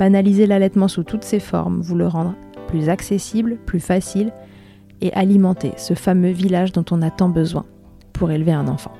banaliser 0.00 0.46
l'allaitement 0.46 0.88
sous 0.88 1.02
toutes 1.02 1.24
ses 1.24 1.40
formes, 1.40 1.82
vous 1.82 1.94
le 1.94 2.06
rendre 2.06 2.34
plus 2.68 2.88
accessible, 2.88 3.58
plus 3.66 3.80
facile 3.80 4.32
et 5.02 5.12
alimenter 5.12 5.72
ce 5.76 5.92
fameux 5.92 6.30
village 6.30 6.72
dont 6.72 6.86
on 6.90 7.02
a 7.02 7.10
tant 7.10 7.28
besoin 7.28 7.66
pour 8.14 8.30
élever 8.30 8.52
un 8.52 8.66
enfant. 8.66 8.94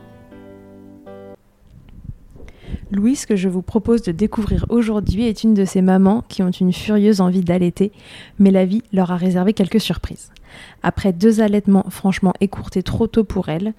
Louise, 2.90 3.24
que 3.24 3.34
je 3.34 3.48
vous 3.48 3.62
propose 3.62 4.02
de 4.02 4.12
découvrir 4.12 4.66
aujourd'hui, 4.68 5.26
est 5.26 5.42
une 5.42 5.54
de 5.54 5.64
ces 5.64 5.80
mamans 5.80 6.22
qui 6.28 6.42
ont 6.42 6.50
une 6.50 6.72
furieuse 6.72 7.22
envie 7.22 7.44
d'allaiter, 7.44 7.92
mais 8.38 8.50
la 8.50 8.66
vie 8.66 8.82
leur 8.92 9.10
a 9.10 9.16
réservé 9.16 9.54
quelques 9.54 9.80
surprises. 9.80 10.30
Après 10.82 11.14
deux 11.14 11.40
allaitements 11.40 11.86
franchement 11.88 12.34
écourtés 12.42 12.82
trop 12.82 13.06
tôt 13.06 13.24
pour 13.24 13.48
elle, 13.48 13.72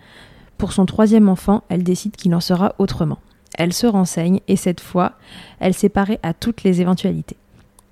pour 0.57 0.71
son 0.73 0.87
troisième 0.87 1.29
enfant, 1.29 1.61
elle 1.69 1.83
décide 1.83 2.15
qu'il 2.15 2.33
en 2.33 2.39
sera 2.39 2.73
autrement. 2.79 3.19
Elle 3.57 3.73
se 3.73 3.87
renseigne 3.87 4.39
et 4.47 4.55
cette 4.55 4.81
fois, 4.81 5.13
elle 5.59 5.73
s'est 5.73 5.89
parée 5.89 6.19
à 6.23 6.33
toutes 6.33 6.63
les 6.63 6.81
éventualités. 6.81 7.37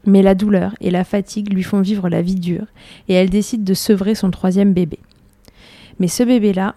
Mais 0.05 0.21
la 0.21 0.35
douleur 0.35 0.75
et 0.81 0.91
la 0.91 1.03
fatigue 1.03 1.52
lui 1.52 1.63
font 1.63 1.81
vivre 1.81 2.09
la 2.09 2.21
vie 2.21 2.35
dure 2.35 2.65
et 3.07 3.13
elle 3.13 3.29
décide 3.29 3.63
de 3.63 3.73
sevrer 3.73 4.15
son 4.15 4.31
troisième 4.31 4.73
bébé. 4.73 4.99
Mais 5.99 6.07
ce 6.07 6.23
bébé-là, 6.23 6.75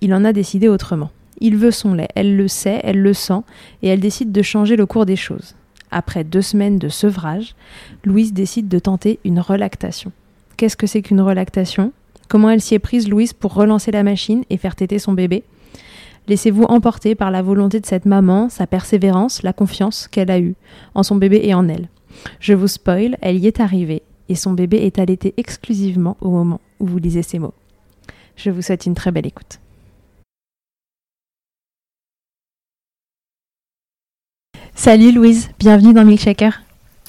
il 0.00 0.14
en 0.14 0.24
a 0.24 0.32
décidé 0.32 0.68
autrement. 0.68 1.10
Il 1.40 1.56
veut 1.56 1.70
son 1.70 1.94
lait, 1.94 2.08
elle 2.14 2.36
le 2.36 2.48
sait, 2.48 2.80
elle 2.82 3.00
le 3.00 3.14
sent, 3.14 3.40
et 3.82 3.88
elle 3.88 4.00
décide 4.00 4.32
de 4.32 4.42
changer 4.42 4.76
le 4.76 4.86
cours 4.86 5.06
des 5.06 5.16
choses. 5.16 5.54
Après 5.90 6.24
deux 6.24 6.42
semaines 6.42 6.78
de 6.78 6.88
sevrage, 6.88 7.54
Louise 8.04 8.32
décide 8.32 8.68
de 8.68 8.78
tenter 8.78 9.20
une 9.24 9.40
relactation. 9.40 10.12
Qu'est-ce 10.56 10.76
que 10.76 10.86
c'est 10.86 11.02
qu'une 11.02 11.20
relactation? 11.20 11.92
Comment 12.28 12.50
elle 12.50 12.60
s'y 12.60 12.74
est 12.74 12.80
prise, 12.80 13.08
Louise, 13.08 13.32
pour 13.32 13.54
relancer 13.54 13.90
la 13.90 14.02
machine 14.02 14.44
et 14.50 14.58
faire 14.58 14.76
téter 14.76 14.98
son 14.98 15.12
bébé? 15.12 15.44
Laissez-vous 16.28 16.64
emporter 16.64 17.14
par 17.14 17.30
la 17.30 17.40
volonté 17.40 17.80
de 17.80 17.86
cette 17.86 18.04
maman, 18.04 18.50
sa 18.50 18.66
persévérance, 18.66 19.42
la 19.42 19.54
confiance 19.54 20.08
qu'elle 20.08 20.30
a 20.30 20.38
eue 20.38 20.56
en 20.94 21.02
son 21.02 21.16
bébé 21.16 21.40
et 21.42 21.54
en 21.54 21.66
elle. 21.68 21.88
Je 22.38 22.52
vous 22.52 22.68
spoil, 22.68 23.16
elle 23.22 23.38
y 23.38 23.46
est 23.46 23.60
arrivée, 23.60 24.02
et 24.28 24.34
son 24.34 24.52
bébé 24.52 24.76
est 24.84 24.98
allaité 24.98 25.32
exclusivement 25.38 26.18
au 26.20 26.28
moment 26.28 26.60
où 26.80 26.86
vous 26.86 26.98
lisez 26.98 27.22
ces 27.22 27.38
mots. 27.38 27.54
Je 28.36 28.50
vous 28.50 28.60
souhaite 28.60 28.84
une 28.84 28.94
très 28.94 29.10
belle 29.10 29.26
écoute. 29.26 29.58
Salut 34.74 35.12
Louise, 35.12 35.48
bienvenue 35.58 35.94
dans 35.94 36.04
Milkshaker. 36.04 36.60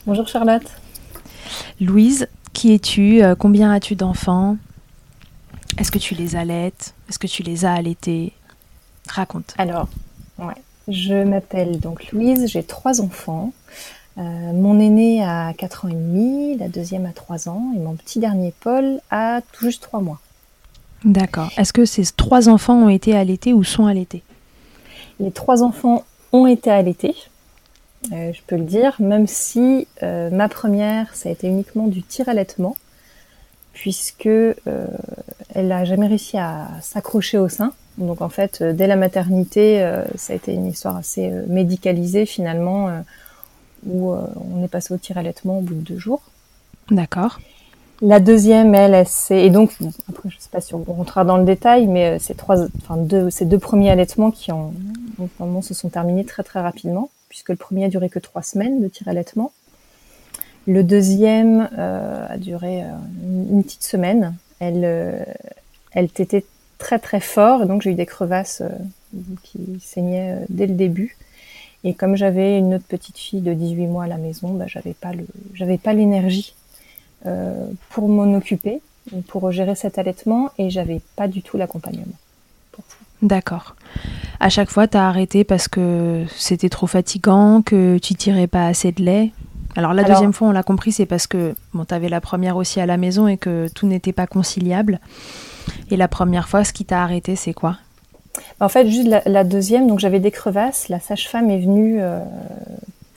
Bonjour 0.05 0.29
Charlotte. 0.29 0.63
Louise, 1.81 2.29
qui 2.53 2.73
es-tu 2.73 3.21
euh, 3.21 3.35
Combien 3.35 3.69
as-tu 3.71 3.95
d'enfants? 3.95 4.57
Est-ce 5.77 5.91
que 5.91 5.99
tu 5.99 6.15
les 6.15 6.37
allaites? 6.37 6.95
Est-ce 7.09 7.19
que 7.19 7.27
tu 7.27 7.43
les 7.43 7.65
as 7.65 7.73
allaités? 7.73 8.33
Raconte. 9.11 9.53
Alors, 9.57 9.87
ouais. 10.37 10.55
je 10.87 11.23
m'appelle 11.23 11.79
donc 11.79 12.11
Louise, 12.11 12.47
j'ai 12.47 12.63
trois 12.63 13.01
enfants. 13.01 13.51
Euh, 14.17 14.21
mon 14.21 14.79
aîné 14.79 15.23
a 15.23 15.53
4 15.53 15.85
ans 15.85 15.89
et 15.89 15.93
demi, 15.93 16.57
la 16.57 16.67
deuxième 16.67 17.05
a 17.05 17.13
3 17.13 17.47
ans 17.47 17.71
et 17.75 17.79
mon 17.79 17.95
petit 17.95 18.19
dernier 18.19 18.53
Paul 18.59 18.99
a 19.11 19.41
tout 19.53 19.65
juste 19.65 19.81
3 19.83 20.01
mois. 20.01 20.19
D'accord. 21.05 21.49
Est-ce 21.57 21.71
que 21.71 21.85
ces 21.85 22.03
trois 22.17 22.49
enfants 22.49 22.75
ont 22.75 22.89
été 22.89 23.15
allaités 23.15 23.53
ou 23.53 23.63
sont 23.63 23.85
allaités? 23.85 24.21
Les 25.19 25.31
trois 25.31 25.63
enfants 25.63 26.03
ont 26.33 26.45
été 26.45 26.69
allaités. 26.69 27.15
Euh, 28.11 28.31
je 28.33 28.41
peux 28.47 28.55
le 28.55 28.63
dire, 28.63 28.95
même 28.99 29.27
si 29.27 29.87
euh, 30.03 30.29
ma 30.29 30.49
première, 30.49 31.13
ça 31.15 31.29
a 31.29 31.31
été 31.31 31.47
uniquement 31.47 31.87
du 31.87 32.01
tir-allaitement, 32.03 32.75
puisque 33.79 34.25
euh, 34.25 34.55
elle 35.55 35.69
n'a 35.69 35.85
jamais 35.85 36.07
réussi 36.07 36.37
à 36.37 36.67
s'accrocher 36.81 37.37
au 37.37 37.47
sein. 37.47 37.71
Donc 37.97 38.21
en 38.21 38.27
fait, 38.27 38.61
dès 38.61 38.87
la 38.87 38.97
maternité, 38.97 39.79
ça 40.15 40.33
a 40.33 40.35
été 40.35 40.53
une 40.53 40.67
histoire 40.67 40.97
assez 40.97 41.29
médicalisée 41.47 42.25
finalement, 42.25 42.89
où 43.85 44.13
on 44.13 44.63
est 44.63 44.69
passé 44.69 44.93
au 44.93 44.97
tir-allaitement 44.97 45.59
au 45.59 45.61
bout 45.61 45.73
de 45.73 45.81
deux 45.81 45.97
jours. 45.97 46.21
D'accord. 46.91 47.39
La 48.01 48.21
deuxième, 48.21 48.73
elle, 48.75 49.05
c'est 49.05 49.45
et 49.45 49.49
donc 49.49 49.77
après 50.07 50.29
je 50.29 50.37
sais 50.39 50.49
pas 50.49 50.61
si 50.61 50.73
on 50.75 50.83
rentrera 50.83 51.25
dans 51.25 51.37
le 51.37 51.43
détail, 51.43 51.87
mais 51.87 52.19
ces 52.19 52.35
trois, 52.35 52.57
enfin 52.77 52.95
deux, 52.95 53.29
ces 53.29 53.45
deux 53.45 53.59
premiers 53.59 53.89
allaitements 53.89 54.31
qui 54.31 54.53
ont, 54.53 54.73
normalement 55.39 55.61
se 55.61 55.73
sont 55.73 55.89
terminés 55.89 56.23
très 56.23 56.43
très 56.43 56.61
rapidement 56.61 57.09
puisque 57.29 57.49
le 57.49 57.55
premier 57.55 57.85
a 57.85 57.89
duré 57.89 58.09
que 58.09 58.19
trois 58.19 58.41
semaines 58.41 58.81
de 58.81 58.87
tir-allaitement. 58.87 59.51
Le 60.67 60.83
deuxième 60.83 61.69
euh, 61.77 62.25
a 62.27 62.37
duré 62.37 62.83
euh, 62.83 62.87
une, 63.23 63.63
petite 63.63 63.83
semaine. 63.83 64.35
Elle, 64.59 64.83
euh, 64.83 65.23
elle 65.91 66.09
tétait 66.09 66.45
très 66.77 66.99
très 66.99 67.19
fort, 67.19 67.65
donc 67.65 67.81
j'ai 67.81 67.91
eu 67.91 67.95
des 67.95 68.05
crevasses 68.05 68.61
qui 69.43 69.79
saignaient 69.81 70.37
dès 70.49 70.67
le 70.67 70.75
début. 70.75 71.17
Et 71.83 71.93
comme 71.93 72.15
j'avais 72.15 72.57
une 72.57 72.75
autre 72.75 72.85
petite 72.87 73.17
fille 73.17 73.41
de 73.41 73.53
18 73.53 73.87
mois 73.87 74.03
à 74.03 74.07
la 74.07 74.17
maison, 74.17 74.53
bah, 74.53 74.65
j'avais 74.67 74.93
pas 74.93 75.13
le, 75.13 75.25
j'avais 75.53 75.77
pas 75.77 75.93
l'énergie 75.93 76.53
pour 77.89 78.07
m'en 78.07 78.33
occuper, 78.33 78.81
pour 79.27 79.51
gérer 79.51 79.75
cet 79.75 79.97
allaitement, 79.97 80.51
et 80.57 80.69
j'avais 80.69 81.01
pas 81.17 81.27
du 81.27 81.41
tout 81.41 81.57
l'accompagnement. 81.57 82.15
D'accord. 83.21 83.75
À 84.39 84.49
chaque 84.49 84.69
fois, 84.69 84.87
tu 84.87 84.95
as 84.95 85.07
arrêté 85.07 85.43
parce 85.43 85.67
que 85.67 86.25
c'était 86.37 86.69
trop 86.69 86.87
fatigant, 86.87 87.61
que 87.61 87.97
tu 87.97 88.15
tirais 88.15 88.47
pas 88.47 88.67
assez 88.67 88.93
de 88.93 89.03
lait? 89.03 89.31
Alors 89.79 89.93
la 89.93 90.03
deuxième 90.03 90.33
fois, 90.33 90.49
on 90.49 90.51
l'a 90.51 90.61
compris, 90.61 90.91
c'est 90.91 91.05
parce 91.05 91.25
que 91.25 91.55
bon, 91.73 91.85
tu 91.85 91.93
avais 91.93 92.09
la 92.09 92.19
première 92.19 92.57
aussi 92.57 92.81
à 92.81 92.85
la 92.85 92.97
maison 92.97 93.29
et 93.29 93.37
que 93.37 93.69
tout 93.73 93.87
n'était 93.87 94.11
pas 94.11 94.27
conciliable. 94.27 94.99
Et 95.89 95.95
la 95.95 96.09
première 96.09 96.49
fois, 96.49 96.65
ce 96.65 96.73
qui 96.73 96.83
t'a 96.83 97.01
arrêté, 97.01 97.37
c'est 97.37 97.53
quoi? 97.53 97.77
En 98.59 98.67
fait, 98.67 98.89
juste 98.89 99.07
la, 99.25 99.43
deuxième, 99.45 99.87
donc 99.87 99.99
j'avais 99.99 100.19
des 100.19 100.31
crevasses. 100.31 100.89
La 100.89 100.99
sage-femme 100.99 101.49
est 101.49 101.59
venue 101.59 101.95
euh, 102.01 102.19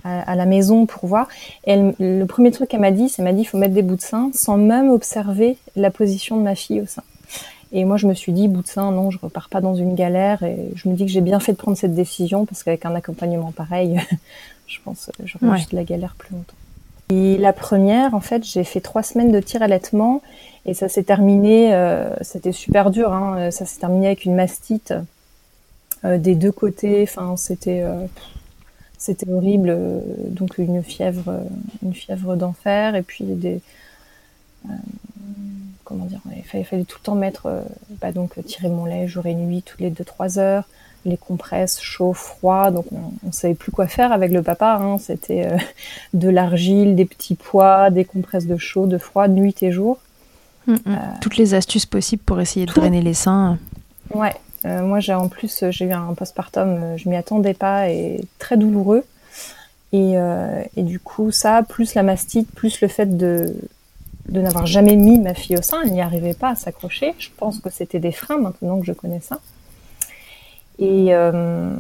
à, 0.05 0.37
la 0.37 0.47
maison 0.47 0.87
pour 0.87 1.09
voir. 1.09 1.27
Et 1.67 1.77
le 1.99 2.25
premier 2.27 2.53
truc 2.53 2.69
qu'elle 2.69 2.79
m'a 2.79 2.93
dit, 2.93 3.09
c'est 3.09 3.23
m'a 3.23 3.33
dit 3.33 3.41
il 3.41 3.45
faut 3.45 3.59
mettre 3.59 3.75
des 3.75 3.83
bouts 3.83 3.97
de 3.97 4.01
sein 4.01 4.31
sans 4.33 4.57
même 4.57 4.89
observer 4.89 5.59
la 5.75 5.91
position 5.91 6.37
de 6.37 6.43
ma 6.43 6.55
fille 6.55 6.81
au 6.81 6.87
sein. 6.87 7.03
Et 7.73 7.85
moi, 7.85 7.97
je 7.97 8.07
me 8.07 8.15
suis 8.15 8.33
dit, 8.33 8.47
bout 8.47 8.63
de 8.63 8.69
sein, 8.69 8.93
non, 8.93 9.11
je 9.11 9.19
repars 9.19 9.49
pas 9.49 9.61
dans 9.61 9.75
une 9.75 9.97
galère. 9.97 10.45
Et 10.45 10.69
je 10.77 10.89
me 10.89 10.95
dis 10.95 11.07
que 11.07 11.11
j'ai 11.11 11.23
bien 11.23 11.41
fait 11.41 11.53
de 11.53 11.57
prendre 11.57 11.77
cette 11.77 11.95
décision 11.95 12.45
parce 12.47 12.63
qu'avec 12.63 12.85
un 12.85 12.95
accompagnement 12.95 13.51
pareil, 13.51 13.99
je 14.73 14.81
pense 14.85 15.11
que 15.17 15.27
j'aurais 15.27 15.59
juste 15.59 15.73
la 15.73 15.85
galère 15.85 16.15
plus 16.17 16.35
longtemps. 16.35 16.55
Et 17.11 17.37
la 17.37 17.53
première, 17.53 18.15
en 18.15 18.21
fait, 18.21 18.45
j'ai 18.45 18.65
fait 18.65 18.81
trois 18.81 19.03
semaines 19.03 19.33
de 19.33 19.41
tir 19.41 19.63
allaitement 19.63 20.23
et 20.65 20.75
ça 20.75 20.89
s'est 20.89 21.03
terminé, 21.03 21.75
euh, 21.75 22.15
c'était 22.23 22.53
super 22.53 22.91
dur, 22.91 23.13
hein, 23.13 23.51
ça 23.51 23.67
s'est 23.67 23.81
terminé 23.81 24.07
avec 24.07 24.25
une 24.25 24.35
mastite 24.35 24.95
euh, 26.05 26.17
des 26.17 26.35
deux 26.35 26.53
côtés. 26.53 27.03
Enfin, 27.03 27.37
c'était 27.37 27.83
euh, 27.83 28.07
c'était 28.97 29.29
horrible. 29.31 29.77
donc 30.29 30.59
une 30.59 30.83
fièvre, 30.83 31.41
une 31.83 31.93
fièvre 31.93 32.37
d'enfer 32.37 32.95
et 32.95 33.03
puis 33.03 33.25
des 33.25 33.61
comment 35.93 36.07
dire, 36.07 36.21
il 36.35 36.65
fallait, 36.65 36.85
tout 36.85 36.99
le 37.01 37.05
temps 37.05 37.15
mettre, 37.15 37.47
euh, 37.47 37.63
bah, 38.01 38.13
donc 38.13 38.43
tirer 38.45 38.69
mon 38.69 38.85
lait 38.85 39.07
jour 39.09 39.27
et 39.27 39.35
nuit, 39.35 39.63
toutes 39.63 39.81
les 39.81 39.91
2-3 39.91 40.39
heures, 40.39 40.65
les 41.05 41.17
compresses 41.17 41.81
chaud, 41.81 42.13
froid, 42.13 42.71
donc 42.71 42.87
on, 42.93 43.27
ne 43.27 43.33
savait 43.33 43.55
plus 43.55 43.73
quoi 43.73 43.87
faire 43.87 44.13
avec 44.13 44.33
le 44.33 44.43
papa. 44.43 44.79
Hein. 44.81 44.99
C'était 44.99 45.47
euh, 45.47 45.57
de 46.15 46.29
l'argile, 46.29 46.95
des 46.95 47.05
petits 47.05 47.35
pois, 47.35 47.91
des 47.91 48.05
compresses 48.05 48.47
de 48.47 48.57
chaud, 48.57 48.87
de 48.87 48.99
froid, 48.99 49.29
nuit 49.29 49.63
et 49.63 49.73
jour. 49.73 49.99
Mm, 50.67 50.73
mm. 50.73 50.79
Euh, 50.87 50.97
Toutes 51.21 51.37
les 51.37 51.55
astuces 51.55 51.87
possibles 51.87 52.23
pour 52.23 52.41
essayer 52.41 52.67
de 52.67 52.73
drainer 52.73 53.03
les 53.03 53.15
seins. 53.15 53.59
Ouais, 54.15 54.35
moi 54.65 55.01
j'ai 55.01 55.15
en 55.15 55.29
plus 55.29 55.65
j'ai 55.71 55.87
eu 55.87 55.93
un 55.93 56.13
postpartum, 56.15 56.97
je 56.97 57.09
m'y 57.09 57.17
attendais 57.17 57.55
pas 57.55 57.89
et 57.89 58.21
très 58.39 58.57
douloureux. 58.57 59.05
Et, 59.95 60.15
et, 60.77 60.83
du 60.83 60.99
coup, 60.99 61.31
ça, 61.33 61.63
plus 61.63 61.93
la 61.95 62.03
mastite, 62.03 62.51
plus 62.51 62.81
le 62.81 62.89
fait 62.89 63.19
de, 63.19 63.55
de 64.29 64.41
n'avoir 64.41 64.67
jamais 64.67 64.97
mis 64.97 65.19
ma 65.19 65.35
fille 65.35 65.57
au 65.57 65.63
sein, 65.63 65.79
elle 65.85 65.93
n'y 65.93 66.01
arrivait 66.01 66.35
pas 66.35 66.51
à 66.51 66.55
s'accrocher. 66.55 67.15
Je 67.19 67.29
pense 67.37 67.59
que 67.59 67.71
c'était 67.71 67.99
des 67.99 68.13
freins 68.13 68.39
maintenant 68.39 68.79
que 68.81 68.87
je 68.87 68.93
connais 68.93 69.21
ça. 69.21 69.41
Et, 70.83 71.15
euh, 71.15 71.71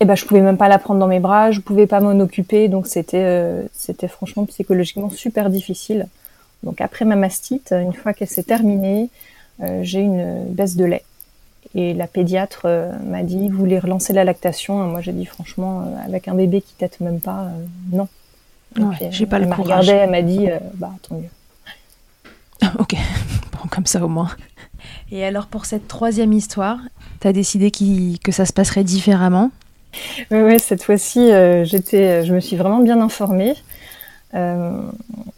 et 0.00 0.06
ben 0.06 0.14
je 0.14 0.24
pouvais 0.24 0.40
même 0.40 0.56
pas 0.56 0.68
la 0.68 0.78
prendre 0.78 0.98
dans 0.98 1.06
mes 1.06 1.20
bras, 1.20 1.50
je 1.50 1.60
pouvais 1.60 1.86
pas 1.86 2.00
m'en 2.00 2.18
occuper, 2.20 2.68
donc 2.68 2.86
c'était 2.86 3.22
euh, 3.22 3.62
c'était 3.74 4.08
franchement 4.08 4.46
psychologiquement 4.46 5.10
super 5.10 5.50
difficile. 5.50 6.08
Donc 6.62 6.80
après 6.80 7.04
ma 7.04 7.16
mastite, 7.16 7.72
une 7.72 7.92
fois 7.92 8.14
qu'elle 8.14 8.28
s'est 8.28 8.42
terminée, 8.42 9.10
euh, 9.62 9.80
j'ai 9.82 10.00
une 10.00 10.44
baisse 10.46 10.76
de 10.76 10.86
lait. 10.86 11.04
Et 11.74 11.92
la 11.92 12.06
pédiatre 12.06 12.62
euh, 12.64 12.90
m'a 13.04 13.22
dit, 13.22 13.50
vous 13.50 13.58
voulez 13.58 13.78
relancer 13.78 14.14
la 14.14 14.24
lactation? 14.24 14.74
Moi 14.86 15.02
j'ai 15.02 15.12
dit 15.12 15.26
franchement, 15.26 15.94
avec 16.02 16.28
un 16.28 16.34
bébé 16.34 16.62
qui 16.62 16.72
tète 16.74 17.00
même 17.00 17.20
pas, 17.20 17.48
non. 17.92 18.08
j'ai 19.10 19.26
pas 19.26 19.38
le 19.38 19.46
elle 19.46 19.54
courage. 19.54 19.90
elle 19.90 20.10
m'a 20.10 20.22
dit, 20.22 20.48
bah 20.76 20.92
tant 21.06 21.16
mieux. 21.16 21.28
ok, 22.78 22.94
bon 23.52 23.68
comme 23.68 23.86
ça 23.86 24.02
au 24.02 24.08
moins. 24.08 24.30
Et 25.10 25.24
alors 25.24 25.46
pour 25.46 25.66
cette 25.66 25.88
troisième 25.88 26.32
histoire, 26.32 26.78
tu 27.20 27.28
as 27.28 27.32
décidé 27.32 27.70
que 27.70 28.32
ça 28.32 28.46
se 28.46 28.52
passerait 28.52 28.84
différemment? 28.84 29.50
Oui, 30.30 30.40
ouais, 30.40 30.58
cette 30.58 30.84
fois-ci, 30.84 31.18
euh, 31.18 31.64
j'étais, 31.64 32.24
je 32.24 32.32
me 32.32 32.40
suis 32.40 32.56
vraiment 32.56 32.80
bien 32.80 33.00
informée. 33.00 33.54
Euh, 34.34 34.82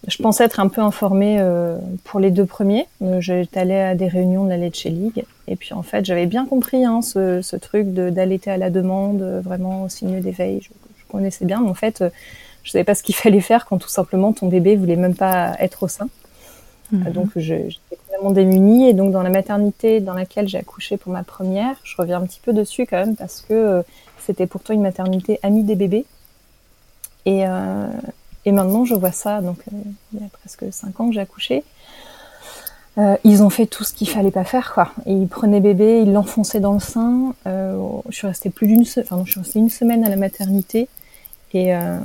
je 0.06 0.22
pensais 0.22 0.44
être 0.44 0.60
un 0.60 0.68
peu 0.68 0.82
informée 0.82 1.38
euh, 1.40 1.78
pour 2.04 2.20
les 2.20 2.30
deux 2.30 2.44
premiers. 2.44 2.86
Euh, 3.02 3.20
j'étais 3.20 3.60
allée 3.60 3.78
à 3.78 3.94
des 3.94 4.08
réunions 4.08 4.44
de 4.44 4.50
la 4.50 4.56
Leche 4.56 4.84
League. 4.84 5.24
Et 5.48 5.56
puis 5.56 5.72
en 5.72 5.82
fait, 5.82 6.04
j'avais 6.04 6.26
bien 6.26 6.46
compris 6.46 6.84
hein, 6.84 7.00
ce, 7.02 7.56
truc 7.56 7.92
d'allaiter 7.92 8.50
à 8.50 8.56
la 8.56 8.70
demande, 8.70 9.22
vraiment 9.42 9.84
au 9.84 9.88
signe 9.88 10.20
d'éveil. 10.20 10.60
Je, 10.62 10.68
connaissais 11.08 11.44
bien, 11.44 11.60
mais 11.60 11.68
en 11.68 11.74
fait, 11.74 12.02
je 12.62 12.70
savais 12.70 12.84
pas 12.84 12.94
ce 12.94 13.02
qu'il 13.02 13.14
fallait 13.14 13.40
faire 13.40 13.66
quand 13.66 13.78
tout 13.78 13.88
simplement 13.88 14.32
ton 14.32 14.48
bébé 14.48 14.76
voulait 14.76 14.96
même 14.96 15.14
pas 15.14 15.54
être 15.58 15.82
au 15.82 15.88
sein. 15.88 16.08
Mmh. 16.92 17.10
Donc 17.10 17.30
j'étais 17.36 17.96
complètement 17.96 18.30
démunie. 18.30 18.88
Et 18.88 18.92
donc 18.92 19.12
dans 19.12 19.22
la 19.22 19.30
maternité 19.30 20.00
dans 20.00 20.14
laquelle 20.14 20.48
j'ai 20.48 20.58
accouché 20.58 20.96
pour 20.96 21.12
ma 21.12 21.24
première, 21.24 21.76
je 21.84 21.96
reviens 21.96 22.20
un 22.20 22.26
petit 22.26 22.40
peu 22.44 22.52
dessus 22.52 22.86
quand 22.86 22.98
même 22.98 23.16
parce 23.16 23.40
que 23.40 23.82
c'était 24.18 24.46
pourtant 24.46 24.74
une 24.74 24.82
maternité 24.82 25.38
amie 25.42 25.64
des 25.64 25.74
bébés. 25.74 26.04
Et, 27.24 27.46
euh, 27.46 27.86
et 28.44 28.52
maintenant, 28.52 28.84
je 28.84 28.94
vois 28.94 29.12
ça, 29.12 29.40
donc 29.40 29.58
euh, 29.72 29.76
il 30.12 30.20
y 30.20 30.24
a 30.24 30.28
presque 30.28 30.64
cinq 30.72 31.00
ans 31.00 31.08
que 31.08 31.14
j'ai 31.14 31.20
accouché. 31.20 31.64
Euh, 32.98 33.16
ils 33.24 33.42
ont 33.42 33.48
fait 33.48 33.66
tout 33.66 33.84
ce 33.84 33.94
qu'il 33.94 34.08
fallait 34.08 34.30
pas 34.30 34.44
faire, 34.44 34.74
quoi. 34.74 34.92
Et 35.06 35.12
ils 35.12 35.28
prenaient 35.28 35.60
bébé, 35.60 36.02
ils 36.02 36.12
l'enfonçaient 36.12 36.60
dans 36.60 36.74
le 36.74 36.80
sein. 36.80 37.34
Euh, 37.46 37.78
je 38.10 38.16
suis 38.16 38.26
restée 38.26 38.50
plus 38.50 38.66
d'une 38.66 38.84
semaine, 38.84 39.06
enfin, 39.10 39.22
je 39.24 39.30
suis 39.30 39.40
restée 39.40 39.58
une 39.60 39.70
semaine 39.70 40.04
à 40.04 40.10
la 40.10 40.16
maternité. 40.16 40.88
Et, 41.54 41.74
euh, 41.74 41.98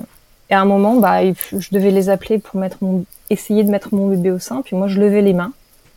et 0.49 0.53
à 0.53 0.61
un 0.61 0.65
moment, 0.65 0.95
bah, 0.95 1.19
je 1.25 1.69
devais 1.71 1.91
les 1.91 2.09
appeler 2.09 2.39
pour 2.39 2.59
mettre 2.59 2.77
mon, 2.81 3.03
essayer 3.29 3.63
de 3.63 3.69
mettre 3.69 3.93
mon 3.93 4.07
bébé 4.07 4.31
au 4.31 4.39
sein. 4.39 4.61
Puis 4.61 4.75
moi, 4.75 4.87
je 4.87 4.99
levais 4.99 5.21
les 5.21 5.33
mains. 5.33 5.53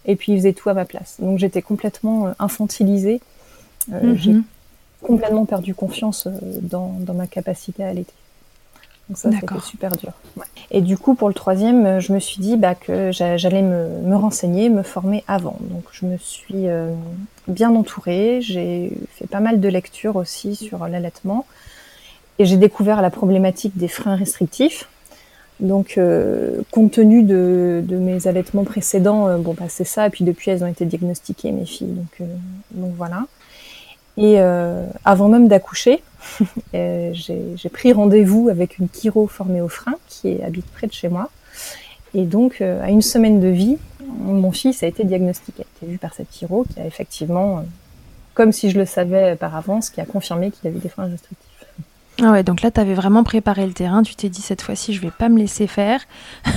Et 0.07 0.17
puis 0.17 0.33
ils 0.33 0.39
faisaient 0.39 0.55
tout 0.55 0.69
à 0.71 0.75
ma 0.75 0.87
place. 0.87 1.17
Donc 1.21 1.39
j'étais 1.39 1.63
complètement 1.63 2.27
euh, 2.27 2.33
infantilisée. 2.39 3.21
Mm 3.89 3.95
-hmm. 3.95 4.17
J'ai 4.17 4.35
complètement 5.03 5.47
perdu 5.47 5.75
confiance 5.75 6.27
euh, 6.27 6.31
dans, 6.63 6.95
dans 7.01 7.15
ma 7.15 7.27
capacité 7.27 7.85
à 7.85 7.89
allaiter. 7.89 8.13
Donc 9.09 9.19
ça, 9.19 9.31
c'était 9.33 9.61
super 9.61 9.91
dur. 9.97 10.13
Ouais. 10.37 10.45
Et 10.71 10.81
du 10.81 10.97
coup, 10.97 11.15
pour 11.17 11.27
le 11.27 11.35
troisième, 11.35 11.85
euh, 11.85 12.01
je 12.01 12.13
me 12.13 12.21
suis 12.21 12.41
dit 12.41 12.57
bah, 12.57 12.77
que 12.77 13.11
j'allais 13.11 13.63
me, 13.63 13.89
me, 14.03 14.15
renseigner, 14.15 14.69
me 14.69 14.85
former 14.85 15.25
avant. 15.27 15.59
Donc 15.63 15.85
je 15.91 16.07
me 16.07 16.17
suis 16.17 16.69
euh, 16.69 16.95
bien 17.49 17.75
entourée. 17.75 18.39
J'ai 18.41 18.93
fait 19.17 19.27
pas 19.27 19.41
mal 19.41 19.59
de 19.59 19.69
lectures 19.69 20.15
aussi 20.15 20.55
sur 20.55 20.87
l'allaitement. 20.87 21.45
Et 22.39 22.45
j'ai 22.45 22.57
découvert 22.57 23.03
la 23.03 23.11
problématique 23.11 23.77
des 23.77 23.89
freins 23.89 24.15
restrictifs. 24.15 24.89
Donc, 25.61 25.99
euh, 25.99 26.63
compte 26.71 26.93
tenu 26.93 27.23
de, 27.23 27.83
mes 27.91 28.27
allaitements 28.27 28.65
précédents, 28.65 29.29
euh, 29.29 29.37
bon, 29.37 29.55
bah, 29.55 29.67
c'est 29.69 29.85
ça. 29.85 30.07
Et 30.07 30.11
puis 30.11 30.25
depuis, 30.25 30.51
elles 30.51 30.65
ont 30.65 30.69
été 30.69 30.85
diagnostiquées, 30.85 31.53
mes 31.53 31.67
filles. 31.67 31.95
Donc, 31.95 32.29
donc 32.73 32.95
voilà. 32.97 33.27
Et 34.17 34.35
euh, 34.39 34.87
avant 35.05 35.29
même 35.29 35.49
d'accoucher, 35.49 36.03
j'ai 36.75 37.69
pris 37.73 37.93
rendez-vous 37.93 38.49
avec 38.51 38.79
une 38.79 38.89
chiro 38.89 39.27
formée 39.27 39.61
au 39.61 39.69
frein 39.69 39.95
qui 40.09 40.43
habite 40.43 40.67
près 40.67 40.87
de 40.87 40.93
chez 40.93 41.09
moi. 41.09 41.31
Et 42.13 42.25
donc, 42.25 42.61
euh, 42.61 42.83
à 42.83 42.91
une 42.91 43.03
semaine 43.03 43.41
de 43.41 43.49
vie, 43.49 43.79
mon 44.19 44.51
fils 44.51 44.83
a 44.83 44.87
été 44.87 45.05
diagnostiqué, 45.05 45.63
a 45.63 45.67
été 45.77 45.93
vu 45.93 45.99
par 45.99 46.13
cette 46.13 46.33
chiro 46.33 46.65
qui 46.65 46.81
a 46.81 46.87
effectivement, 46.87 47.59
euh, 47.59 47.63
comme 48.35 48.53
si 48.53 48.71
je 48.71 48.79
le 48.79 48.85
savais 48.85 49.37
par 49.37 49.55
avance, 49.57 49.91
qui 49.91 50.01
a 50.01 50.05
confirmé 50.05 50.51
qu'il 50.51 50.69
avait 50.69 50.81
des 50.81 50.89
freins 50.89 51.07
restrictifs. 51.07 51.50
Ah 52.23 52.33
ouais, 52.33 52.43
donc 52.43 52.61
là, 52.61 52.71
tu 52.71 52.81
avais 52.81 52.95
vraiment 52.95 53.25
préparé 53.25 53.67
le 53.67 53.73
terrain. 53.73 54.03
Tu 54.03 54.15
t'es 54.15 54.29
dit, 54.29 54.43
cette 54.43 54.61
fois-ci, 54.63 54.93
je 54.93 55.01
vais 55.01 55.11
pas 55.11 55.29
me 55.29 55.39
laisser 55.39 55.67
faire 55.67 56.01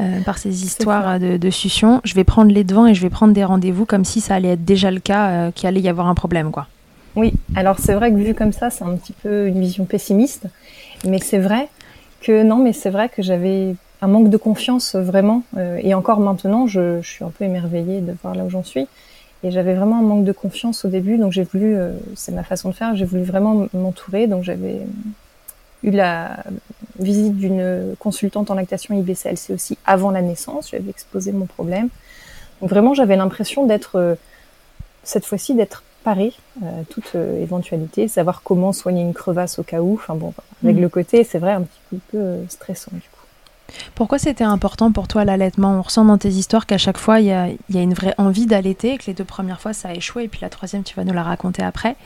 euh, 0.00 0.20
par 0.22 0.38
ces 0.38 0.64
histoires 0.64 1.18
de, 1.18 1.36
de 1.38 1.50
succion. 1.50 2.00
Je 2.04 2.14
vais 2.14 2.24
prendre 2.24 2.52
les 2.52 2.64
devants 2.64 2.86
et 2.86 2.94
je 2.94 3.00
vais 3.00 3.10
prendre 3.10 3.32
des 3.32 3.44
rendez-vous 3.44 3.86
comme 3.86 4.04
si 4.04 4.20
ça 4.20 4.34
allait 4.34 4.50
être 4.50 4.64
déjà 4.64 4.90
le 4.90 5.00
cas, 5.00 5.28
euh, 5.28 5.50
qu'il 5.50 5.68
allait 5.68 5.80
y 5.80 5.88
avoir 5.88 6.08
un 6.08 6.14
problème, 6.14 6.50
quoi. 6.50 6.66
Oui, 7.16 7.32
alors 7.56 7.78
c'est 7.78 7.94
vrai 7.94 8.12
que 8.12 8.16
vu 8.16 8.34
comme 8.34 8.52
ça, 8.52 8.70
c'est 8.70 8.84
un 8.84 8.94
petit 8.96 9.14
peu 9.14 9.46
une 9.48 9.60
vision 9.60 9.86
pessimiste. 9.86 10.46
Mais 11.04 11.18
c'est 11.18 11.38
vrai 11.38 11.68
que, 12.20 12.42
non, 12.42 12.56
mais 12.56 12.72
c'est 12.72 12.90
vrai 12.90 13.08
que 13.08 13.22
j'avais 13.22 13.74
un 14.02 14.06
manque 14.06 14.28
de 14.28 14.36
confiance 14.36 14.94
vraiment. 14.94 15.42
Euh, 15.56 15.80
et 15.82 15.94
encore 15.94 16.20
maintenant, 16.20 16.66
je, 16.66 17.00
je, 17.00 17.08
suis 17.08 17.24
un 17.24 17.30
peu 17.30 17.44
émerveillée 17.44 18.00
de 18.00 18.14
voir 18.22 18.34
là 18.34 18.44
où 18.44 18.50
j'en 18.50 18.64
suis. 18.64 18.86
Et 19.44 19.50
j'avais 19.50 19.74
vraiment 19.74 19.98
un 19.98 20.02
manque 20.02 20.24
de 20.24 20.32
confiance 20.32 20.84
au 20.84 20.88
début, 20.88 21.16
donc 21.16 21.32
j'ai 21.32 21.44
voulu, 21.44 21.76
euh, 21.76 21.92
c'est 22.16 22.32
ma 22.32 22.42
façon 22.42 22.70
de 22.70 22.74
faire, 22.74 22.96
j'ai 22.96 23.04
voulu 23.04 23.22
vraiment 23.22 23.68
m'entourer. 23.72 24.26
Donc 24.26 24.42
j'avais 24.42 24.80
eu 25.84 25.90
la 25.90 26.42
visite 26.98 27.36
d'une 27.36 27.94
consultante 28.00 28.50
en 28.50 28.54
lactation 28.54 28.98
IBCLC 28.98 29.52
aussi 29.52 29.78
avant 29.86 30.10
la 30.10 30.22
naissance. 30.22 30.70
J'avais 30.70 30.90
exposé 30.90 31.30
mon 31.32 31.46
problème. 31.46 31.88
Donc 32.60 32.70
vraiment, 32.70 32.94
j'avais 32.94 33.14
l'impression 33.14 33.66
d'être, 33.66 33.96
euh, 33.96 34.14
cette 35.04 35.24
fois-ci, 35.24 35.54
d'être 35.54 35.84
parée 36.02 36.32
à 36.62 36.82
toute 36.90 37.12
euh, 37.14 37.40
éventualité, 37.40 38.08
savoir 38.08 38.42
comment 38.42 38.72
soigner 38.72 39.02
une 39.02 39.14
crevasse 39.14 39.60
au 39.60 39.62
cas 39.62 39.80
où. 39.80 39.94
Enfin 39.94 40.16
bon, 40.16 40.34
avec 40.64 40.76
mmh. 40.76 40.80
le 40.80 40.88
côté, 40.88 41.22
c'est 41.22 41.38
vrai, 41.38 41.52
un 41.52 41.62
petit 41.62 42.00
peu 42.10 42.38
stressant 42.48 42.90
du 42.92 43.02
coup. 43.02 43.17
Pourquoi 43.94 44.18
c'était 44.18 44.44
important 44.44 44.92
pour 44.92 45.08
toi 45.08 45.24
l'allaitement? 45.24 45.78
On 45.78 45.82
ressent 45.82 46.04
dans 46.04 46.18
tes 46.18 46.30
histoires 46.30 46.66
qu'à 46.66 46.78
chaque 46.78 46.98
fois, 46.98 47.20
il 47.20 47.26
y 47.26 47.32
a, 47.32 47.48
une 47.82 47.94
vraie 47.94 48.14
envie 48.18 48.46
d'allaiter, 48.46 48.98
que 48.98 49.06
les 49.06 49.14
deux 49.14 49.24
premières 49.24 49.60
fois, 49.60 49.72
ça 49.72 49.88
a 49.88 49.94
échoué, 49.94 50.24
et 50.24 50.28
puis 50.28 50.40
la 50.42 50.48
troisième, 50.48 50.82
tu 50.82 50.94
vas 50.94 51.04
nous 51.04 51.12
la 51.12 51.22
raconter 51.22 51.62
après. 51.62 51.96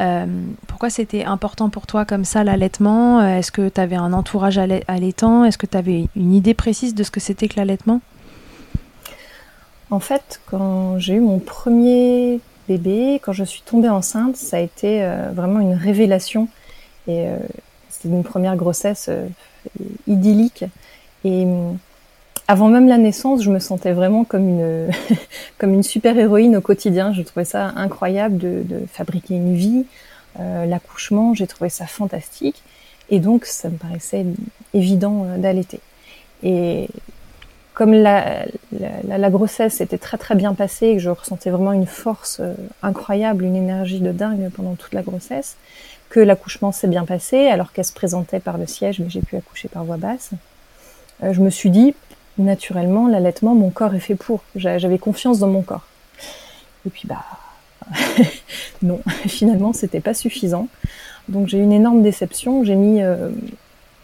Euh, 0.00 0.26
pourquoi 0.66 0.90
c'était 0.90 1.24
important 1.24 1.70
pour 1.70 1.86
toi 1.86 2.04
comme 2.04 2.24
ça 2.24 2.44
l'allaitement? 2.44 3.22
Est-ce 3.22 3.50
que 3.52 3.68
tu 3.68 3.80
avais 3.80 3.96
un 3.96 4.12
entourage 4.12 4.58
allaitant? 4.58 5.44
Est-ce 5.44 5.58
que 5.58 5.66
tu 5.66 5.76
avais 5.76 6.08
une 6.14 6.34
idée 6.34 6.54
précise 6.54 6.94
de 6.94 7.02
ce 7.02 7.10
que 7.10 7.20
c'était 7.20 7.48
que 7.48 7.56
l'allaitement? 7.56 8.00
En 9.90 10.00
fait, 10.00 10.40
quand 10.46 10.98
j'ai 10.98 11.14
eu 11.14 11.20
mon 11.20 11.38
premier 11.38 12.40
bébé, 12.68 13.20
quand 13.22 13.32
je 13.32 13.44
suis 13.44 13.62
tombée 13.62 13.88
enceinte, 13.88 14.36
ça 14.36 14.58
a 14.58 14.60
été 14.60 15.02
euh, 15.02 15.30
vraiment 15.32 15.60
une 15.60 15.74
révélation. 15.74 16.48
Et 17.06 17.26
euh, 17.26 17.38
c'était 17.88 18.14
une 18.14 18.22
première 18.22 18.56
grossesse 18.56 19.06
euh, 19.08 19.26
idyllique. 20.06 20.64
Et 21.24 21.46
avant 22.46 22.68
même 22.68 22.88
la 22.88 22.98
naissance, 22.98 23.42
je 23.42 23.50
me 23.50 23.58
sentais 23.58 23.92
vraiment 23.92 24.24
comme 24.24 24.48
une, 24.48 24.90
comme 25.58 25.74
une 25.74 25.82
super 25.82 26.18
héroïne 26.18 26.56
au 26.56 26.60
quotidien. 26.60 27.12
Je 27.12 27.22
trouvais 27.22 27.44
ça 27.44 27.72
incroyable 27.76 28.38
de, 28.38 28.62
de 28.64 28.86
fabriquer 28.86 29.34
une 29.34 29.54
vie. 29.54 29.84
Euh, 30.40 30.66
L'accouchement, 30.66 31.34
j'ai 31.34 31.46
trouvé 31.46 31.70
ça 31.70 31.86
fantastique. 31.86 32.62
Et 33.10 33.20
donc, 33.20 33.44
ça 33.44 33.68
me 33.68 33.76
paraissait 33.76 34.26
évident 34.74 35.26
d'allaiter. 35.38 35.80
Et 36.42 36.88
comme 37.74 37.92
la, 37.92 38.44
la, 38.78 39.18
la, 39.18 39.30
grossesse 39.30 39.80
était 39.80 39.98
très 39.98 40.18
très 40.18 40.34
bien 40.34 40.52
passée 40.52 40.88
et 40.88 40.94
que 40.94 41.00
je 41.00 41.10
ressentais 41.10 41.50
vraiment 41.50 41.72
une 41.72 41.86
force 41.86 42.42
incroyable, 42.82 43.44
une 43.44 43.56
énergie 43.56 44.00
de 44.00 44.10
dingue 44.12 44.50
pendant 44.50 44.74
toute 44.74 44.94
la 44.94 45.02
grossesse, 45.02 45.56
que 46.08 46.20
l'accouchement 46.20 46.72
s'est 46.72 46.88
bien 46.88 47.04
passé 47.04 47.48
alors 47.48 47.72
qu'elle 47.72 47.84
se 47.84 47.92
présentait 47.92 48.40
par 48.40 48.58
le 48.58 48.66
siège, 48.66 49.00
mais 49.00 49.10
j'ai 49.10 49.20
pu 49.20 49.36
accoucher 49.36 49.68
par 49.68 49.84
voix 49.84 49.96
basse, 49.96 50.30
euh, 50.32 50.36
je 51.22 51.40
me 51.40 51.50
suis 51.50 51.70
dit, 51.70 51.94
naturellement, 52.38 53.08
l'allaitement, 53.08 53.54
mon 53.54 53.70
corps 53.70 53.94
est 53.94 54.00
fait 54.00 54.14
pour. 54.14 54.42
J'avais 54.54 54.98
confiance 54.98 55.38
dans 55.38 55.48
mon 55.48 55.62
corps. 55.62 55.86
Et 56.86 56.90
puis, 56.90 57.06
bah, 57.06 57.24
non, 58.82 59.00
finalement, 59.26 59.72
c'était 59.72 60.00
pas 60.00 60.14
suffisant. 60.14 60.68
Donc, 61.28 61.48
j'ai 61.48 61.58
eu 61.58 61.62
une 61.62 61.72
énorme 61.72 62.02
déception. 62.02 62.64
J'ai 62.64 62.76
mis, 62.76 63.02
euh, 63.02 63.30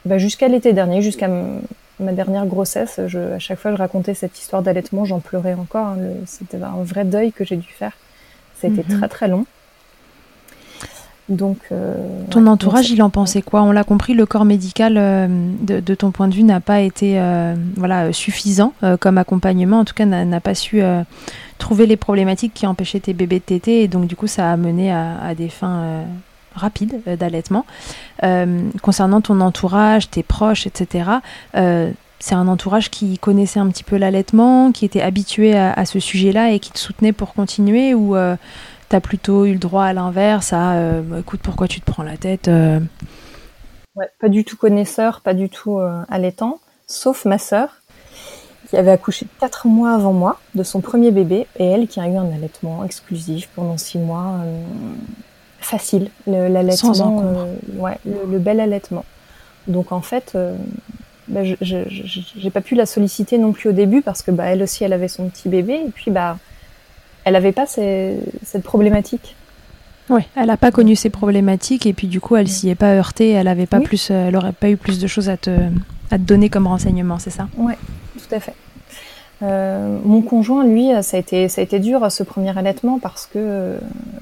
bah, 0.05 0.19
jusqu'à 0.19 0.49
l'été 0.49 0.73
dernier, 0.73 1.01
jusqu'à 1.01 1.29
ma 2.01 2.13
dernière 2.13 2.47
grossesse, 2.47 3.01
je, 3.07 3.19
à 3.19 3.39
chaque 3.39 3.59
fois 3.59 3.71
que 3.71 3.77
je 3.77 3.83
racontais 3.83 4.15
cette 4.15 4.39
histoire 4.39 4.63
d'allaitement, 4.63 5.05
j'en 5.05 5.21
pleurais 5.21 5.55
encore. 5.55 5.87
Hein, 5.87 5.99
c'était 6.27 6.63
un 6.63 6.83
vrai 6.83 7.05
deuil 7.05 7.33
que 7.33 7.45
j'ai 7.45 7.57
dû 7.57 7.69
faire. 7.69 7.93
Ça 8.61 8.67
a 8.67 8.71
été 8.71 8.83
mm 8.83 8.87
-hmm. 8.87 8.99
très 8.99 9.09
très 9.09 9.29
long. 9.29 9.47
Donc, 11.31 11.59
euh, 11.73 11.95
ton 12.31 12.43
ouais, 12.43 12.51
entourage, 12.51 12.91
il 12.91 13.03
en 13.03 13.09
pensait 13.09 13.41
quoi? 13.41 13.63
On 13.63 13.73
l'a 13.73 13.85
compris, 13.85 14.13
le 14.13 14.27
corps 14.27 14.45
médical, 14.45 14.97
euh, 14.99 15.27
de, 15.63 15.81
de, 15.81 15.95
ton 15.95 16.11
point 16.11 16.29
de 16.29 16.35
vue, 16.35 16.43
n'a 16.43 16.61
pas 16.61 16.81
été 16.83 17.19
euh, 17.19 17.55
voilà 17.77 18.13
suffisant 18.13 18.75
comme 19.01 19.17
accompagnement. 19.17 19.81
En 19.81 19.85
tout 19.85 19.95
cas, 19.95 20.05
n'a 20.05 20.41
pas 20.41 20.55
su 20.55 20.83
trouver 21.59 21.87
les 21.87 21.97
problématiques 21.97 22.53
qui 22.53 22.67
empêchaient 22.67 23.01
tes 23.01 23.15
bébés 23.15 23.39
de 23.39 23.45
téter, 23.45 23.83
et 23.83 23.89
donc 23.89 24.07
du 24.07 24.17
coup, 24.17 24.27
ça 24.27 24.53
a 24.53 24.57
mené 24.57 24.93
à, 24.93 25.19
à 25.23 25.35
des 25.35 25.49
fins 25.49 26.05
rapide 26.55 27.01
d'allaitement. 27.19 27.65
concernant 28.83 29.21
ton 29.21 29.41
entourage, 29.41 30.11
tes 30.11 30.23
proches, 30.23 30.67
etc., 30.67 31.11
c'est 32.21 32.35
un 32.35 32.49
entourage 32.49 32.91
qui 32.91 33.19
connaissait 33.19 33.61
un 33.61 33.69
petit 33.69 33.85
peu 33.85 33.97
l'allaitement, 33.97 34.73
qui 34.73 34.85
était 34.87 35.03
habitué 35.03 35.57
à, 35.57 35.85
ce 35.85 36.01
sujet-là 36.01 36.53
et 36.53 36.59
qui 36.59 36.71
te 36.71 36.79
soutenait 36.79 37.13
pour 37.13 37.35
continuer 37.35 37.95
ou 37.95 38.17
tu 38.95 38.99
as 38.99 39.01
plutôt 39.01 39.45
eu 39.45 39.53
le 39.53 39.59
droit 39.59 39.85
à 39.85 39.93
l'inverse, 39.93 40.53
à 40.53 41.01
bah, 41.03 41.19
écoute, 41.21 41.41
pourquoi 41.43 41.69
tu 41.69 41.81
te 41.81 41.91
prends 41.91 42.03
la 42.03 42.17
tête 42.17 42.49
ouais, 42.49 44.07
Pas 44.21 44.29
du 44.29 44.45
tout 44.45 44.57
connaisseur, 44.57 45.21
pas 45.21 45.35
du 45.35 45.49
tout 45.49 45.81
allaitant, 46.09 46.61
sauf 46.87 47.25
ma 47.25 47.39
sœur 47.39 47.81
qui 48.69 48.77
avait 48.77 48.91
accouché 48.91 49.27
quatre 49.41 49.67
mois 49.67 49.93
avant 49.93 50.13
moi 50.13 50.41
de 50.55 50.63
son 50.63 50.81
premier 50.81 51.11
bébé 51.11 51.47
et 51.59 51.65
elle 51.65 51.87
qui 51.87 52.01
a 52.01 52.09
eu 52.09 52.17
un 52.17 52.33
allaitement 52.33 52.85
exclusif 52.85 53.49
pendant 53.55 53.77
six 53.77 53.99
mois. 53.99 54.33
Euh, 54.45 54.63
facile, 55.61 56.11
l'allaitement, 56.27 57.23
euh, 57.25 57.55
ouais, 57.77 57.99
le, 58.05 58.39
bel 58.39 58.61
allaitement. 58.61 59.05
Donc 59.67 59.93
en 59.93 60.03
fait, 60.03 60.33
euh, 60.35 60.57
bah, 61.29 61.43
je 61.45 61.55
j'ai 61.61 62.51
pas 62.51 62.61
pu 62.61 62.75
la 62.75 62.85
solliciter 62.85 63.39
non 63.39 63.53
plus 63.53 63.71
au 63.71 63.73
début 63.73 64.03
parce 64.03 64.23
que 64.23 64.31
bah, 64.31 64.45
elle 64.45 64.63
aussi, 64.63 64.85
elle 64.85 64.93
avait 64.93 65.09
son 65.09 65.29
petit 65.29 65.49
bébé 65.49 65.83
et 65.87 65.91
puis 65.91 66.11
bah, 66.11 66.37
elle 67.25 67.33
n'avait 67.33 67.53
pas 67.53 67.67
cette 67.67 68.63
problématique? 68.63 69.37
Oui, 70.11 70.21
elle 70.37 70.47
n'a 70.47 70.59
pas 70.59 70.71
connu 70.71 70.97
ces 70.97 71.09
problématiques 71.09 71.87
et 71.87 71.95
puis 71.95 72.07
du 72.07 72.21
coup, 72.21 72.37
elle 72.37 72.49
s'y 72.49 72.69
est 72.69 72.75
pas 72.75 72.95
heurtée. 72.95 73.31
Elle 73.31 73.49
avait 73.49 73.67
pas 73.67 73.81
plus, 73.81 74.11
elle 74.11 74.37
aurait 74.37 74.53
pas 74.53 74.69
eu 74.69 74.77
plus 74.77 74.99
de 74.99 75.07
choses 75.07 75.31
à 75.31 75.37
te, 75.37 75.51
à 76.11 76.19
te 76.19 76.23
donner 76.23 76.51
comme 76.51 76.67
renseignement, 76.67 77.19
c'est 77.19 77.31
ça? 77.31 77.49
Oui, 77.57 77.73
tout 78.15 78.35
à 78.35 78.41
fait. 78.41 78.55
Euh, 79.43 79.99
mon 80.05 80.23
conjoint, 80.23 80.65
lui, 80.65 80.91
ça 81.03 81.17
a 81.17 81.21
été, 81.21 81.49
ça 81.49 81.61
a 81.61 81.65
été 81.65 81.79
dur 81.79 82.11
ce 82.11 82.23
premier 82.23 82.57
allaitement 82.57 82.99
parce 82.99 83.27
que 83.27 83.79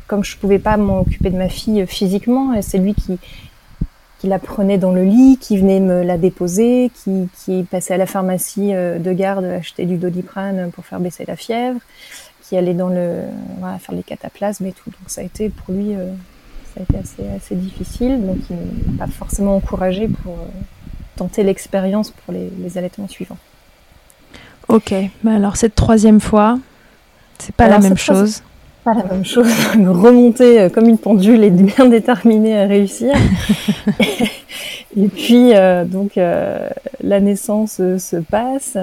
comme 0.06 0.24
je 0.24 0.36
pouvais 0.36 0.58
pas 0.58 0.76
m'occuper 0.76 1.30
de 1.30 1.36
ma 1.36 1.48
fille 1.48 1.84
physiquement, 1.86 2.60
c'est 2.62 2.78
lui 2.78 2.94
qui, 2.94 3.18
qui 4.20 4.28
la 4.28 4.38
prenait 4.38 4.78
dans 4.78 4.92
le 4.92 5.02
lit, 5.02 5.36
qui 5.40 5.58
venait 5.58 5.80
me 5.80 6.02
la 6.02 6.16
déposer, 6.16 6.92
qui, 6.94 7.28
qui 7.44 7.64
passait 7.64 7.94
à 7.94 7.96
la 7.96 8.06
pharmacie 8.06 8.72
euh, 8.72 8.98
de 8.98 9.12
garde 9.12 9.44
acheter 9.44 9.84
du 9.84 9.96
doliprane 9.96 10.70
pour 10.70 10.86
faire 10.86 11.00
baisser 11.00 11.24
la 11.26 11.36
fièvre, 11.36 11.80
qui 12.52 12.58
allait 12.58 12.74
dans 12.74 12.90
le 12.90 13.20
voilà, 13.60 13.78
faire 13.78 13.94
les 13.94 14.02
cataplasmes 14.02 14.66
et 14.66 14.72
tout. 14.72 14.90
Donc 14.90 15.08
ça 15.08 15.22
a 15.22 15.24
été 15.24 15.48
pour 15.48 15.72
lui, 15.72 15.94
euh, 15.94 16.12
ça 16.74 16.80
a 16.80 16.82
été 16.82 16.98
assez, 16.98 17.34
assez 17.34 17.54
difficile. 17.54 18.26
Donc 18.26 18.36
il 18.50 18.92
m'a 18.92 19.06
pas 19.06 19.10
forcément 19.10 19.56
encouragé 19.56 20.06
pour 20.06 20.36
tenter 21.16 21.44
l'expérience 21.44 22.10
pour 22.10 22.34
les, 22.34 22.50
les 22.58 22.76
allaitements 22.76 23.08
suivants. 23.08 23.38
Ok, 24.68 24.94
mais 25.24 25.34
alors 25.34 25.56
cette 25.56 25.74
troisième 25.74 26.20
fois, 26.20 26.58
c'est 27.38 27.54
pas 27.54 27.68
la 27.68 27.78
même 27.78 27.96
chose. 27.96 28.42
Pas 28.84 28.92
la 28.92 29.04
même 29.04 29.24
chose. 29.24 29.48
Remonter 29.74 30.60
euh, 30.60 30.68
comme 30.68 30.90
une 30.90 30.98
pendule 30.98 31.42
et 31.44 31.50
bien 31.50 31.86
déterminée 31.86 32.58
à 32.58 32.66
réussir. 32.66 33.14
et, 34.96 35.08
puis 35.08 35.54
euh, 35.54 35.86
donc 35.86 36.18
euh, 36.18 36.68
la 37.02 37.20
naissance 37.20 37.76
se 37.76 38.16
passe. 38.16 38.76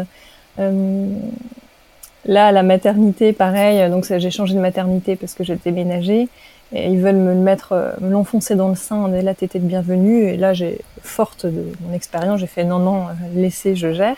Là, 2.26 2.52
la 2.52 2.64
maternité, 2.64 3.34
pareil. 3.34 3.90
Donc 3.90 4.06
j'ai 4.06 4.32
changé 4.32 4.54
de 4.54 4.60
maternité 4.60 5.16
parce 5.16 5.34
que 5.34 5.44
j'étais 5.44 5.72
ménagée. 5.72 6.28
Et 6.72 6.88
ils 6.88 7.00
veulent 7.00 7.16
me 7.16 7.34
le 7.34 7.40
mettre, 7.40 7.96
me 8.00 8.10
l'enfoncer 8.10 8.56
dans 8.56 8.70
le 8.70 8.76
sein. 8.76 9.12
Et 9.14 9.22
là, 9.22 9.34
t'étais 9.34 9.60
de 9.60 9.66
bienvenue. 9.66 10.26
Et 10.26 10.38
là, 10.38 10.54
j'ai 10.54 10.80
forte 11.02 11.46
de 11.46 11.72
mon 11.82 11.94
expérience, 11.94 12.40
j'ai 12.40 12.48
fait 12.48 12.64
non, 12.64 12.80
non, 12.80 13.08
laissez, 13.34 13.76
je 13.76 13.92
gère. 13.94 14.18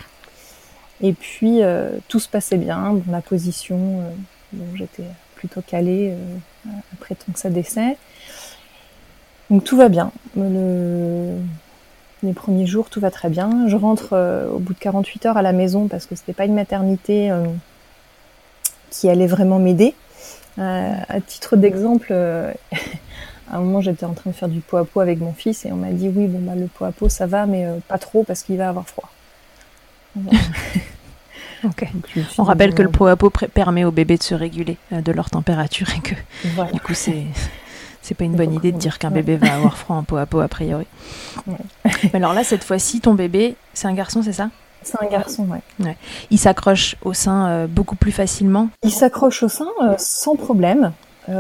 Et 1.03 1.13
puis 1.13 1.63
euh, 1.63 1.89
tout 2.08 2.20
se 2.20 2.29
passait 2.29 2.58
bien, 2.58 2.93
dans 2.93 3.12
la 3.12 3.22
position, 3.22 4.01
euh, 4.55 4.58
j'étais 4.75 5.03
plutôt 5.36 5.62
calée 5.62 6.12
euh, 6.12 6.70
après 6.93 7.15
ton 7.15 7.34
sa 7.36 7.50
décès. 7.50 7.98
Donc 9.50 9.63
tout 9.63 9.77
va 9.77 9.89
bien. 9.89 10.12
Le... 10.36 11.36
Les 12.24 12.34
premiers 12.34 12.67
jours, 12.67 12.91
tout 12.91 13.00
va 13.00 13.10
très 13.10 13.29
bien. 13.29 13.67
Je 13.67 13.75
rentre 13.75 14.15
au 14.53 14.60
bout 14.60 14.75
de 14.75 14.79
48 14.79 15.25
heures 15.25 15.38
à 15.38 15.41
la 15.41 15.53
maison 15.53 15.88
parce 15.88 16.05
que 16.05 16.13
c'était 16.13 16.34
pas 16.34 16.46
une 16.46 16.53
maternité 16.53 17.31
qui 18.91 19.10
allait 19.10 19.25
vraiment 19.25 19.57
m'aider. 19.57 19.95
à 20.60 21.19
titre 21.25 21.57
d'exemple, 21.57 22.13
à 23.51 23.57
un 23.57 23.60
moment 23.60 23.81
j'étais 23.81 24.05
en 24.05 24.13
train 24.13 24.29
de 24.29 24.36
faire 24.36 24.50
du 24.50 24.60
pot 24.60 24.77
à 24.77 24.86
pot 24.86 25.00
avec 25.00 25.19
mon 25.19 25.33
fils 25.33 25.65
et 25.65 25.71
on 25.71 25.77
m'a 25.77 25.91
dit 25.91 26.07
oui 26.15 26.27
bon 26.27 26.39
bah 26.39 26.55
le 26.55 26.67
pot 26.67 26.86
à 26.86 26.91
pot 26.91 27.10
ça 27.10 27.25
va 27.25 27.48
mais 27.48 27.67
pas 27.88 27.98
trop 27.98 28.24
parce 28.24 28.43
qu'il 28.43 28.57
va 28.57 28.69
avoir 28.69 28.88
froid. 28.88 29.10
On 32.38 32.43
rappelle 32.43 32.74
que 32.74 32.81
le 32.81 32.89
pot 32.89 33.05
à 33.07 33.15
pot 33.15 33.29
permet 33.29 33.86
aux 33.86 33.91
bébés 33.91 34.17
de 34.17 34.24
se 34.24 34.33
réguler 34.33 34.77
euh, 34.91 35.01
de 35.01 35.12
leur 35.12 35.29
température 35.29 35.88
et 35.95 36.00
que 36.00 36.15
du 36.74 36.79
coup 36.79 36.93
c'est 36.93 37.25
c'est 38.01 38.15
pas 38.15 38.24
une 38.24 38.36
bonne 38.36 38.53
idée 38.53 38.71
de 38.71 38.77
dire 38.77 38.98
qu'un 38.98 39.12
bébé 39.12 39.38
va 39.38 39.53
avoir 39.53 39.77
froid 39.77 39.95
en 39.95 40.03
pot 40.03 40.17
à 40.17 40.25
pot 40.25 40.39
a 40.39 40.48
priori. 40.48 40.88
alors 42.13 42.33
là 42.33 42.43
cette 42.43 42.63
fois-ci 42.63 43.00
ton 43.00 43.13
bébé 43.13 43.55
c'est 43.74 43.88
un 43.88 43.93
garçon 43.93 44.24
c'est 44.24 44.33
ça? 44.33 44.50
C'est 44.83 45.01
un 45.01 45.07
garçon, 45.07 45.47
ouais. 45.79 45.95
Il 46.29 46.39
s'accroche 46.39 46.95
au 47.03 47.13
sein 47.13 47.47
euh, 47.47 47.67
beaucoup 47.67 47.95
plus 47.95 48.11
facilement 48.11 48.69
Il 48.83 48.91
s'accroche 48.91 49.43
au 49.43 49.50
sein 49.50 49.67
euh, 49.83 49.95
sans 49.97 50.35
problème. 50.35 50.91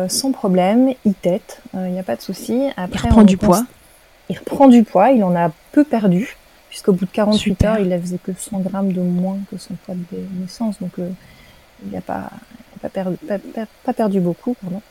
sans 0.07 0.31
problème, 0.31 0.93
il 1.05 1.13
tête, 1.13 1.61
il 1.73 1.91
n'y 1.91 1.99
a 1.99 2.03
pas 2.03 2.15
de 2.15 2.21
souci. 2.21 2.69
il 2.77 2.97
reprend 2.97 3.23
du 3.23 3.37
poids 3.37 3.65
Il 4.29 4.37
reprend 4.37 4.67
du 4.67 4.83
poids, 4.83 5.11
il 5.11 5.23
en 5.23 5.35
a 5.35 5.51
peu 5.71 5.83
perdu 5.83 6.37
puisqu'au 6.71 6.93
bout 6.93 7.05
de 7.05 7.11
48 7.11 7.65
heures, 7.65 7.79
il 7.79 7.89
ne 7.89 7.99
faisait 7.99 8.17
que 8.17 8.31
100 8.35 8.61
grammes 8.61 8.93
de 8.93 9.01
moins 9.01 9.37
que 9.51 9.57
son 9.57 9.73
poids 9.85 9.93
de 9.93 10.17
naissance, 10.39 10.79
donc 10.79 10.91
euh, 10.99 11.09
il 11.85 11.91
n'a 11.91 11.99
pas, 11.99 12.29
pas, 12.81 12.87
perdu, 12.87 13.17
pas, 13.83 13.93
perdu 13.93 14.21
beaucoup. 14.21 14.55
Pardon. 14.61 14.81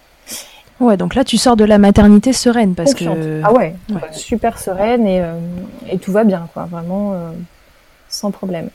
Ouais, 0.78 0.98
donc 0.98 1.14
là, 1.14 1.24
tu 1.24 1.38
sors 1.38 1.56
de 1.56 1.64
la 1.64 1.78
maternité 1.78 2.34
sereine 2.34 2.74
parce 2.74 2.92
que. 2.92 3.40
Ah 3.42 3.52
ouais, 3.54 3.74
super 4.12 4.58
sereine 4.58 5.06
et, 5.06 5.22
euh, 5.22 5.38
et, 5.90 5.98
tout 5.98 6.12
va 6.12 6.24
bien, 6.24 6.48
quoi, 6.52 6.66
vraiment 6.66 7.14
euh, 7.14 7.30
sans 8.10 8.30
problème. 8.30 8.68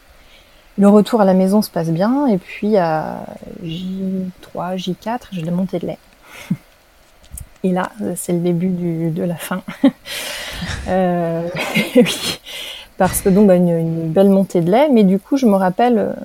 Le 0.77 0.87
retour 0.87 1.21
à 1.21 1.25
la 1.25 1.33
maison 1.33 1.61
se 1.61 1.69
passe 1.69 1.89
bien 1.89 2.27
et 2.27 2.37
puis 2.37 2.77
à 2.77 3.25
J3, 3.63 4.75
J4, 4.77 5.19
j'ai 5.31 5.41
la 5.41 5.51
montée 5.51 5.79
de 5.79 5.87
lait. 5.87 5.99
Et 7.63 7.71
là, 7.71 7.91
c'est 8.15 8.33
le 8.33 8.39
début 8.39 8.69
de 9.09 9.23
la 9.23 9.35
fin. 9.35 9.63
euh, 10.87 11.49
oui 11.95 12.39
parce 12.97 13.21
que 13.21 13.29
donc 13.29 13.47
bah, 13.47 13.55
une, 13.55 14.09
belle 14.11 14.29
montée 14.29 14.61
de 14.61 14.71
lait. 14.71 14.89
Mais 14.89 15.03
du 15.03 15.19
coup, 15.19 15.37
je 15.37 15.45
me 15.45 15.55
rappelle 15.55 16.15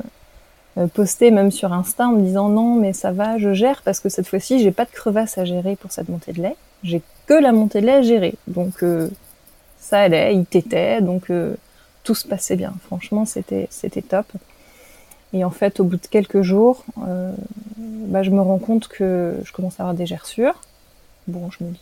euh, 0.78 0.86
poster 0.88 1.30
même 1.30 1.50
sur 1.50 1.72
Insta 1.72 2.08
en 2.08 2.12
me 2.12 2.22
disant 2.22 2.48
non, 2.48 2.74
mais 2.74 2.92
ça 2.92 3.12
va, 3.12 3.38
je 3.38 3.52
gère 3.54 3.82
parce 3.84 4.00
que 4.00 4.08
cette 4.08 4.28
fois-ci, 4.28 4.60
j'ai 4.60 4.70
pas 4.70 4.84
de 4.84 4.90
crevasse 4.90 5.38
à 5.38 5.44
gérer 5.44 5.76
pour 5.76 5.92
cette 5.92 6.08
montée 6.08 6.32
de 6.32 6.42
lait. 6.42 6.56
J'ai 6.82 7.02
que 7.26 7.34
la 7.34 7.52
montée 7.52 7.80
de 7.80 7.86
lait 7.86 7.94
à 7.94 8.02
gérer. 8.02 8.34
Donc 8.46 8.82
euh, 8.82 9.08
ça 9.78 10.00
allait, 10.00 10.34
il 10.34 10.44
t'était, 10.44 11.00
donc 11.00 11.30
euh, 11.30 11.54
tout 12.10 12.16
se 12.16 12.26
passait 12.26 12.56
bien. 12.56 12.72
Franchement, 12.86 13.24
c'était 13.24 13.68
c'était 13.70 14.02
top. 14.02 14.26
Et 15.32 15.44
en 15.44 15.50
fait, 15.50 15.78
au 15.78 15.84
bout 15.84 15.96
de 15.96 16.08
quelques 16.08 16.42
jours, 16.42 16.84
bah, 16.96 18.24
je 18.24 18.30
me 18.30 18.40
rends 18.40 18.58
compte 18.58 18.88
que 18.88 19.36
je 19.44 19.52
commence 19.52 19.78
à 19.78 19.84
avoir 19.84 19.94
des 19.94 20.06
gerçures. 20.06 20.60
Bon, 21.28 21.52
je 21.52 21.62
me 21.62 21.70
dis, 21.70 21.80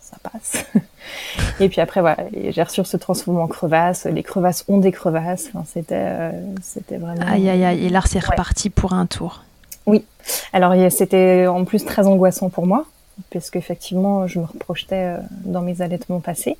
ça 0.00 0.16
passe. 0.22 0.64
et 1.60 1.68
puis 1.68 1.82
après, 1.82 2.00
voilà, 2.00 2.16
les 2.32 2.50
gerçures 2.50 2.86
se 2.86 2.96
transforment 2.96 3.40
en 3.40 3.46
crevasses. 3.46 4.06
Les 4.06 4.22
crevasses 4.22 4.64
ont 4.68 4.78
des 4.78 4.90
crevasses. 4.90 5.48
Enfin, 5.48 5.64
c'était, 5.70 5.96
euh, 5.98 6.30
c'était 6.62 6.96
vraiment. 6.96 7.26
Aïe, 7.26 7.50
aïe, 7.50 7.62
aïe. 7.62 7.84
Et 7.84 7.90
là, 7.90 8.00
c'est 8.06 8.24
reparti 8.24 8.70
pour 8.70 8.94
un 8.94 9.04
tour. 9.04 9.44
Oui. 9.84 10.06
Alors, 10.54 10.72
c'était 10.90 11.46
en 11.46 11.66
plus 11.66 11.84
très 11.84 12.06
angoissant 12.06 12.48
pour 12.48 12.66
moi, 12.66 12.86
parce 13.30 13.50
qu'effectivement, 13.50 14.26
je 14.26 14.38
me 14.38 14.46
reprojetais 14.46 15.04
euh, 15.04 15.18
dans 15.44 15.60
mes 15.60 15.82
allaitements 15.82 16.20
passés. 16.20 16.56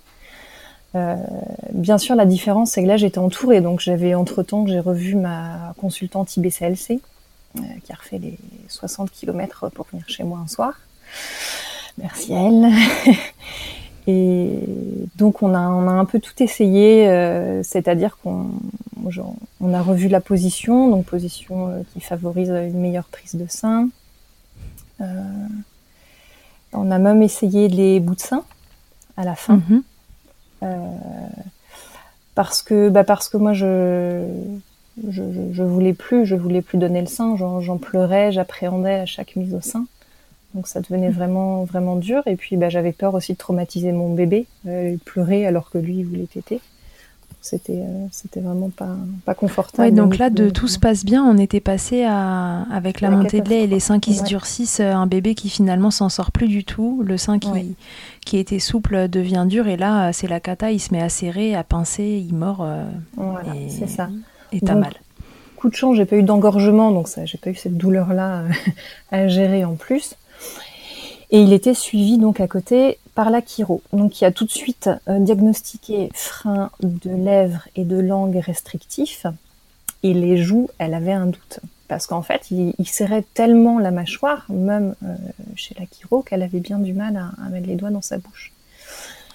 Euh, 0.94 1.16
bien 1.72 1.98
sûr, 1.98 2.14
la 2.14 2.26
différence, 2.26 2.72
c'est 2.72 2.82
que 2.82 2.88
là, 2.88 2.96
j'étais 2.96 3.18
entourée. 3.18 3.60
Donc, 3.60 3.80
j'avais 3.80 4.14
entre-temps, 4.14 4.66
j'ai 4.66 4.80
revu 4.80 5.14
ma 5.14 5.74
consultante 5.78 6.36
IBCLC, 6.36 7.00
qui 7.84 7.92
a 7.92 7.94
refait 7.94 8.18
les 8.18 8.38
60 8.68 9.10
km 9.10 9.68
pour 9.70 9.86
venir 9.90 10.08
chez 10.08 10.24
moi 10.24 10.38
un 10.38 10.48
soir. 10.48 10.74
Merci 11.98 12.34
à 12.34 12.42
elle. 12.42 12.72
Et 14.10 14.64
donc 15.16 15.42
on 15.42 15.52
a, 15.52 15.60
on 15.68 15.86
a 15.86 15.92
un 15.92 16.06
peu 16.06 16.18
tout 16.18 16.42
essayé, 16.42 17.06
euh, 17.06 17.62
c'est-à-dire 17.62 18.16
qu'on 18.22 18.46
on 19.60 19.74
a 19.74 19.82
revu 19.82 20.08
la 20.08 20.22
position, 20.22 20.88
donc 20.88 21.04
position 21.04 21.68
euh, 21.68 21.82
qui 21.92 22.00
favorise 22.00 22.48
une 22.48 22.80
meilleure 22.80 23.04
prise 23.04 23.34
de 23.34 23.46
sein. 23.48 23.90
Euh, 25.02 25.04
on 26.72 26.90
a 26.90 26.98
même 26.98 27.22
essayé 27.22 27.68
les 27.68 28.00
bouts 28.00 28.14
de 28.14 28.20
sein 28.20 28.44
à 29.18 29.24
la 29.24 29.34
fin. 29.34 29.56
Mhm. 29.56 29.82
Parce 32.34 32.62
que 32.62 32.88
bah 32.88 33.04
parce 33.04 33.28
que 33.28 33.36
moi 33.36 33.52
je 33.52 34.24
je, 35.10 35.22
je 35.52 35.62
voulais 35.62 35.94
plus, 35.94 36.26
je 36.26 36.34
voulais 36.34 36.62
plus 36.62 36.78
donner 36.78 37.00
le 37.00 37.06
sein, 37.06 37.36
j'en 37.36 37.78
pleurais, 37.78 38.32
j'appréhendais 38.32 38.94
à 38.94 39.06
chaque 39.06 39.36
mise 39.36 39.54
au 39.54 39.60
sein. 39.60 39.86
Donc 40.54 40.66
ça 40.66 40.80
devenait 40.80 41.10
vraiment 41.10 41.64
vraiment 41.64 41.96
dur. 41.96 42.22
Et 42.26 42.36
puis 42.36 42.56
bah, 42.56 42.68
j'avais 42.68 42.92
peur 42.92 43.14
aussi 43.14 43.34
de 43.34 43.38
traumatiser 43.38 43.92
mon 43.92 44.14
bébé. 44.14 44.46
Euh, 44.66 44.90
il 44.92 44.98
pleurait 44.98 45.44
alors 45.44 45.70
que 45.70 45.78
lui 45.78 45.98
il 45.98 46.06
voulait 46.06 46.26
téter. 46.26 46.60
C'était 47.40 47.80
euh, 47.80 48.06
c'était 48.10 48.40
vraiment 48.40 48.70
pas 48.70 48.96
pas 49.24 49.34
confortable. 49.34 49.88
Ouais, 49.88 49.94
donc 49.94 50.18
là, 50.18 50.30
de 50.30 50.50
tout 50.50 50.68
se 50.68 50.78
passe 50.78 51.04
bien, 51.04 51.24
on 51.24 51.38
était 51.38 51.60
passé 51.60 52.04
à 52.04 52.62
avec 52.72 53.00
la, 53.00 53.10
montée 53.10 53.40
de 53.40 53.48
lait 53.48 53.64
et 53.64 53.66
les 53.66 53.80
seins 53.80 54.00
qui 54.00 54.14
se 54.14 54.24
durcissent, 54.24 54.80
un 54.80 55.06
bébé 55.06 55.34
qui 55.34 55.48
finalement 55.48 55.90
s'en 55.90 56.08
sort 56.08 56.32
plus 56.32 56.48
du 56.48 56.64
tout, 56.64 57.02
le 57.04 57.16
sein 57.16 57.38
qui 57.38 57.76
qui 58.24 58.38
était 58.38 58.58
souple 58.58 59.08
devient 59.08 59.46
dur 59.48 59.68
et 59.68 59.76
là 59.76 60.12
c'est 60.12 60.28
la 60.28 60.40
cata, 60.40 60.70
il 60.70 60.80
se 60.80 60.92
met 60.92 61.02
à 61.02 61.08
serrer, 61.08 61.54
à 61.54 61.64
pincer, 61.64 62.24
il 62.26 62.34
mord. 62.34 62.66
voilà, 63.16 63.52
c'est 63.68 63.88
ça. 63.88 64.08
Et 64.52 64.60
t'as 64.60 64.74
mal. 64.74 64.94
Coup 65.56 65.70
de 65.70 65.74
chance, 65.74 65.96
j'ai 65.96 66.04
pas 66.04 66.16
eu 66.16 66.22
d'engorgement, 66.22 66.92
donc 66.92 67.08
ça, 67.08 67.24
j'ai 67.24 67.36
pas 67.36 67.50
eu 67.50 67.54
cette 67.56 67.76
douleur 67.76 68.12
là 68.12 68.44
à 69.10 69.26
gérer 69.26 69.64
en 69.64 69.74
plus. 69.74 70.14
Et 71.30 71.42
il 71.42 71.52
était 71.52 71.74
suivi 71.74 72.18
donc 72.18 72.40
à 72.40 72.48
côté 72.48 72.98
par 73.14 73.30
la 73.30 73.42
chiro, 73.42 73.82
donc 73.92 74.12
qui 74.12 74.24
a 74.24 74.32
tout 74.32 74.44
de 74.44 74.50
suite 74.50 74.88
euh, 75.08 75.18
diagnostiqué 75.18 76.10
frein 76.14 76.70
de 76.80 77.10
lèvres 77.10 77.68
et 77.76 77.84
de 77.84 77.98
langue 77.98 78.36
restrictif. 78.36 79.26
Et 80.02 80.14
les 80.14 80.38
joues, 80.38 80.68
elle 80.78 80.94
avait 80.94 81.12
un 81.12 81.26
doute. 81.26 81.60
Parce 81.88 82.06
qu'en 82.06 82.22
fait, 82.22 82.50
il, 82.50 82.74
serrait 82.86 83.24
tellement 83.34 83.78
la 83.78 83.90
mâchoire, 83.90 84.46
même 84.50 84.94
euh, 85.04 85.16
chez 85.56 85.74
la 85.78 85.86
chiro, 85.86 86.22
qu'elle 86.22 86.42
avait 86.42 86.60
bien 86.60 86.78
du 86.78 86.92
mal 86.92 87.16
à, 87.16 87.48
mettre 87.48 87.66
les 87.66 87.76
doigts 87.76 87.90
dans 87.90 88.02
sa 88.02 88.18
bouche. 88.18 88.52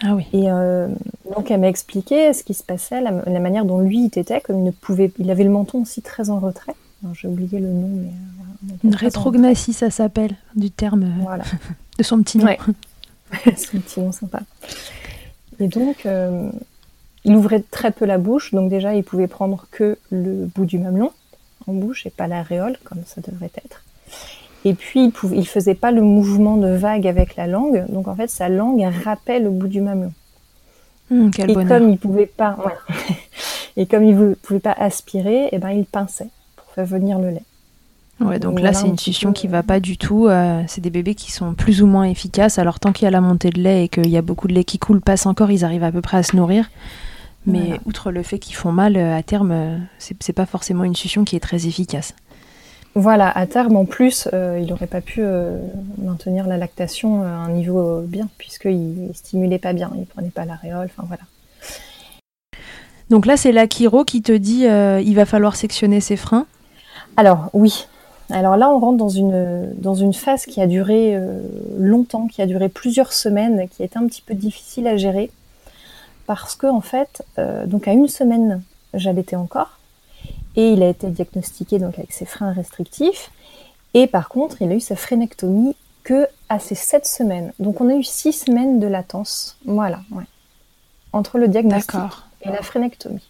Ah 0.01 0.15
oui. 0.15 0.27
Et 0.33 0.49
euh, 0.49 0.87
donc 1.35 1.49
elle 1.49 1.59
m'a 1.59 1.67
expliqué 1.67 2.31
ce 2.33 2.43
qui 2.43 2.53
se 2.53 2.63
passait, 2.63 3.01
la, 3.01 3.11
manière 3.11 3.65
dont 3.65 3.79
lui 3.79 4.05
il 4.05 4.19
était, 4.19 4.41
comme 4.41 4.59
il 4.59 4.63
ne 4.63 4.71
pouvait, 4.71 5.11
il 5.17 5.31
avait 5.31 5.43
le 5.43 5.49
menton 5.49 5.81
aussi 5.81 6.01
très 6.01 6.29
en 6.29 6.39
retrait. 6.39 6.75
J'ai 7.13 7.27
oublié 7.27 7.59
le 7.59 7.67
nom, 7.67 7.89
mais 7.89 8.77
une 8.83 8.95
rétrognathie, 8.95 9.73
ça 9.73 9.89
s'appelle, 9.89 10.35
du 10.55 10.71
terme 10.71 11.11
voilà. 11.21 11.43
de 11.97 12.03
son 12.03 12.21
petit 12.21 12.37
nom. 12.37 12.47
son 13.55 13.79
petit 13.79 13.99
nom 13.99 14.11
sympa. 14.11 14.41
Et 15.59 15.67
donc, 15.67 16.05
euh, 16.05 16.49
il 17.23 17.35
ouvrait 17.35 17.63
très 17.71 17.91
peu 17.91 18.05
la 18.05 18.17
bouche, 18.17 18.53
donc 18.53 18.69
déjà, 18.69 18.95
il 18.95 19.03
pouvait 19.03 19.27
prendre 19.27 19.65
que 19.71 19.97
le 20.11 20.45
bout 20.45 20.65
du 20.65 20.77
mamelon 20.77 21.11
en 21.67 21.73
bouche 21.73 22.05
et 22.05 22.09
pas 22.09 22.27
l'aréole, 22.27 22.77
comme 22.83 23.01
ça 23.05 23.21
devrait 23.21 23.51
être. 23.63 23.83
Et 24.65 24.73
puis, 24.73 25.05
il, 25.05 25.11
pouvait, 25.11 25.37
il 25.37 25.47
faisait 25.47 25.75
pas 25.75 25.91
le 25.91 26.01
mouvement 26.01 26.57
de 26.57 26.69
vague 26.69 27.07
avec 27.07 27.35
la 27.35 27.47
langue, 27.47 27.85
donc 27.89 28.07
en 28.07 28.15
fait, 28.15 28.29
sa 28.29 28.49
langue 28.49 28.83
rappelle 29.03 29.43
le 29.43 29.49
bout 29.49 29.67
du 29.67 29.81
mamelon. 29.81 30.13
Hum, 31.11 31.31
et 31.37 31.53
comme 31.53 31.89
il 31.89 31.97
pouvait 31.97 32.25
pas, 32.25 32.57
et 33.77 33.85
comme 33.85 34.03
il 34.03 34.35
pouvait 34.35 34.59
pas 34.59 34.71
aspirer, 34.71 35.45
et 35.45 35.49
eh 35.53 35.57
ben 35.57 35.71
il 35.71 35.85
pinçait 35.85 36.29
pour 36.55 36.65
faire 36.73 36.85
venir 36.85 37.19
le 37.19 37.29
lait. 37.29 37.43
Ouais, 38.23 38.39
donc 38.39 38.59
là, 38.59 38.73
c'est 38.73 38.87
une 38.87 38.97
succion 38.97 39.33
qui 39.33 39.47
va 39.47 39.63
pas 39.63 39.79
du 39.79 39.97
tout. 39.97 40.27
Euh, 40.27 40.61
c'est 40.67 40.81
des 40.81 40.89
bébés 40.89 41.15
qui 41.15 41.31
sont 41.31 41.53
plus 41.53 41.81
ou 41.81 41.87
moins 41.87 42.05
efficaces. 42.05 42.57
Alors, 42.57 42.79
tant 42.79 42.91
qu'il 42.91 43.05
y 43.05 43.07
a 43.07 43.11
la 43.11 43.21
montée 43.21 43.49
de 43.49 43.59
lait 43.59 43.85
et 43.85 43.87
qu'il 43.89 44.09
y 44.09 44.17
a 44.17 44.21
beaucoup 44.21 44.47
de 44.47 44.53
lait 44.53 44.63
qui 44.63 44.79
coule, 44.79 45.01
passe 45.01 45.25
encore, 45.25 45.51
ils 45.51 45.65
arrivent 45.65 45.83
à 45.83 45.91
peu 45.91 46.01
près 46.01 46.17
à 46.17 46.23
se 46.23 46.35
nourrir. 46.35 46.69
Mais 47.45 47.79
outre 47.85 48.11
le 48.11 48.23
fait 48.23 48.39
qu'ils 48.39 48.55
font 48.55 48.71
mal, 48.71 48.95
euh, 48.95 49.17
à 49.17 49.21
terme, 49.21 49.51
euh, 49.51 49.77
c'est 49.97 50.33
pas 50.33 50.45
forcément 50.45 50.85
une 50.85 50.95
succion 50.95 51.25
qui 51.25 51.35
est 51.35 51.41
très 51.41 51.67
efficace. 51.67 52.13
Voilà, 52.95 53.29
à 53.29 53.45
terme, 53.47 53.75
en 53.75 53.85
plus, 53.85 54.29
il 54.31 54.67
n'aurait 54.67 54.87
pas 54.87 55.01
pu 55.01 55.23
maintenir 55.97 56.45
la 56.45 56.57
lactation 56.57 57.23
à 57.23 57.27
un 57.27 57.49
niveau 57.49 58.01
bien, 58.01 58.29
puisqu'il 58.37 59.07
ne 59.07 59.13
stimulait 59.13 59.57
pas 59.57 59.73
bien, 59.73 59.91
il 59.97 60.05
prenait 60.05 60.29
pas 60.29 60.45
l'aréole, 60.45 60.89
enfin 60.95 61.03
voilà. 61.07 61.23
Donc 63.09 63.25
là, 63.25 63.35
c'est 63.35 63.51
l'Akiro 63.51 64.03
qui 64.03 64.21
te 64.21 64.31
dit 64.31 64.65
il 64.65 65.15
va 65.15 65.25
falloir 65.25 65.55
sectionner 65.55 66.01
ses 66.01 66.17
freins. 66.17 66.45
Alors 67.17 67.49
oui, 67.53 67.87
alors 68.29 68.55
là, 68.57 68.69
on 68.69 68.79
rentre 68.79 68.97
dans 68.97 69.09
une, 69.09 69.73
dans 69.75 69.95
une 69.95 70.13
phase 70.13 70.45
qui 70.45 70.61
a 70.61 70.67
duré 70.67 71.15
euh, 71.15 71.39
longtemps, 71.77 72.27
qui 72.27 72.41
a 72.41 72.45
duré 72.45 72.69
plusieurs 72.69 73.13
semaines, 73.13 73.67
qui 73.69 73.83
est 73.83 73.97
un 73.97 74.07
petit 74.07 74.21
peu 74.21 74.33
difficile 74.33 74.87
à 74.87 74.97
gérer. 74.97 75.29
Parce 76.25 76.55
que, 76.55 76.67
en 76.67 76.81
fait, 76.81 77.23
euh, 77.37 77.65
donc 77.65 77.87
à 77.87 77.91
une 77.91 78.07
semaine, 78.07 78.63
j'allaitais 78.93 79.35
encore. 79.35 79.79
Et 80.55 80.71
il 80.71 80.83
a 80.83 80.87
été 80.87 81.07
diagnostiqué 81.07 81.79
donc 81.79 81.97
avec 81.97 82.11
ses 82.13 82.25
freins 82.25 82.53
restrictifs. 82.53 83.31
Et 83.93 84.07
par 84.07 84.29
contre, 84.29 84.61
il 84.61 84.71
a 84.71 84.75
eu 84.75 84.79
sa 84.79 84.95
frénectomie 84.95 85.75
que 86.03 86.27
à 86.49 86.59
ses 86.59 86.75
sept 86.75 87.05
semaines. 87.05 87.53
Donc 87.59 87.81
on 87.81 87.89
a 87.89 87.95
eu 87.95 88.03
six 88.03 88.33
semaines 88.33 88.79
de 88.79 88.87
latence. 88.87 89.57
Voilà, 89.65 90.01
ouais. 90.11 90.23
Entre 91.11 91.37
le 91.37 91.47
diagnostic 91.47 91.99
et 92.41 92.49
la 92.49 92.61
frénectomie. 92.61 93.27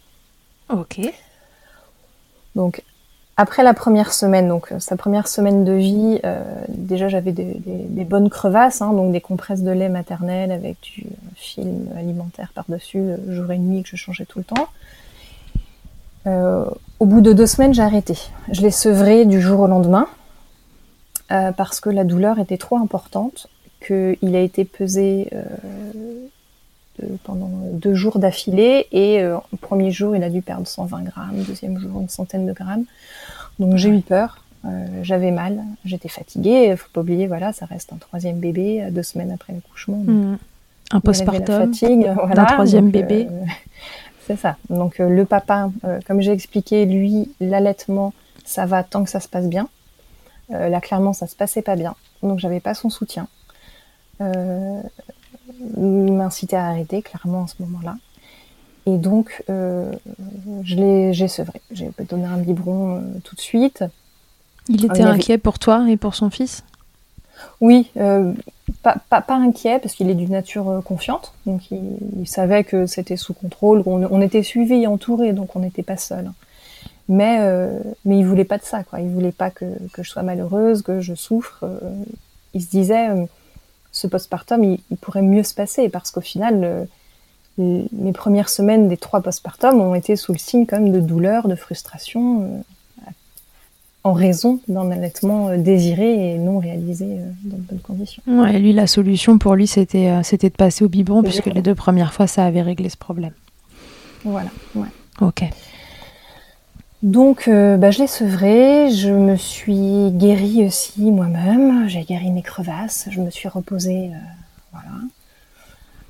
Ok. 0.69 0.99
Donc 2.55 2.83
après 3.35 3.63
la 3.63 3.73
première 3.73 4.13
semaine, 4.13 4.47
donc 4.47 4.71
euh, 4.71 4.79
sa 4.79 4.95
première 4.95 5.27
semaine 5.27 5.63
de 5.63 5.73
vie, 5.73 6.19
euh, 6.23 6.43
déjà 6.67 7.07
j'avais 7.09 7.31
des, 7.31 8.03
bonnes 8.03 8.29
crevasses, 8.29 8.81
hein, 8.81 8.93
donc 8.93 9.11
des 9.11 9.21
compresses 9.21 9.63
de 9.63 9.71
lait 9.71 9.89
maternel 9.89 10.51
avec 10.51 10.77
du 10.81 11.05
film 11.35 11.87
alimentaire 11.97 12.51
par-dessus, 12.53 12.99
euh, 12.99 13.17
jour 13.29 13.51
et 13.51 13.57
nuit 13.57 13.81
que 13.81 13.89
je 13.89 13.95
changeais 13.95 14.25
tout 14.25 14.39
le 14.39 14.45
temps. 14.45 14.67
au 16.99 17.05
bout 17.05 17.21
de 17.21 17.33
deux 17.33 17.47
semaines, 17.47 17.73
j'ai 17.73 17.81
arrêté. 17.81 18.17
Je 18.51 18.61
l'ai 18.61 18.71
sevré 18.71 19.25
du 19.25 19.41
jour 19.41 19.59
au 19.61 19.67
lendemain 19.67 20.07
parce 21.57 21.79
que 21.79 21.89
la 21.89 22.03
douleur 22.03 22.37
était 22.37 22.59
trop 22.59 22.77
importante, 22.77 23.49
qu'il 23.85 24.35
a 24.35 24.39
été 24.39 24.63
pesé 24.65 25.31
pendant 27.23 27.49
deux 27.71 27.95
jours 27.95 28.19
d'affilée 28.19 28.87
et 28.91 29.21
euh, 29.21 29.37
au 29.51 29.57
premier 29.57 29.91
jour 29.91 30.15
il 30.15 30.23
a 30.23 30.29
dû 30.29 30.41
perdre 30.41 30.67
120 30.67 31.03
grammes, 31.03 31.43
deuxième 31.47 31.79
jour 31.79 32.01
une 32.01 32.09
centaine 32.09 32.45
de 32.45 32.53
grammes. 32.53 32.85
Donc 33.59 33.77
j'ai 33.77 33.89
eu 33.89 34.01
peur, 34.01 34.43
euh, 34.65 34.85
j'avais 35.01 35.31
mal, 35.31 35.63
j'étais 35.85 36.09
fatiguée. 36.09 36.75
Faut 36.75 36.89
pas 36.93 37.01
oublier, 37.01 37.27
voilà, 37.27 37.53
ça 37.53 37.65
reste 37.65 37.93
un 37.93 37.97
troisième 37.97 38.39
bébé 38.39 38.87
deux 38.91 39.03
semaines 39.03 39.31
après 39.31 39.53
l'accouchement. 39.53 39.97
Mmh. 39.97 40.37
Un 40.91 40.99
postpartum, 40.99 41.71
un 42.05 42.45
troisième 42.45 42.89
bébé. 42.89 43.27
Euh, 43.29 43.45
c'est 44.27 44.37
ça. 44.37 44.57
Donc 44.69 44.99
le 44.99 45.25
papa, 45.25 45.69
comme 46.05 46.21
j'ai 46.21 46.31
expliqué, 46.31 46.85
lui, 46.85 47.31
l'allaitement, 47.39 48.13
ça 48.45 48.65
va 48.65 48.83
tant 48.83 49.03
que 49.03 49.09
ça 49.09 49.19
se 49.19 49.27
passe 49.27 49.47
bien. 49.47 49.67
là, 50.49 50.79
clairement, 50.81 51.13
ça 51.13 51.27
se 51.27 51.35
passait 51.35 51.61
pas 51.61 51.75
bien. 51.75 51.95
Donc 52.21 52.39
j'avais 52.39 52.59
pas 52.59 52.73
son 52.73 52.89
soutien. 52.89 53.27
Euh, 54.21 54.81
m'incitait 55.77 56.55
à 56.55 56.67
arrêter, 56.67 57.01
clairement, 57.01 57.43
à 57.43 57.47
ce 57.47 57.61
moment-là. 57.63 57.95
Et 58.85 58.97
donc, 58.97 59.43
euh, 59.49 59.91
je 60.63 60.75
l'ai, 60.75 61.13
j'ai 61.13 61.27
sevré. 61.27 61.61
J'ai 61.71 61.89
donné 62.09 62.25
un 62.25 62.37
biberon 62.37 62.97
euh, 62.97 63.01
tout 63.23 63.35
de 63.35 63.41
suite. 63.41 63.83
Il 64.67 64.85
était 64.85 65.01
inquiet 65.01 65.37
pour 65.37 65.59
toi 65.59 65.85
et 65.89 65.97
pour 65.97 66.15
son 66.15 66.29
fils? 66.29 66.63
Oui, 67.59 67.91
euh, 67.97 68.33
pas, 68.81 68.95
pas, 69.09 69.35
inquiet 69.35 69.79
parce 69.79 69.95
qu'il 69.95 70.09
est 70.09 70.15
d'une 70.15 70.31
nature 70.31 70.81
confiante. 70.85 71.33
Donc, 71.45 71.71
il, 71.71 72.27
savait 72.27 72.63
que 72.63 72.85
c'était 72.85 73.17
sous 73.17 73.33
contrôle. 73.33 73.83
On, 73.85 74.21
était 74.21 74.43
suivi 74.43 74.83
et 74.83 74.87
entouré, 74.87 75.33
donc 75.33 75.55
on 75.55 75.59
n'était 75.59 75.83
pas 75.83 75.97
seul. 75.97 76.31
Mais, 77.09 77.39
mais 78.05 78.19
il 78.19 78.25
voulait 78.25 78.45
pas 78.45 78.57
de 78.57 78.63
ça, 78.63 78.83
quoi. 78.83 79.01
Il 79.01 79.09
voulait 79.09 79.33
pas 79.33 79.49
que, 79.49 79.65
que 79.91 80.03
je 80.03 80.09
sois 80.09 80.23
malheureuse, 80.23 80.81
que 80.83 81.01
je 81.01 81.15
souffre. 81.15 81.65
il 82.53 82.61
se 82.61 82.69
disait 82.69 83.09
ce 83.93 84.07
postpartum, 84.07 84.61
il, 84.65 84.79
il, 84.91 84.97
pourrait 84.97 85.21
mieux 85.21 85.43
se 85.43 85.53
passer 85.53 85.87
parce 85.87 86.11
qu'au 86.11 86.21
final, 86.21 86.87
mes 87.57 88.13
premières 88.13 88.49
semaines 88.49 88.87
des 88.87 88.97
trois 88.97 89.21
postpartum 89.21 89.79
ont 89.79 89.95
été 89.95 90.15
sous 90.15 90.33
le 90.33 90.39
signe 90.39 90.65
quand 90.65 90.79
même 90.79 90.91
de 90.91 90.99
douleur, 90.99 91.47
de 91.47 91.55
frustration, 91.55 92.41
euh, 92.41 93.07
en 94.03 94.13
raison 94.13 94.59
d'un 94.67 94.89
allaitement 94.91 95.49
euh, 95.49 95.57
désiré 95.57 96.33
et 96.33 96.37
non 96.37 96.57
réalisé 96.57 97.05
euh, 97.05 97.29
dans 97.43 97.57
de 97.57 97.61
bonnes 97.61 97.79
conditions. 97.79 98.23
Ouais, 98.25 98.57
lui, 98.59 98.73
la 98.73 98.87
solution 98.87 99.37
pour 99.37 99.55
lui, 99.55 99.67
c'était 99.67 100.11
c'était 100.23 100.49
de 100.49 100.55
passer 100.55 100.83
au 100.83 100.89
biberon, 100.89 101.21
puisque 101.21 101.45
les 101.45 101.61
deux 101.61 101.75
premières 101.75 102.13
fois, 102.13 102.27
ça 102.27 102.45
avait 102.45 102.63
réglé 102.63 102.89
ce 102.89 102.97
problème. 102.97 103.33
Voilà, 104.23 104.49
ouais. 104.75 104.87
Ok. 105.21 105.43
Donc, 107.03 107.49
euh, 107.49 107.75
bah, 107.75 107.91
je 107.91 107.99
l'ai 107.99 108.07
sevré, 108.07 108.89
je 108.89 109.09
me 109.09 109.35
suis 109.35 110.09
guérie 110.11 110.65
aussi 110.65 111.01
moi-même, 111.01 111.89
j'ai 111.89 112.03
guéri 112.03 112.31
mes 112.31 112.41
crevasses, 112.41 113.09
je 113.11 113.19
me 113.19 113.29
suis 113.29 113.49
reposée, 113.49 114.09
euh, 114.13 114.71
voilà. 114.71 114.89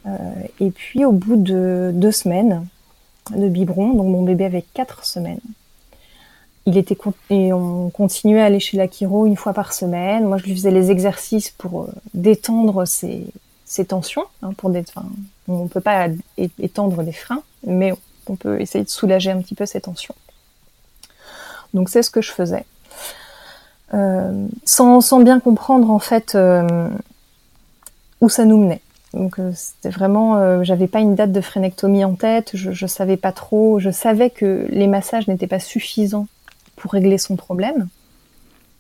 Euh, 0.06 0.44
et 0.60 0.70
puis, 0.70 1.04
au 1.04 1.12
bout 1.12 1.36
de 1.36 1.90
deux 1.96 2.12
semaines 2.12 2.68
de 3.36 3.50
biberon, 3.50 3.96
donc 3.96 4.06
mon 4.06 4.22
bébé 4.22 4.46
avait 4.46 4.64
quatre 4.76 5.04
semaines, 5.04 5.40
il 6.68 6.78
était 6.78 6.96
et 7.32 7.52
on 7.54 7.90
continuait 7.90 8.42
à 8.42 8.46
aller 8.46 8.60
chez 8.60 8.78
la 8.78 8.86
une 8.86 9.36
fois 9.36 9.54
par 9.54 9.74
semaine. 9.74 10.26
Moi, 10.26 10.38
je 10.38 10.44
lui 10.44 10.54
faisais 10.54 10.70
les 10.70 10.92
exercices 10.92 11.50
pour 11.50 11.90
détendre 12.14 12.86
ses, 12.86 13.26
tensions, 13.88 14.26
hein, 14.44 14.52
on 15.48 15.68
peut 15.68 15.82
pas 15.82 16.08
étendre 16.38 17.02
des 17.02 17.14
freins, 17.14 17.42
mais 17.66 17.94
on 18.28 18.36
peut 18.36 18.62
essayer 18.62 18.84
de 18.84 18.90
soulager 18.90 19.32
un 19.32 19.42
petit 19.42 19.56
peu 19.56 19.66
ses 19.66 19.82
tensions. 19.82 20.14
Donc 21.74 21.90
c'est 21.90 22.04
ce 22.04 22.10
que 22.10 22.22
je 22.22 22.32
faisais. 22.32 22.66
Euh, 23.94 24.48
sans, 24.66 25.20
bien 25.20 25.40
comprendre 25.40 25.92
en 25.92 26.00
fait 26.00 26.34
euh, 26.36 26.90
où 28.22 28.30
ça 28.30 28.46
nous 28.46 28.58
menait. 28.58 28.82
Donc 29.14 29.38
euh, 29.38 29.52
c'était 29.54 29.90
vraiment, 29.90 30.64
j'avais 30.64 30.88
pas 30.88 31.00
une 31.00 31.14
date 31.14 31.32
de 31.32 31.42
frénectomie 31.42 32.04
en 32.04 32.16
tête, 32.16 32.52
je, 32.56 32.72
je 32.72 32.88
savais 32.88 33.18
pas 33.18 33.32
trop, 33.32 33.80
je 33.80 33.92
savais 33.92 34.32
que 34.32 34.66
les 34.70 34.88
massages 34.88 35.28
n'étaient 35.28 35.48
pas 35.48 35.60
suffisants 35.60 36.28
pour 36.76 36.94
régler 36.94 37.20
son 37.20 37.36
problème. 37.36 37.88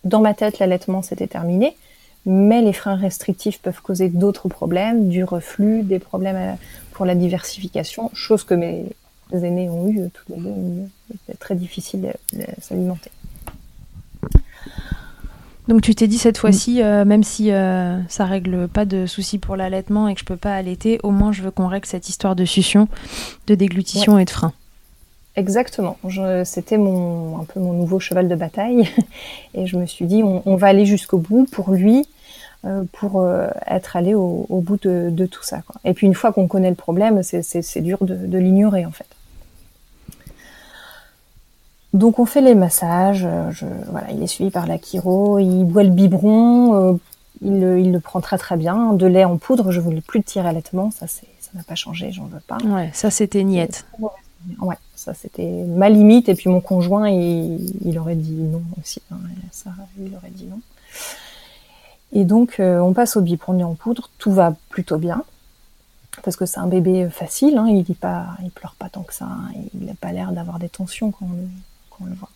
Dans 0.03 0.21
ma 0.21 0.33
tête, 0.33 0.59
l'allaitement 0.59 1.01
s'était 1.03 1.27
terminé, 1.27 1.77
mais 2.25 2.61
les 2.61 2.73
freins 2.73 2.95
restrictifs 2.95 3.61
peuvent 3.61 3.81
causer 3.81 4.09
d'autres 4.09 4.49
problèmes, 4.49 5.09
du 5.09 5.23
reflux, 5.23 5.83
des 5.83 5.99
problèmes 5.99 6.57
pour 6.91 7.05
la 7.05 7.13
diversification, 7.13 8.09
chose 8.13 8.43
que 8.43 8.55
mes 8.55 8.85
aînés 9.31 9.69
ont 9.69 9.87
eu 9.89 10.09
tous 10.09 10.33
les 10.33 10.41
deux, 10.41 10.89
c'était 11.11 11.37
très 11.37 11.55
difficile 11.55 12.13
de 12.33 12.43
s'alimenter. 12.59 13.11
Donc 15.67 15.81
tu 15.81 15.95
t'es 15.95 16.07
dit 16.07 16.17
cette 16.17 16.37
fois-ci, 16.37 16.81
euh, 16.81 17.05
même 17.05 17.23
si 17.23 17.51
euh, 17.51 17.97
ça 18.09 18.25
règle 18.25 18.67
pas 18.67 18.85
de 18.85 19.05
soucis 19.05 19.37
pour 19.37 19.55
l'allaitement 19.55 20.07
et 20.09 20.13
que 20.13 20.19
je 20.19 20.25
peux 20.25 20.37
pas 20.37 20.53
allaiter, 20.53 20.99
au 21.03 21.11
moins 21.11 21.31
je 21.31 21.41
veux 21.41 21.51
qu'on 21.51 21.67
règle 21.67 21.85
cette 21.85 22.09
histoire 22.09 22.35
de 22.35 22.43
succion, 22.43 22.89
de 23.47 23.55
déglutition 23.55 24.19
et 24.19 24.25
de 24.25 24.29
frein. 24.29 24.51
Exactement. 25.35 25.97
C'était 26.43 26.77
mon 26.77 27.39
un 27.39 27.45
peu 27.45 27.59
mon 27.59 27.73
nouveau 27.73 27.99
cheval 27.99 28.27
de 28.27 28.35
bataille 28.35 28.89
et 29.53 29.65
je 29.65 29.77
me 29.77 29.85
suis 29.85 30.05
dit 30.05 30.21
on, 30.23 30.55
va 30.57 30.67
aller 30.67 30.85
jusqu'au 30.85 31.17
bout 31.17 31.47
pour 31.49 31.71
lui, 31.71 31.99
euh, 31.99 32.03
pour 32.93 33.27
être 33.67 33.95
allé 33.95 34.15
au, 34.15 34.63
bout 34.65 34.77
de, 34.81 35.25
tout 35.25 35.43
ça. 35.43 35.61
Et 35.83 35.93
puis 35.93 36.07
une 36.07 36.15
fois 36.15 36.31
qu'on 36.31 36.47
connaît 36.47 36.69
le 36.69 36.75
problème, 36.75 37.21
c'est 37.23 37.81
dur 37.81 37.97
de 38.01 38.37
l'ignorer 38.37 38.85
en 38.85 38.91
fait. 38.91 39.07
Donc 41.93 42.17
on 42.17 42.25
fait 42.25 42.41
les 42.41 42.55
massages, 42.55 43.23
euh, 43.23 43.51
je, 43.51 43.65
voilà, 43.89 44.11
il 44.11 44.23
est 44.23 44.27
suivi 44.27 44.49
par 44.49 44.65
la 44.65 44.79
chiro, 44.79 45.37
il 45.37 45.63
boit 45.63 45.83
le 45.83 45.91
biberon, 45.91 46.93
euh, 46.93 46.97
il, 47.41 47.53
il, 47.85 47.91
le 47.91 47.99
prend 47.99 48.19
très 48.19 48.39
très 48.39 48.57
bien. 48.57 48.93
De 48.93 49.05
lait 49.05 49.25
en 49.25 49.37
poudre, 49.37 49.71
je 49.71 49.79
voulais 49.79 50.01
plus 50.01 50.19
de 50.19 50.25
tirer 50.25 50.47
allaitement, 50.47 50.89
ça 50.89 51.05
ça 51.07 51.21
n'a 51.53 51.63
pas 51.63 51.75
changé, 51.75 52.11
j'en 52.11 52.25
veux 52.25 52.39
pas. 52.39 52.57
Ouais, 52.65 52.89
ça 52.93 53.11
c'était 53.11 53.43
niette. 53.43 53.85
Ouais, 54.59 54.75
ça 54.95 55.13
c'était 55.13 55.65
ma 55.67 55.89
limite 55.89 56.29
et 56.29 56.35
puis 56.35 56.49
mon 56.49 56.61
conjoint 56.61 57.09
il, 57.09 57.87
il 57.87 57.99
aurait 57.99 58.15
dit 58.15 58.33
non 58.33 58.63
aussi, 58.81 59.01
hein, 59.11 59.17
ça 59.51 59.69
il 59.99 60.15
aurait 60.15 60.31
dit 60.31 60.47
non. 60.47 60.59
Et 62.13 62.23
donc 62.23 62.59
euh, 62.59 62.79
on 62.79 62.93
passe 62.93 63.17
au 63.17 63.21
lait 63.21 63.63
en 63.63 63.73
poudre, 63.73 64.09
tout 64.17 64.31
va 64.31 64.55
plutôt 64.69 64.97
bien. 64.97 65.23
Parce 66.23 66.35
que 66.35 66.45
c'est 66.45 66.59
un 66.59 66.67
bébé 66.67 67.09
facile, 67.09 67.57
hein, 67.57 67.65
il 67.67 67.85
il 67.87 68.51
pleure 68.51 68.75
pas 68.77 68.89
tant 68.89 69.01
que 69.01 69.13
ça, 69.13 69.25
hein, 69.25 69.51
il 69.73 69.85
n'a 69.85 69.95
pas 69.95 70.11
l'air 70.11 70.31
d'avoir 70.31 70.59
des 70.59 70.69
tensions 70.69 71.11
quand 71.11 71.25
on 71.99 72.05
le 72.05 72.13
voit. 72.13 72.29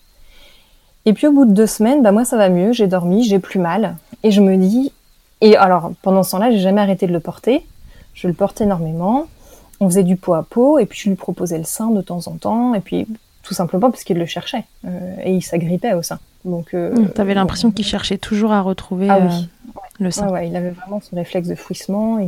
Et 1.05 1.13
puis 1.13 1.27
au 1.27 1.31
bout 1.31 1.45
de 1.45 1.53
deux 1.53 1.67
semaines, 1.67 2.01
bah 2.01 2.11
moi 2.11 2.25
ça 2.25 2.37
va 2.37 2.49
mieux, 2.49 2.73
j'ai 2.73 2.87
dormi, 2.87 3.23
j'ai 3.23 3.39
plus 3.39 3.59
mal, 3.59 3.95
et 4.23 4.31
je 4.31 4.41
me 4.41 4.57
dis, 4.57 4.91
et 5.41 5.55
alors 5.55 5.91
pendant 6.01 6.23
ce 6.23 6.31
temps-là, 6.31 6.51
j'ai 6.51 6.59
jamais 6.59 6.81
arrêté 6.81 7.05
de 7.05 7.13
le 7.13 7.19
porter, 7.19 7.65
je 8.15 8.27
le 8.27 8.33
porte 8.33 8.59
énormément, 8.61 9.27
on 9.79 9.87
faisait 9.87 10.03
du 10.03 10.17
pot 10.17 10.33
à 10.33 10.43
pot, 10.43 10.79
et 10.79 10.87
puis 10.87 10.99
je 10.99 11.09
lui 11.09 11.15
proposais 11.15 11.59
le 11.59 11.63
sein 11.63 11.91
de 11.91 12.01
temps 12.01 12.27
en 12.27 12.37
temps, 12.37 12.73
et 12.73 12.81
puis 12.81 13.07
tout 13.47 13.53
simplement 13.53 13.89
parce 13.89 14.03
qu'il 14.03 14.17
le 14.17 14.25
cherchait, 14.25 14.65
euh, 14.86 15.15
et 15.23 15.31
il 15.31 15.41
s'agrippait 15.41 15.93
au 15.93 16.01
sein. 16.01 16.19
Donc, 16.43 16.73
euh, 16.73 16.93
mmh, 16.93 17.10
t'avais 17.12 17.33
l'impression 17.33 17.71
qu'il 17.71 17.86
cherchait 17.86 18.17
toujours 18.17 18.51
à 18.51 18.60
retrouver 18.60 19.07
ah, 19.10 19.19
oui. 19.21 19.33
Euh, 19.33 19.79
le 19.99 20.12
sein. 20.12 20.27
Ouais, 20.29 20.49
il 20.49 20.55
avait 20.57 20.71
vraiment 20.71 20.99
son 20.99 21.15
réflexe 21.15 21.47
de 21.47 21.55
fouissement, 21.55 22.19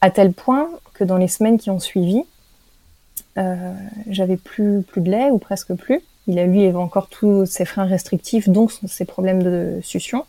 à 0.00 0.10
tel 0.10 0.32
point 0.32 0.68
que 0.94 1.04
dans 1.04 1.18
les 1.18 1.28
semaines 1.28 1.58
qui 1.58 1.68
ont 1.70 1.78
suivi, 1.78 2.22
j'avais 4.08 4.36
plus 4.36 4.82
plus 4.82 5.02
de 5.02 5.10
lait 5.10 5.30
ou 5.30 5.38
presque 5.38 5.74
plus. 5.74 6.00
Il 6.26 6.38
a 6.38 6.46
lui 6.46 6.64
avait 6.64 6.76
encore 6.76 7.08
tous 7.08 7.44
ses 7.46 7.64
freins 7.64 7.84
restrictifs, 7.84 8.48
donc 8.48 8.72
ses 8.86 9.04
problèmes 9.04 9.42
de 9.42 9.78
succion. 9.82 10.24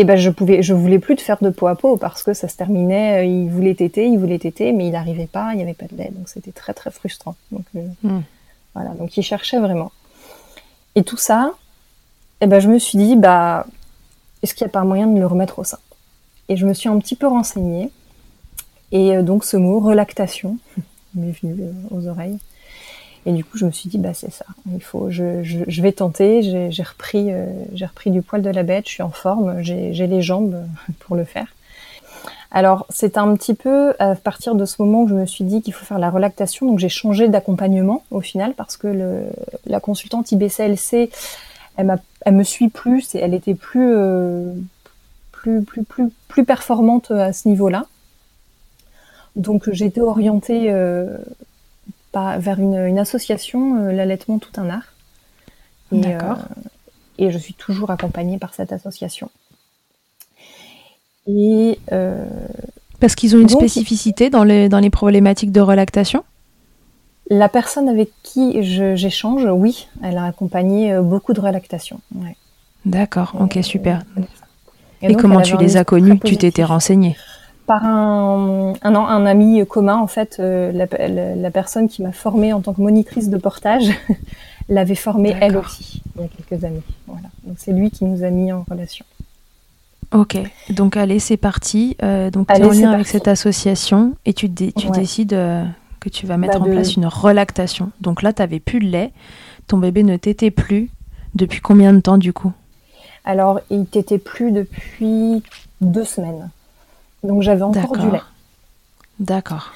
Et 0.00 0.04
ben 0.04 0.16
je 0.16 0.30
pouvais, 0.30 0.62
je 0.62 0.72
voulais 0.72 0.98
plus 0.98 1.14
de 1.14 1.20
faire 1.20 1.36
de 1.42 1.50
peau 1.50 1.66
à 1.66 1.74
peau 1.74 1.98
parce 1.98 2.22
que 2.22 2.32
ça 2.32 2.48
se 2.48 2.56
terminait. 2.56 3.28
Il 3.28 3.50
voulait 3.50 3.74
téter, 3.74 4.06
il 4.06 4.18
voulait 4.18 4.38
téter, 4.38 4.72
mais 4.72 4.86
il 4.86 4.92
n'arrivait 4.92 5.26
pas, 5.26 5.50
il 5.52 5.56
n'y 5.56 5.62
avait 5.62 5.74
pas 5.74 5.84
de 5.90 5.94
lait, 5.94 6.10
donc 6.16 6.26
c'était 6.30 6.52
très 6.52 6.72
très 6.72 6.90
frustrant. 6.90 7.36
Donc 7.52 7.64
euh, 7.76 7.86
hmm. 8.02 8.20
Voilà, 8.74 8.90
donc 8.90 9.16
il 9.16 9.22
cherchait 9.22 9.58
vraiment. 9.58 9.92
Et 10.94 11.04
tout 11.04 11.16
ça, 11.16 11.52
et 12.40 12.46
ben 12.46 12.60
je 12.60 12.68
me 12.68 12.78
suis 12.78 12.98
dit 12.98 13.16
bah 13.16 13.66
est-ce 14.42 14.54
qu'il 14.54 14.64
n'y 14.64 14.70
a 14.70 14.72
pas 14.72 14.84
moyen 14.84 15.06
de 15.06 15.18
le 15.18 15.26
remettre 15.26 15.58
au 15.58 15.64
sein? 15.64 15.78
Et 16.48 16.56
je 16.56 16.66
me 16.66 16.74
suis 16.74 16.88
un 16.88 16.98
petit 16.98 17.16
peu 17.16 17.26
renseignée. 17.26 17.90
Et 18.92 19.22
donc 19.22 19.44
ce 19.44 19.56
mot 19.56 19.78
relactation, 19.78 20.56
m'est 21.14 21.30
venu 21.30 21.62
euh, 21.62 21.72
aux 21.90 22.06
oreilles. 22.06 22.38
Et 23.26 23.32
du 23.32 23.44
coup, 23.44 23.58
je 23.58 23.66
me 23.66 23.70
suis 23.70 23.90
dit, 23.90 23.98
bah 23.98 24.14
c'est 24.14 24.32
ça. 24.32 24.46
Il 24.72 24.82
faut, 24.82 25.10
je 25.10 25.82
vais 25.82 25.92
tenter. 25.92 26.70
J'ai 26.70 26.82
repris, 26.82 27.30
euh, 27.30 27.46
j'ai 27.74 27.84
repris 27.84 28.10
du 28.10 28.22
poil 28.22 28.40
de 28.40 28.50
la 28.50 28.62
bête. 28.62 28.86
Je 28.86 28.92
suis 28.92 29.02
en 29.02 29.10
forme. 29.10 29.60
J'ai 29.62 30.06
les 30.06 30.22
jambes 30.22 30.66
pour 31.00 31.16
le 31.16 31.24
faire. 31.24 31.46
Alors, 32.50 32.86
c'est 32.90 33.16
un 33.16 33.34
petit 33.36 33.54
peu 33.54 33.94
à 33.98 34.14
partir 34.16 34.54
de 34.54 34.64
ce 34.64 34.82
moment 34.82 35.02
où 35.02 35.08
je 35.08 35.14
me 35.14 35.26
suis 35.26 35.44
dit 35.44 35.62
qu'il 35.62 35.72
faut 35.72 35.84
faire 35.84 36.00
la 36.00 36.10
relactation. 36.10 36.66
Donc, 36.66 36.78
j'ai 36.78 36.88
changé 36.88 37.28
d'accompagnement 37.28 38.02
au 38.10 38.20
final 38.20 38.54
parce 38.54 38.76
que 38.76 38.88
le, 38.88 39.26
la 39.66 39.78
consultante 39.78 40.32
IBCLC, 40.32 41.10
elle, 41.76 42.00
elle 42.22 42.34
me 42.34 42.42
suit 42.42 42.68
plus 42.68 43.14
et 43.14 43.18
elle 43.18 43.34
était 43.34 43.54
plus, 43.54 43.94
euh, 43.94 44.52
plus, 45.30 45.62
plus, 45.62 45.84
plus, 45.84 46.10
plus 46.28 46.44
performante 46.44 47.10
à 47.12 47.32
ce 47.32 47.48
niveau-là. 47.48 47.86
Donc 49.36 49.70
j'ai 49.72 49.86
été 49.86 50.00
orientée 50.00 50.66
euh, 50.68 51.16
vers 52.14 52.58
une, 52.58 52.98
association, 52.98 53.84
euh, 53.84 53.92
l'allaitement 53.92 54.38
tout 54.38 54.52
un 54.60 54.68
art. 54.70 54.94
D'accord. 55.92 56.38
Euh, 56.38 56.68
et 57.18 57.30
je 57.30 57.38
suis 57.38 57.54
toujours 57.54 57.90
accompagnée 57.90 58.38
par 58.38 58.54
cette 58.54 58.72
association. 58.72 59.30
Et 61.26 61.78
parce 63.00 63.14
qu'ils 63.14 63.34
ont 63.36 63.40
une 63.40 63.48
spécificité 63.48 64.30
dans 64.30 64.44
les, 64.44 64.68
dans 64.68 64.78
les 64.78 64.90
problématiques 64.90 65.52
de 65.52 65.60
relactation 65.60 66.24
La 67.28 67.48
personne 67.48 67.88
avec 67.88 68.10
qui 68.22 68.62
j'échange, 68.62 69.46
oui, 69.50 69.88
elle 70.02 70.18
a 70.18 70.24
accompagné 70.24 70.98
beaucoup 71.00 71.32
de 71.32 71.40
relactation. 71.40 72.00
D'accord, 72.84 73.34
ok, 73.38 73.58
super. 73.62 74.02
Et, 75.02 75.14
comment 75.14 75.40
tu 75.40 75.56
les 75.56 75.76
as 75.76 75.84
connus 75.84 76.18
Tu 76.20 76.36
t'étais 76.36 76.64
renseignée 76.64 77.16
par 77.70 77.84
un, 77.84 78.72
un, 78.82 78.94
un, 78.96 79.26
ami 79.26 79.64
commun, 79.64 79.96
en 79.96 80.08
fait, 80.08 80.38
euh, 80.40 80.72
la, 80.72 81.50
personne 81.52 81.88
qui 81.88 82.02
m'a 82.02 82.10
formée 82.10 82.52
en 82.52 82.60
tant 82.60 82.72
que 82.72 82.80
monitrice 82.80 83.30
de 83.30 83.38
portage 83.38 83.92
l'avait 84.68 84.96
formée 84.96 85.36
elle 85.40 85.56
aussi 85.56 86.02
il 86.16 86.22
y 86.22 86.24
a 86.24 86.28
quelques 86.28 86.64
années. 86.64 86.82
Voilà. 87.06 87.28
Donc 87.44 87.58
c'est 87.58 87.70
lui 87.70 87.92
qui 87.92 88.06
nous 88.06 88.24
a 88.24 88.30
mis 88.30 88.50
en 88.50 88.64
relation. 88.68 89.04
Ok, 90.12 90.36
donc 90.70 90.96
allez, 90.96 91.20
c'est 91.20 91.36
parti. 91.36 91.96
Euh, 92.02 92.30
donc 92.30 92.48
tu 92.48 92.60
es 92.60 92.64
en 92.64 92.70
lien 92.70 92.90
avec 92.92 93.06
cette 93.06 93.28
association 93.28 94.16
et 94.26 94.34
tu, 94.34 94.52
tu 94.52 94.90
décides 94.90 95.34
euh, 95.34 95.64
que 96.00 96.08
tu 96.08 96.26
vas 96.26 96.36
mettre 96.36 96.58
bah, 96.58 96.66
en 96.66 96.70
place 96.70 96.96
une 96.96 97.06
relactation. 97.06 97.92
Donc 98.00 98.22
là, 98.22 98.32
tu 98.32 98.42
n'avais 98.42 98.58
plus 98.58 98.80
de 98.80 98.86
lait, 98.86 99.12
ton 99.68 99.78
bébé 99.78 100.02
ne 100.02 100.16
t'était 100.16 100.50
plus. 100.50 100.90
Depuis 101.36 101.60
combien 101.60 101.92
de 101.92 102.00
temps 102.00 102.18
du 102.18 102.32
coup? 102.32 102.52
Alors, 103.24 103.60
il 103.70 103.86
t'était 103.86 104.18
plus 104.18 104.50
depuis 104.50 105.44
deux 105.80 106.04
semaines. 106.04 106.50
Donc 107.22 107.42
j'avais 107.42 107.62
encore 107.62 107.96
du 107.96 108.10
lait. 108.10 108.22
D'accord. 109.20 109.70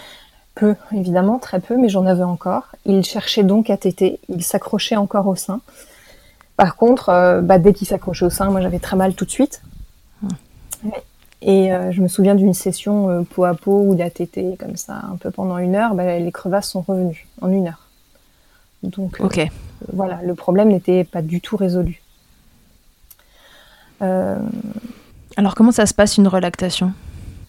Peu, 0.57 0.75
évidemment, 0.93 1.39
très 1.39 1.61
peu, 1.61 1.77
mais 1.77 1.89
j'en 1.89 2.07
avais 2.07 2.25
encore. 2.25 2.65
Il 2.87 3.05
cherchait 3.05 3.45
donc 3.45 3.71
à 3.71 3.77
téter, 3.77 4.19
il 4.29 4.43
s'accrochait 4.43 4.97
encore 4.97 5.29
au 5.29 5.37
sein. 5.37 5.61
Par 6.57 6.75
contre, 6.75 7.09
euh, 7.11 7.41
bah, 7.41 7.59
dès 7.59 7.73
qu'il 7.73 7.87
s'accrochait 7.87 8.25
au 8.25 8.31
sein, 8.31 8.51
moi 8.51 8.61
j'avais 8.61 8.79
très 8.81 8.97
mal 8.97 9.15
tout 9.15 9.25
de 9.25 9.31
suite. 9.31 9.63
Et 11.43 11.73
euh, 11.73 11.93
je 11.93 12.01
me 12.01 12.09
souviens 12.09 12.35
d'une 12.35 12.55
session 12.55 13.11
euh, 13.11 13.23
peau 13.23 13.45
à 13.45 13.55
peau 13.55 13.83
où 13.83 13.95
il 13.95 14.03
a 14.03 14.11
tété 14.11 14.57
comme 14.59 14.77
ça, 14.77 15.03
un 15.13 15.17
peu 15.17 15.31
pendant 15.31 15.59
une 15.59 15.75
heure, 15.75 15.95
bah, 15.95 16.19
les 16.19 16.33
crevasses 16.33 16.71
sont 16.71 16.81
revenues 16.81 17.27
en 17.41 17.51
une 17.51 17.69
heure. 17.69 17.89
Donc 18.83 19.19
ok. 19.21 19.47
voilà, 19.93 20.21
le 20.23 20.35
problème 20.35 20.69
n'était 20.69 21.05
pas 21.05 21.23
du 21.23 21.41
tout 21.41 21.57
résolu. 21.57 22.01
Alors 25.37 25.55
comment 25.55 25.73
ça 25.73 25.87
se 25.87 25.95
passe 25.95 26.19
une 26.19 26.29
relactation 26.29 26.93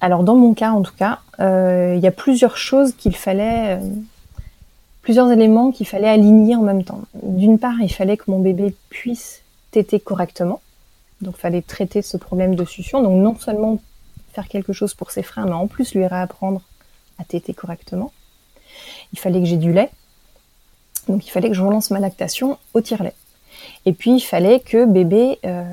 alors 0.02 0.24
dans 0.24 0.36
mon 0.36 0.54
cas 0.54 0.72
en 0.72 0.82
tout 0.82 0.94
cas, 0.96 1.20
euh, 1.40 1.94
il 1.96 2.04
y 2.04 2.08
a 2.08 2.12
plusieurs 2.12 2.58
choses 2.58 2.94
qu'il 2.94 3.16
fallait, 3.16 3.78
euh, 3.78 3.90
plusieurs 5.02 5.32
éléments 5.32 5.72
qu'il 5.72 5.88
fallait 5.88 6.10
aligner 6.10 6.56
en 6.56 6.62
même 6.62 6.84
temps. 6.84 7.02
D'une 7.24 7.60
part, 7.60 7.76
il 7.82 7.90
fallait 7.90 8.18
que 8.18 8.30
mon 8.30 8.40
bébé 8.40 8.76
puisse 8.90 9.42
téter 9.72 10.00
correctement, 10.00 10.62
donc 11.22 11.36
il 11.38 11.42
fallait 11.42 11.62
traiter 11.62 12.02
ce 12.02 12.18
problème 12.18 12.56
de 12.56 12.66
succion. 12.66 13.02
Donc 13.02 13.22
non 13.22 13.36
seulement 13.36 13.80
faire 14.34 14.48
quelque 14.48 14.74
chose 14.74 14.94
pour 14.94 15.12
ses 15.12 15.24
freins, 15.24 15.46
mais 15.46 15.54
en 15.54 15.68
plus 15.68 15.96
lui 15.96 16.06
réapprendre 16.06 16.62
à 17.18 17.24
téter 17.24 17.54
correctement. 17.54 18.12
Il 19.14 19.20
fallait 19.20 19.40
que 19.40 19.46
j'ai 19.46 19.58
du 19.58 19.72
lait, 19.72 19.90
donc 21.08 21.26
il 21.26 21.30
fallait 21.30 21.50
que 21.50 21.56
je 21.56 21.62
relance 21.62 21.92
ma 21.92 22.00
lactation 22.00 22.58
au 22.74 22.82
tire-lait. 22.82 23.14
Et 23.86 23.94
puis 23.94 24.16
il 24.16 24.22
fallait 24.22 24.60
que 24.60 24.86
bébé, 24.86 25.40
euh, 25.46 25.64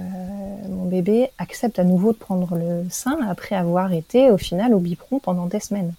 mon 0.68 0.84
bébé 0.84 1.30
accepte 1.38 1.78
à 1.78 1.84
nouveau 1.84 2.12
de 2.12 2.18
prendre 2.18 2.54
le 2.54 2.86
sein 2.90 3.18
après 3.28 3.56
avoir 3.56 3.92
été 3.92 4.30
au 4.30 4.38
final 4.38 4.74
au 4.74 4.78
biberon 4.78 5.18
pendant 5.18 5.46
des 5.46 5.60
semaines. 5.60 5.94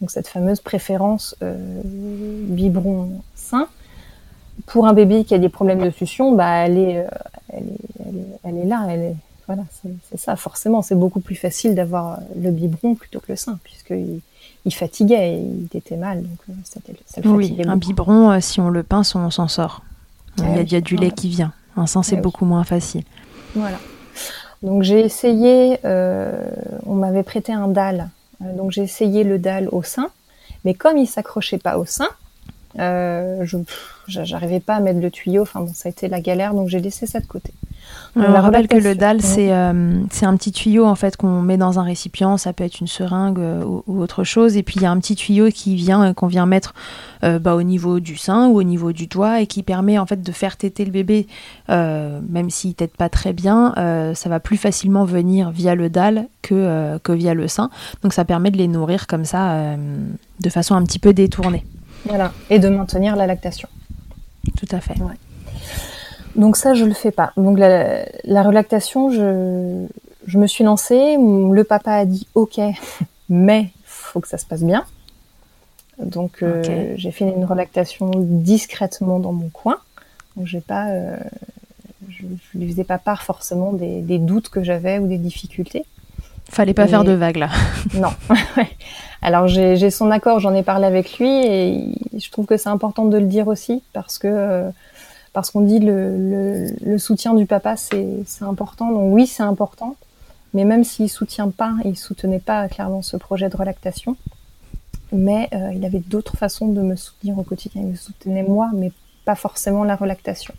Donc 0.00 0.10
cette 0.10 0.28
fameuse 0.28 0.60
préférence 0.60 1.36
euh, 1.42 1.82
biberon 1.84 3.20
sein 3.34 3.68
pour 4.66 4.86
un 4.86 4.92
bébé 4.92 5.24
qui 5.24 5.34
a 5.34 5.38
des 5.38 5.48
problèmes 5.48 5.82
de 5.82 5.90
succion, 5.90 6.32
bah 6.32 6.66
elle 6.66 6.78
est, 6.78 6.98
euh, 6.98 7.08
elle 7.52 7.64
est, 7.64 8.38
elle 8.44 8.56
est, 8.58 8.64
là, 8.64 8.86
elle 8.88 9.00
est, 9.00 9.16
voilà, 9.46 9.62
c'est 10.10 10.18
ça. 10.18 10.36
Forcément, 10.36 10.82
c'est 10.82 10.94
beaucoup 10.94 11.20
plus 11.20 11.34
facile 11.34 11.74
d'avoir 11.74 12.20
le 12.40 12.50
biberon 12.50 12.94
plutôt 12.94 13.20
que 13.20 13.32
le 13.32 13.36
sein, 13.36 13.58
puisqu'il 13.62 14.20
il 14.64 14.74
fatiguait, 14.74 15.34
et 15.34 15.38
il 15.38 15.76
était 15.76 15.96
mal, 15.96 16.22
donc 16.22 16.38
euh, 16.48 16.52
ça, 16.64 16.80
le 17.22 17.30
Oui, 17.30 17.56
un 17.66 17.76
biberon, 17.76 18.40
si 18.40 18.60
on 18.60 18.70
le 18.70 18.82
pince, 18.82 19.14
on 19.14 19.30
s'en 19.30 19.48
sort. 19.48 19.82
Il 20.38 20.72
y, 20.72 20.74
a, 20.74 20.80
du 20.80 20.96
lait 20.96 21.12
qui 21.12 21.28
vient. 21.28 21.52
Un 21.76 21.86
sein, 21.86 22.02
c'est 22.02 22.16
beaucoup 22.16 22.44
moins 22.44 22.64
facile. 22.64 23.04
Voilà. 23.54 23.78
Donc 24.64 24.82
j'ai 24.82 25.00
essayé, 25.00 25.78
euh, 25.84 26.44
on 26.86 26.94
m'avait 26.94 27.22
prêté 27.22 27.52
un 27.52 27.68
dalle. 27.68 28.08
Euh, 28.42 28.56
donc 28.56 28.72
j'ai 28.72 28.82
essayé 28.82 29.22
le 29.22 29.38
dalle 29.38 29.68
au 29.70 29.82
sein, 29.82 30.08
Mais 30.64 30.74
comme 30.74 30.96
il 30.96 31.06
s'accrochait 31.06 31.58
pas 31.58 31.78
au 31.78 31.84
sein, 31.84 32.08
euh, 32.78 33.44
j'arrivais 34.08 34.60
pas 34.60 34.76
à 34.76 34.80
mettre 34.80 35.00
le 35.00 35.10
tuyau. 35.10 35.42
Enfin 35.42 35.60
bon, 35.60 35.70
ça 35.72 35.88
a 35.88 35.90
été 35.90 36.08
la 36.08 36.20
galère, 36.20 36.54
donc 36.54 36.68
j'ai 36.68 36.80
laissé 36.80 37.06
ça 37.06 37.20
de 37.20 37.26
côté. 37.26 37.52
on 38.16 38.22
rappelle 38.22 38.68
que 38.68 38.76
le 38.76 38.94
dalle, 38.94 39.20
c'est 39.22 39.52
euh, 39.52 40.02
un 40.22 40.36
petit 40.36 40.52
tuyau 40.52 40.84
en 40.84 40.94
fait 40.94 41.16
qu'on 41.16 41.40
met 41.40 41.56
dans 41.56 41.78
un 41.78 41.82
récipient. 41.82 42.36
Ça 42.36 42.52
peut 42.52 42.64
être 42.64 42.80
une 42.80 42.86
seringue 42.86 43.38
euh, 43.38 43.64
ou, 43.86 44.00
autre 44.00 44.24
chose. 44.24 44.56
Et 44.56 44.62
puis 44.62 44.76
il 44.76 44.82
y 44.82 44.86
a 44.86 44.90
un 44.90 44.98
petit 44.98 45.14
tuyau 45.14 45.50
qui 45.50 45.76
vient 45.76 46.12
qu'on 46.14 46.26
vient 46.26 46.46
mettre 46.46 46.74
bah, 47.22 47.54
au 47.54 47.62
niveau 47.62 48.00
du 48.00 48.18
sein 48.18 48.48
ou 48.48 48.58
au 48.58 48.62
niveau 48.62 48.92
du 48.92 49.06
doigt 49.06 49.40
et 49.40 49.46
qui 49.46 49.62
permet 49.62 49.98
en 49.98 50.04
fait 50.04 50.20
de 50.20 50.30
faire 50.30 50.58
téter 50.58 50.84
le 50.84 50.90
bébé, 50.90 51.26
même 51.68 52.50
s'il 52.50 52.74
tète 52.74 52.94
pas 52.98 53.08
très 53.08 53.32
bien. 53.32 53.72
ça 54.14 54.28
va 54.28 54.40
plus 54.40 54.58
facilement 54.58 55.06
venir 55.06 55.50
via 55.50 55.74
le 55.74 55.88
dalle 55.88 56.26
que 56.42 56.98
que 56.98 57.12
via 57.12 57.32
le 57.32 57.48
sein. 57.48 57.70
Donc 58.02 58.12
ça 58.12 58.26
permet 58.26 58.50
de 58.50 58.58
les 58.58 58.68
nourrir 58.68 59.06
comme 59.06 59.24
ça, 59.24 59.74
de 60.40 60.50
façon 60.50 60.74
un 60.74 60.82
petit 60.82 60.98
peu 60.98 61.14
détournée. 61.14 61.64
Voilà, 62.06 62.32
et 62.50 62.58
de 62.58 62.68
maintenir 62.68 63.16
la 63.16 63.26
lactation. 63.26 63.68
Tout 64.58 64.68
à 64.70 64.80
fait. 64.80 64.94
Donc 66.36 66.56
ça, 66.56 66.74
je 66.74 66.84
le 66.84 66.92
fais 66.94 67.10
pas. 67.10 67.32
Donc 67.36 67.58
la, 67.58 68.04
la 68.24 68.42
relactation, 68.42 69.10
je, 69.10 69.86
je 70.26 70.38
me 70.38 70.46
suis 70.46 70.64
lancée. 70.64 71.16
Le 71.16 71.62
papa 71.62 71.92
a 71.92 72.04
dit 72.04 72.26
OK, 72.34 72.60
mais 73.28 73.70
faut 73.84 74.20
que 74.20 74.28
ça 74.28 74.38
se 74.38 74.46
passe 74.46 74.62
bien. 74.62 74.84
Donc 75.98 76.42
euh, 76.42 76.94
j'ai 76.96 77.12
fait 77.12 77.24
une 77.24 77.44
relactation 77.44 78.10
discrètement 78.16 79.20
dans 79.20 79.32
mon 79.32 79.48
coin. 79.48 79.78
Donc 80.36 80.46
j'ai 80.46 80.60
pas, 80.60 80.88
euh, 80.88 81.16
je, 82.08 82.24
je 82.52 82.58
lui 82.58 82.68
faisais 82.68 82.84
pas 82.84 82.98
part 82.98 83.22
forcément 83.22 83.72
des, 83.72 84.00
des 84.00 84.18
doutes 84.18 84.48
que 84.48 84.62
j'avais 84.62 84.98
ou 84.98 85.06
des 85.06 85.18
difficultés. 85.18 85.84
Fallait 86.54 86.72
pas 86.72 86.86
faire 86.86 87.02
de 87.02 87.10
vagues 87.10 87.38
là. 87.38 87.50
non. 87.94 88.10
Alors 89.22 89.48
j'ai 89.48 89.90
son 89.90 90.12
accord, 90.12 90.38
j'en 90.38 90.54
ai 90.54 90.62
parlé 90.62 90.86
avec 90.86 91.18
lui 91.18 91.28
et 91.28 91.94
je 92.16 92.30
trouve 92.30 92.46
que 92.46 92.56
c'est 92.56 92.68
important 92.68 93.06
de 93.06 93.18
le 93.18 93.26
dire 93.26 93.48
aussi 93.48 93.82
parce 93.92 94.18
que 94.18 94.28
euh, 94.28 94.70
parce 95.32 95.50
qu'on 95.50 95.62
dit 95.62 95.80
le, 95.80 96.68
le, 96.80 96.98
soutien 96.98 97.34
du 97.34 97.44
papa 97.44 97.74
c'est 97.76 98.24
important. 98.42 98.92
Donc 98.92 99.12
oui 99.12 99.26
c'est 99.26 99.42
important, 99.42 99.96
mais 100.52 100.64
même 100.64 100.84
s'il 100.84 101.10
soutient 101.10 101.50
pas, 101.50 101.74
il 101.84 101.96
soutenait 101.96 102.38
pas 102.38 102.68
clairement 102.68 103.02
ce 103.02 103.16
projet 103.16 103.48
de 103.48 103.56
relactation, 103.56 104.16
mais 105.10 105.48
euh, 105.54 105.72
il 105.74 105.84
avait 105.84 105.98
d'autres 106.06 106.36
façons 106.36 106.68
de 106.68 106.82
me 106.82 106.94
soutenir 106.94 107.36
au 107.36 107.42
quotidien. 107.42 107.82
Il 107.82 107.88
me 107.88 107.96
soutenait 107.96 108.44
moi, 108.44 108.70
mais 108.72 108.92
pas 109.24 109.34
forcément 109.34 109.82
la 109.82 109.96
relactation. 109.96 110.54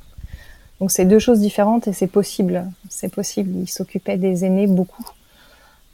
Donc 0.82 0.92
c'est 0.92 1.06
deux 1.06 1.20
choses 1.20 1.40
différentes 1.40 1.88
et 1.88 1.94
c'est 1.94 2.08
possible. 2.08 2.66
C'est 2.90 3.14
possible. 3.14 3.52
Il 3.62 3.70
s'occupait 3.70 4.18
des 4.18 4.44
aînés 4.44 4.68
beaucoup. 4.68 5.06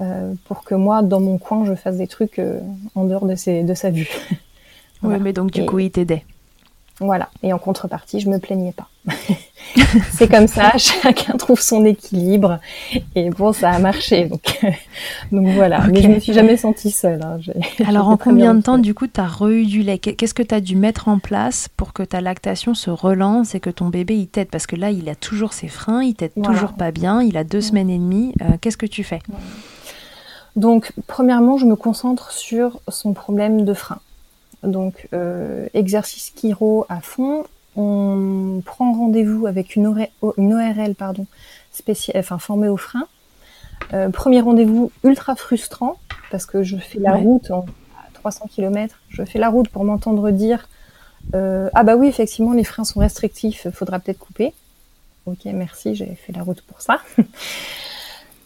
Euh, 0.02 0.34
pour 0.46 0.64
que 0.64 0.74
moi, 0.74 1.04
dans 1.04 1.20
mon 1.20 1.38
coin, 1.38 1.66
je 1.66 1.76
fasse 1.76 1.98
des 1.98 2.08
trucs 2.08 2.40
euh, 2.40 2.60
en 2.96 3.04
dehors 3.06 3.26
de, 3.26 3.36
ses, 3.36 3.64
de 3.64 3.74
sa 3.74 3.90
vue. 3.90 4.10
Oui, 5.04 5.16
mais 5.20 5.34
donc 5.34 5.50
du 5.50 5.66
coup, 5.66 5.80
il 5.80 5.90
t'aidait. 5.90 6.24
Voilà. 7.00 7.30
Et 7.42 7.52
en 7.52 7.58
contrepartie, 7.58 8.20
je 8.20 8.30
me 8.30 8.38
plaignais 8.38 8.72
pas. 8.72 8.88
c'est 10.12 10.30
comme 10.30 10.46
ça, 10.46 10.74
chacun 10.78 11.36
trouve 11.38 11.60
son 11.60 11.84
équilibre. 11.86 12.60
Et 13.16 13.32
bon, 13.32 13.52
ça 13.52 13.72
a 13.72 13.80
marché. 13.80 14.26
Donc, 14.26 14.60
donc 15.32 15.48
voilà. 15.56 15.88
Mais 15.88 16.04
je 16.04 16.08
me 16.08 16.20
suis 16.20 16.34
jamais 16.34 16.58
sentie 16.58 16.92
seule. 16.92 17.20
Hein. 17.24 17.40
Alors, 17.88 18.10
en 18.10 18.18
combien 18.18 18.54
de 18.54 18.62
temps, 18.62 18.78
du 18.78 18.94
coup, 18.94 19.08
tu 19.08 19.20
as 19.20 19.26
re 19.26 19.66
du 19.66 19.82
lait? 19.82 19.98
Qu'est-ce 19.98 20.36
que 20.36 20.44
tu 20.44 20.54
as 20.54 20.62
dû 20.62 20.76
mettre 20.76 21.08
en 21.08 21.18
place 21.18 21.68
pour 21.76 21.94
que 21.94 22.04
ta 22.04 22.22
lactation 22.22 22.76
se 22.76 22.92
relance 22.92 23.56
et 23.56 23.60
que 23.60 23.72
ton 23.72 23.90
bébé, 23.90 24.16
il 24.16 24.28
t'aide? 24.28 24.50
Parce 24.50 24.68
que 24.68 24.76
là, 24.76 24.92
il 24.92 25.10
a 25.10 25.16
toujours 25.16 25.54
ses 25.54 25.70
freins, 25.70 26.04
il 26.04 26.14
t'aide 26.14 26.34
toujours 26.44 26.74
pas 26.74 26.92
bien, 26.92 27.24
il 27.24 27.36
a 27.38 27.44
deux 27.44 27.62
semaines 27.62 27.90
et 27.90 27.98
demie. 27.98 28.36
Euh, 28.44 28.58
qu'est-ce 28.62 28.78
que 28.78 28.86
tu 28.86 29.04
fais? 29.04 29.22
Donc, 30.56 30.92
premièrement, 31.08 31.58
je 31.58 31.66
me 31.66 31.76
concentre 31.76 32.32
sur 32.32 32.82
son 32.88 33.14
problème 33.14 33.64
de 33.64 33.74
frein. 33.74 34.00
Donc, 34.64 35.08
euh, 35.14 35.68
exercice 35.74 36.34
chiro 36.36 36.86
à 36.90 37.02
fond. 37.02 37.46
On 37.76 38.62
prend 38.66 38.92
rendez-vous 38.92 39.48
avec 39.48 39.76
une, 39.76 39.88
ORL 39.88 40.96
pardon, 40.96 41.26
spéciale, 41.72 42.18
enfin 42.20 42.38
formée 42.38 42.68
au 42.68 42.78
frein. 42.78 43.08
Euh, 43.94 44.10
premier 44.10 44.42
rendez-vous 44.42 44.92
ultra 45.04 45.36
frustrant 45.36 45.98
parce 46.32 46.46
que 46.46 46.64
je 46.64 46.78
fais 46.78 47.00
la 47.00 47.16
route 47.16 47.50
en 47.50 47.66
300 48.14 48.48
km. 48.54 49.00
Je 49.10 49.24
fais 49.24 49.40
la 49.40 49.50
route 49.50 49.70
pour 49.70 49.86
m'entendre 49.86 50.32
dire 50.32 50.68
euh, 51.34 51.70
ah 51.74 51.84
bah 51.84 51.96
oui 51.96 52.08
effectivement 52.08 52.54
les 52.54 52.64
freins 52.64 52.84
sont 52.84 53.00
restrictifs, 53.00 53.70
faudra 53.72 54.00
peut-être 54.00 54.20
couper. 54.20 54.54
Ok 55.26 55.46
merci, 55.46 55.96
j'ai 55.96 56.16
fait 56.16 56.34
la 56.34 56.44
route 56.44 56.62
pour 56.62 56.82
ça. 56.82 57.00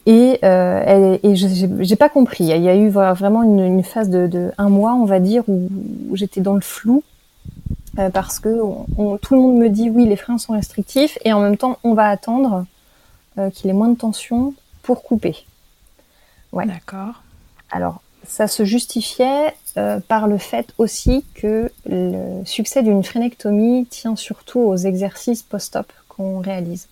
Et, 0.06 0.40
euh, 0.44 1.18
et 1.24 1.36
j'ai 1.36 1.96
pas 1.96 2.10
compris. 2.10 2.44
Il 2.44 2.62
y 2.62 2.70
a 2.70 2.76
eu 2.76 2.90
vraiment 2.90 3.42
une, 3.44 3.60
une 3.60 3.84
phase 3.84 4.10
de, 4.10 4.28
de, 4.28 4.52
un 4.58 4.70
mois, 4.70 4.94
on 4.94 5.06
va 5.06 5.20
dire, 5.20 5.44
où, 5.48 5.70
j'étais 6.14 6.42
dans 6.42 6.54
le 6.54 6.62
flou 6.62 7.04
euh, 7.98 8.10
parce 8.10 8.40
que 8.40 8.50
tout 8.50 9.36
le 9.36 9.42
monde 9.42 9.58
me 9.58 9.70
dit 9.70 9.90
oui, 9.90 10.06
les 10.06 10.16
freins 10.16 10.38
sont 10.38 10.54
restrictifs, 10.54 11.18
et 11.26 11.34
en 11.34 11.42
même 11.42 11.58
temps, 11.58 11.80
on 11.84 11.94
va 11.94 12.10
attendre 12.10 12.66
euh, 13.38 13.50
qu'il 13.50 13.70
ait 13.70 13.74
moins 13.74 13.90
de 13.90 13.98
tension 13.98 14.54
pour 14.84 15.04
couper. 15.04 15.36
Ouais. 16.52 16.66
D'accord. 16.66 17.24
Alors, 17.72 18.02
ça 18.26 18.48
se 18.48 18.64
justifiait 18.64 19.54
euh, 19.78 20.00
par 20.00 20.28
le 20.28 20.38
fait 20.38 20.74
aussi 20.78 21.26
que 21.34 21.72
le 21.86 22.44
succès 22.46 22.84
d'une 22.84 23.04
phrénectomie 23.04 23.86
tient 23.88 24.16
surtout 24.16 24.60
aux 24.60 24.78
exercices 24.78 25.44
post-op 25.44 25.92
qu'on 26.08 26.40
réalise. 26.40 26.88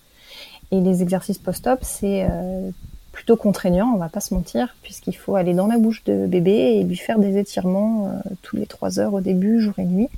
Et 0.71 0.82
les 0.82 1.02
exercices 1.02 1.38
post-op, 1.38 1.80
c'est 1.82 2.28
euh, 2.30 2.69
plutôt 3.24 3.38
contraignant, 3.38 3.94
on 3.94 3.98
va 3.98 4.10
pas 4.10 4.20
se 4.20 4.34
mentir, 4.34 4.76
puisqu'il 4.84 5.14
faut 5.14 5.38
aller 5.38 5.54
dans 5.54 5.68
la 5.68 5.78
bouche 5.78 6.04
de 6.04 6.28
bébé 6.28 6.52
et 6.52 6.84
lui 6.84 6.98
faire 6.98 7.20
des 7.20 7.38
étirements 7.38 8.08
euh, 8.08 8.30
tous 8.42 8.58
les 8.58 8.66
trois 8.66 9.00
heures 9.00 9.14
au 9.14 9.22
début, 9.22 9.62
jour 9.62 9.76
et 9.78 9.86
nuit. 9.86 10.10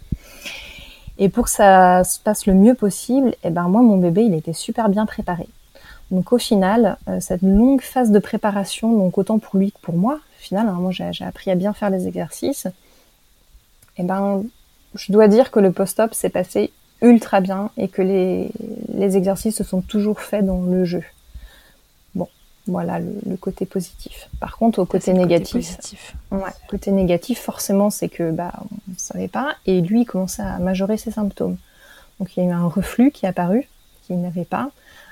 Et 1.20 1.30
pour 1.30 1.44
que 1.44 1.52
ça 1.52 2.04
se 2.04 2.20
passe 2.20 2.48
le 2.48 2.56
mieux 2.56 2.74
possible, 2.74 3.36
eh 3.44 3.52
ben 3.52 3.68
moi 3.68 3.84
mon 3.84 3.98
bébé 3.98 4.24
il 4.24 4.34
était 4.34 4.54
super 4.54 4.90
bien 4.90 5.06
préparé. 5.06 5.48
Donc 6.10 6.34
au 6.34 6.40
final, 6.40 6.98
euh, 7.08 7.20
cette 7.20 7.44
longue 7.44 7.82
phase 7.82 8.10
de 8.10 8.18
préparation, 8.18 8.92
donc 8.98 9.20
autant 9.20 9.38
pour 9.38 9.60
lui 9.60 9.72
que 9.72 9.80
pour 9.84 9.96
moi, 9.96 10.16
au 10.16 10.42
final, 10.42 10.68
hein, 10.68 10.78
moi 10.80 10.90
j'ai 10.92 11.26
appris 11.26 11.52
à 11.52 11.56
bien 11.56 11.74
faire 11.74 11.92
les 11.92 12.08
exercices. 12.08 12.66
Et 12.66 14.02
eh 14.02 14.04
ben 14.04 14.44
je 14.96 15.12
dois 15.12 15.28
dire 15.28 15.52
que 15.52 15.60
le 15.60 15.72
post-op 15.72 16.16
s'est 16.16 16.32
passé 16.32 16.72
ultra 17.04 17.40
bien 17.40 17.70
et 17.78 17.88
que 17.88 18.02
les 18.02 19.16
exercices 19.16 19.58
se 19.58 19.64
sont 19.64 19.82
toujours 19.82 20.22
faits 20.22 20.44
dans 20.44 20.64
le 20.64 20.86
jeu. 20.86 21.04
Voilà 22.68 23.00
le, 23.00 23.38
côté 23.38 23.66
positif. 23.66 24.30
Par 24.40 24.58
contre, 24.58 24.80
au 24.80 24.86
côté 24.86 25.14
négatif, 25.14 25.78
côté, 25.78 26.44
ouais, 26.44 26.52
côté 26.68 26.92
négatif, 26.92 27.40
forcément, 27.40 27.92
c'est 27.92 28.10
que 28.10 28.32
bah 28.32 28.54
on 28.60 28.92
ne 28.92 28.98
savait 28.98 29.28
pas 29.28 29.56
et 29.68 29.82
lui 29.82 30.02
il 30.02 30.06
commençait 30.06 30.42
à 30.42 30.58
majorer 30.58 30.98
ses 30.98 31.12
symptômes. 31.12 31.58
Donc 32.20 32.36
il 32.36 32.44
y 32.44 32.46
a 32.46 32.50
eu 32.50 32.54
un 32.54 32.68
reflux 32.68 33.12
qui 33.12 33.26
est 33.26 33.30
apparu 33.30 33.68
qu'il 34.04 34.20
n'avait 34.20 34.46
pas, 34.46 34.70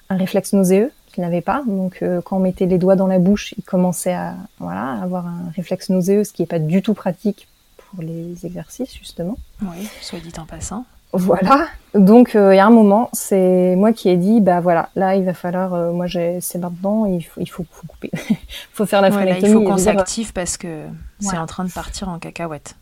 un 0.09 0.17
réflexe 0.17 0.53
nauséeux 0.53 0.91
qu'il 1.07 1.23
n'avait 1.23 1.41
pas. 1.41 1.63
Donc 1.67 1.99
euh, 2.01 2.21
quand 2.21 2.37
on 2.37 2.39
mettait 2.39 2.65
les 2.65 2.79
doigts 2.79 2.95
dans 2.95 3.07
la 3.07 3.19
bouche, 3.19 3.53
il 3.57 3.63
commençait 3.63 4.13
à 4.13 4.35
voilà 4.59 4.93
avoir 4.93 5.27
un 5.27 5.51
réflexe 5.55 5.89
nauséeux, 5.89 6.23
ce 6.23 6.33
qui 6.33 6.41
n'est 6.41 6.47
pas 6.47 6.59
du 6.59 6.81
tout 6.81 6.95
pratique 6.95 7.47
pour 7.77 8.01
les 8.01 8.45
exercices 8.45 8.95
justement. 8.97 9.37
Oui, 9.61 9.87
soit 10.01 10.19
dit 10.19 10.33
en 10.39 10.45
passant. 10.45 10.85
Voilà. 11.13 11.67
Donc 11.93 12.35
euh, 12.35 12.55
il 12.55 12.57
y 12.57 12.59
a 12.59 12.65
un 12.65 12.71
moment, 12.71 13.09
c'est 13.13 13.75
moi 13.75 13.93
qui 13.93 14.09
ai 14.09 14.17
dit 14.17 14.41
bah 14.41 14.61
voilà, 14.61 14.89
là 14.95 15.15
il 15.15 15.23
va 15.23 15.35
falloir 15.35 15.75
euh, 15.75 15.91
moi 15.91 16.07
j'ai 16.07 16.41
c'est 16.41 16.57
maintenant, 16.57 17.05
il 17.05 17.21
faut 17.21 17.39
il 17.39 17.45
faut, 17.45 17.63
couper. 17.87 18.09
il 18.31 18.37
faut 18.73 18.87
faire 18.87 19.01
la 19.01 19.11
ouais, 19.11 19.39
il 19.39 19.47
faut 19.47 19.61
qu'on 19.61 19.77
s'active 19.77 20.33
parce 20.33 20.57
que 20.57 20.85
c'est 21.19 21.37
en 21.37 21.45
train 21.45 21.65
de 21.65 21.71
partir 21.71 22.09
en 22.09 22.17
cacahuète. 22.17 22.75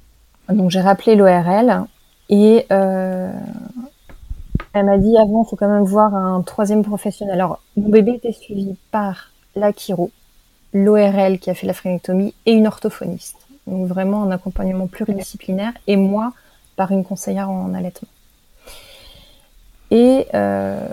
Donc 0.47 0.71
j'ai 0.71 0.79
rappelé 0.79 1.15
l'ORL 1.15 1.83
et 2.29 2.65
euh, 2.71 3.33
elle 4.73 4.85
m'a 4.85 4.97
dit 4.97 5.17
avant, 5.17 5.43
il 5.43 5.49
faut 5.49 5.57
quand 5.57 5.67
même 5.67 5.83
voir 5.83 6.15
un 6.15 6.41
troisième 6.41 6.83
professionnel. 6.83 7.35
Alors 7.35 7.59
mon 7.75 7.89
bébé 7.89 8.13
était 8.13 8.31
suivi 8.31 8.77
par 8.91 9.31
la 9.57 9.73
chiro, 9.73 10.09
l'ORL 10.73 11.37
qui 11.39 11.49
a 11.49 11.53
fait 11.53 11.67
la 11.67 11.73
phrénectomie 11.73 12.33
et 12.45 12.53
une 12.53 12.65
orthophoniste. 12.65 13.45
Donc 13.67 13.87
vraiment 13.87 14.23
un 14.23 14.31
accompagnement 14.31 14.87
pluridisciplinaire 14.87 15.73
et 15.87 15.97
moi 15.97 16.31
par 16.77 16.91
une 16.91 17.03
conseillère 17.03 17.49
en 17.49 17.73
allaitement. 17.73 18.07
Et 19.91 20.25
euh, 20.33 20.87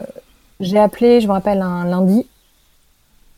j'ai 0.60 0.78
appelé, 0.78 1.20
je 1.20 1.28
me 1.28 1.32
rappelle, 1.32 1.62
un 1.62 1.84
lundi, 1.84 2.26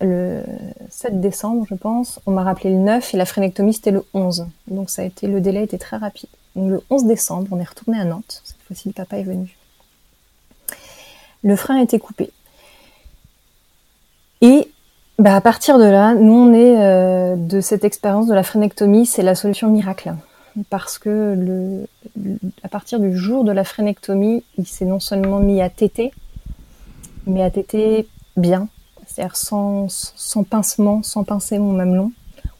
le 0.00 0.42
7 0.88 1.20
décembre, 1.20 1.66
je 1.68 1.74
pense. 1.74 2.18
On 2.26 2.32
m'a 2.32 2.42
rappelé 2.42 2.70
le 2.70 2.78
9 2.78 3.14
et 3.14 3.16
la 3.18 3.26
phrénectomie, 3.26 3.74
c'était 3.74 3.90
le 3.90 4.04
11. 4.14 4.46
Donc 4.68 4.90
ça 4.90 5.02
a 5.02 5.04
été, 5.04 5.26
le 5.26 5.40
délai 5.40 5.62
était 5.62 5.78
très 5.78 5.98
rapide. 5.98 6.30
Donc 6.56 6.70
le 6.70 6.82
11 6.88 7.04
décembre, 7.04 7.48
on 7.50 7.60
est 7.60 7.68
retourné 7.68 8.00
à 8.00 8.04
Nantes. 8.04 8.40
Cette 8.44 8.56
fois-ci, 8.66 8.88
le 8.88 8.94
papa 8.94 9.18
est 9.18 9.22
venu. 9.22 9.56
Le 11.42 11.56
frein 11.56 11.78
a 11.78 11.82
été 11.82 11.98
coupé. 11.98 12.30
Et 14.40 14.70
bah, 15.18 15.36
à 15.36 15.40
partir 15.42 15.78
de 15.78 15.84
là, 15.84 16.14
nous, 16.14 16.32
on 16.32 16.52
est 16.54 16.80
euh, 16.80 17.36
de 17.36 17.60
cette 17.60 17.84
expérience 17.84 18.26
de 18.26 18.34
la 18.34 18.42
phrénectomie, 18.42 19.04
c'est 19.04 19.22
la 19.22 19.34
solution 19.34 19.68
miracle 19.68 20.14
parce 20.68 20.98
que 20.98 21.34
le, 21.36 21.86
à 22.62 22.68
partir 22.68 23.00
du 23.00 23.16
jour 23.16 23.44
de 23.44 23.52
la 23.52 23.64
phrénectomie, 23.64 24.44
il 24.58 24.66
s'est 24.66 24.84
non 24.84 25.00
seulement 25.00 25.40
mis 25.40 25.60
à 25.60 25.70
téter, 25.70 26.12
mais 27.26 27.42
à 27.42 27.50
téter 27.50 28.08
bien, 28.36 28.68
c'est-à-dire 29.06 29.36
sans, 29.36 29.88
sans 29.88 30.44
pincement, 30.44 31.02
sans 31.02 31.24
pincer 31.24 31.58
mon 31.58 31.72
mamelon, 31.72 32.12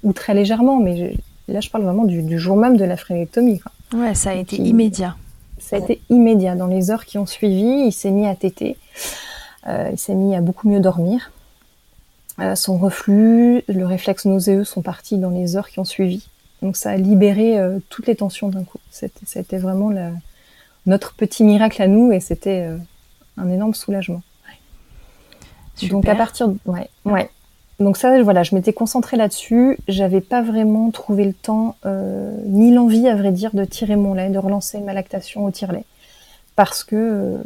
ou 0.03 0.13
très 0.13 0.35
légèrement, 0.35 0.79
mais 0.79 1.17
là, 1.49 1.61
je 1.61 1.71
parle 1.71 1.85
vraiment 1.85 2.05
du, 2.05 2.39
jour 2.39 2.57
même 2.57 2.77
de 2.77 2.85
la 2.85 2.97
phrénectomie. 2.97 3.61
Ouais, 3.93 4.15
ça 4.15 4.31
a 4.31 4.35
été 4.35 4.57
immédiat. 4.57 5.17
Ça 5.59 5.77
a 5.77 5.79
été 5.79 6.01
immédiat. 6.09 6.57
Dans 6.57 6.67
les 6.67 6.91
heures 6.91 7.05
qui 7.05 7.19
ont 7.19 7.27
suivi, 7.27 7.87
il 7.87 7.93
s'est 7.93 8.11
mis 8.11 8.27
à 8.27 8.35
téter. 8.35 8.79
Euh, 9.67 9.91
il 9.93 9.99
s'est 9.99 10.15
mis 10.15 10.35
à 10.35 10.41
beaucoup 10.41 10.69
mieux 10.69 10.81
dormir. 10.81 11.33
Euh, 12.39 12.55
son 12.55 12.79
reflux, 12.79 13.63
le 13.69 13.85
réflexe 13.85 14.25
nauséeux 14.25 14.65
sont 14.65 14.81
partis 14.81 15.19
dans 15.19 15.31
les 15.31 15.57
heures 15.57 15.69
qui 15.69 15.79
ont 15.81 15.85
suivi. 15.85 16.30
Donc 16.63 16.77
ça 16.77 16.91
a 16.91 16.97
libéré 16.97 17.59
euh, 17.59 17.79
toutes 17.89 18.07
les 18.07 18.17
tensions 18.17 18.49
d'un 18.49 18.65
coup. 18.65 18.79
C'était 18.91 19.59
vraiment 19.59 19.91
notre 20.87 21.15
petit 21.15 21.45
miracle 21.45 21.81
à 21.81 21.87
nous 21.87 22.13
et 22.13 22.21
c'était 22.21 22.69
un 23.37 23.51
énorme 23.51 23.75
soulagement. 23.75 24.23
Donc 25.89 26.07
à 26.09 26.15
partir 26.15 26.49
de... 26.49 26.59
ouais, 26.67 26.89
ouais. 27.05 27.31
Donc 27.81 27.97
ça, 27.97 28.23
voilà, 28.23 28.43
je 28.43 28.55
m'étais 28.55 28.75
concentrée 28.75 29.17
là-dessus. 29.17 29.79
J'avais 29.89 30.21
pas 30.21 30.43
vraiment 30.43 30.91
trouvé 30.91 31.25
le 31.25 31.33
temps, 31.33 31.77
euh, 31.87 32.37
ni 32.45 32.73
l'envie, 32.73 33.09
à 33.09 33.17
vrai 33.17 33.33
dire, 33.33 33.55
de 33.55 33.65
tirer 33.65 33.97
mon 33.97 34.13
lait, 34.13 34.29
de 34.29 34.39
relancer 34.39 34.79
ma 34.81 34.93
lactation 34.93 35.47
au 35.47 35.51
tire-lait, 35.51 35.85
parce 36.57 36.85
que, 36.85 36.97
euh, 36.97 37.39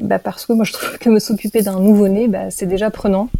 bah 0.00 0.18
parce 0.18 0.44
que 0.44 0.52
moi 0.52 0.64
je 0.64 0.74
trouve 0.74 0.98
que 1.00 1.08
me 1.08 1.20
s'occuper 1.20 1.62
d'un 1.62 1.80
nouveau-né, 1.80 2.28
bah, 2.28 2.50
c'est 2.50 2.66
déjà 2.66 2.90
prenant, 2.90 3.30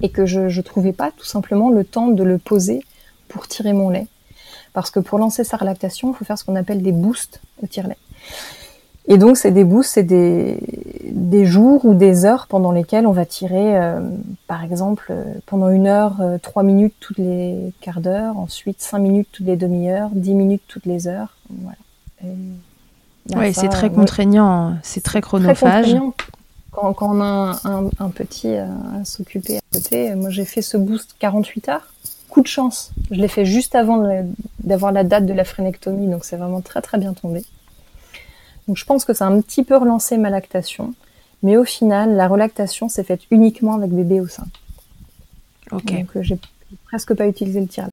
et 0.00 0.08
que 0.08 0.26
je, 0.26 0.48
je 0.48 0.60
trouvais 0.60 0.92
pas 0.92 1.12
tout 1.16 1.26
simplement 1.26 1.70
le 1.70 1.84
temps 1.84 2.08
de 2.08 2.24
le 2.24 2.38
poser 2.38 2.82
pour 3.32 3.48
tirer 3.48 3.72
mon 3.72 3.90
lait, 3.90 4.06
parce 4.72 4.90
que 4.90 5.00
pour 5.00 5.18
lancer 5.18 5.44
sa 5.44 5.56
lactation, 5.58 6.12
il 6.12 6.16
faut 6.16 6.24
faire 6.24 6.38
ce 6.38 6.44
qu'on 6.44 6.56
appelle 6.56 6.82
des 6.82 6.92
boosts 6.92 7.40
au 7.62 7.66
tire-lait. 7.66 7.98
Et 9.08 9.18
donc, 9.18 9.36
c'est 9.36 9.50
des 9.50 9.64
boosts, 9.64 9.94
c'est 9.94 10.04
des, 10.04 10.58
des 11.10 11.44
jours 11.44 11.84
ou 11.84 11.94
des 11.94 12.24
heures 12.24 12.46
pendant 12.46 12.70
lesquelles 12.70 13.06
on 13.06 13.12
va 13.12 13.26
tirer, 13.26 13.76
euh, 13.76 14.00
par 14.46 14.62
exemple, 14.62 15.08
euh, 15.10 15.24
pendant 15.46 15.70
une 15.70 15.88
heure, 15.88 16.20
euh, 16.20 16.38
trois 16.38 16.62
minutes 16.62 16.94
toutes 17.00 17.18
les 17.18 17.72
quarts 17.80 18.00
d'heure, 18.00 18.38
ensuite 18.38 18.80
cinq 18.80 19.00
minutes 19.00 19.28
toutes 19.32 19.46
les 19.46 19.56
demi-heures, 19.56 20.10
dix 20.12 20.34
minutes 20.34 20.62
toutes 20.68 20.86
les 20.86 21.08
heures. 21.08 21.36
Voilà. 21.50 21.78
Oui, 23.34 23.52
c'est 23.52 23.68
très 23.68 23.90
contraignant, 23.90 24.76
c'est 24.82 25.02
très 25.02 25.20
chronophage. 25.20 25.96
quand, 26.70 26.92
quand, 26.92 27.16
on 27.16 27.20
a 27.20 27.58
un, 27.64 27.86
un, 27.98 28.08
petit 28.10 28.54
à, 28.54 28.68
s'occuper 29.04 29.58
à 29.58 29.60
côté, 29.72 30.14
moi 30.14 30.30
j'ai 30.30 30.44
fait 30.44 30.62
ce 30.62 30.76
boost 30.76 31.16
48 31.18 31.68
heures. 31.68 31.92
Coup 32.32 32.40
de 32.40 32.46
chance, 32.46 32.92
je 33.10 33.20
l'ai 33.20 33.28
fait 33.28 33.44
juste 33.44 33.74
avant 33.74 34.02
d'avoir 34.60 34.90
la 34.90 35.04
date 35.04 35.26
de 35.26 35.34
la 35.34 35.44
phrénectomie, 35.44 36.06
donc 36.08 36.24
c'est 36.24 36.38
vraiment 36.38 36.62
très 36.62 36.80
très 36.80 36.96
bien 36.96 37.12
tombé. 37.12 37.44
Donc 38.66 38.78
je 38.78 38.86
pense 38.86 39.04
que 39.04 39.12
ça 39.12 39.26
a 39.26 39.28
un 39.28 39.42
petit 39.42 39.64
peu 39.64 39.76
relancé 39.76 40.16
ma 40.16 40.30
lactation, 40.30 40.94
mais 41.42 41.58
au 41.58 41.64
final, 41.64 42.16
la 42.16 42.28
relactation 42.28 42.88
s'est 42.88 43.04
faite 43.04 43.20
uniquement 43.30 43.74
avec 43.74 43.90
bébé 43.90 44.18
au 44.18 44.28
sein. 44.28 44.46
Ok. 45.72 45.92
Donc 45.92 46.16
euh, 46.16 46.22
j'ai 46.22 46.38
presque 46.86 47.12
pas 47.12 47.26
utilisé 47.26 47.60
le 47.60 47.66
tir. 47.66 47.88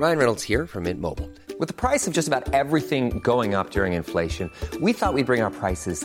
Ryan 0.00 0.18
Reynolds 0.18 0.42
here 0.42 0.66
from 0.66 0.82
Mint 0.82 1.00
Mobile. 1.00 1.30
With 1.60 1.68
the 1.68 1.76
price 1.76 2.08
of 2.08 2.12
just 2.12 2.26
about 2.26 2.52
everything 2.52 3.20
going 3.22 3.54
up 3.54 3.70
during 3.70 3.92
inflation, 3.92 4.50
we 4.80 4.92
thought 4.92 5.14
we'd 5.14 5.26
bring 5.26 5.40
our 5.40 5.52
prices 5.52 6.04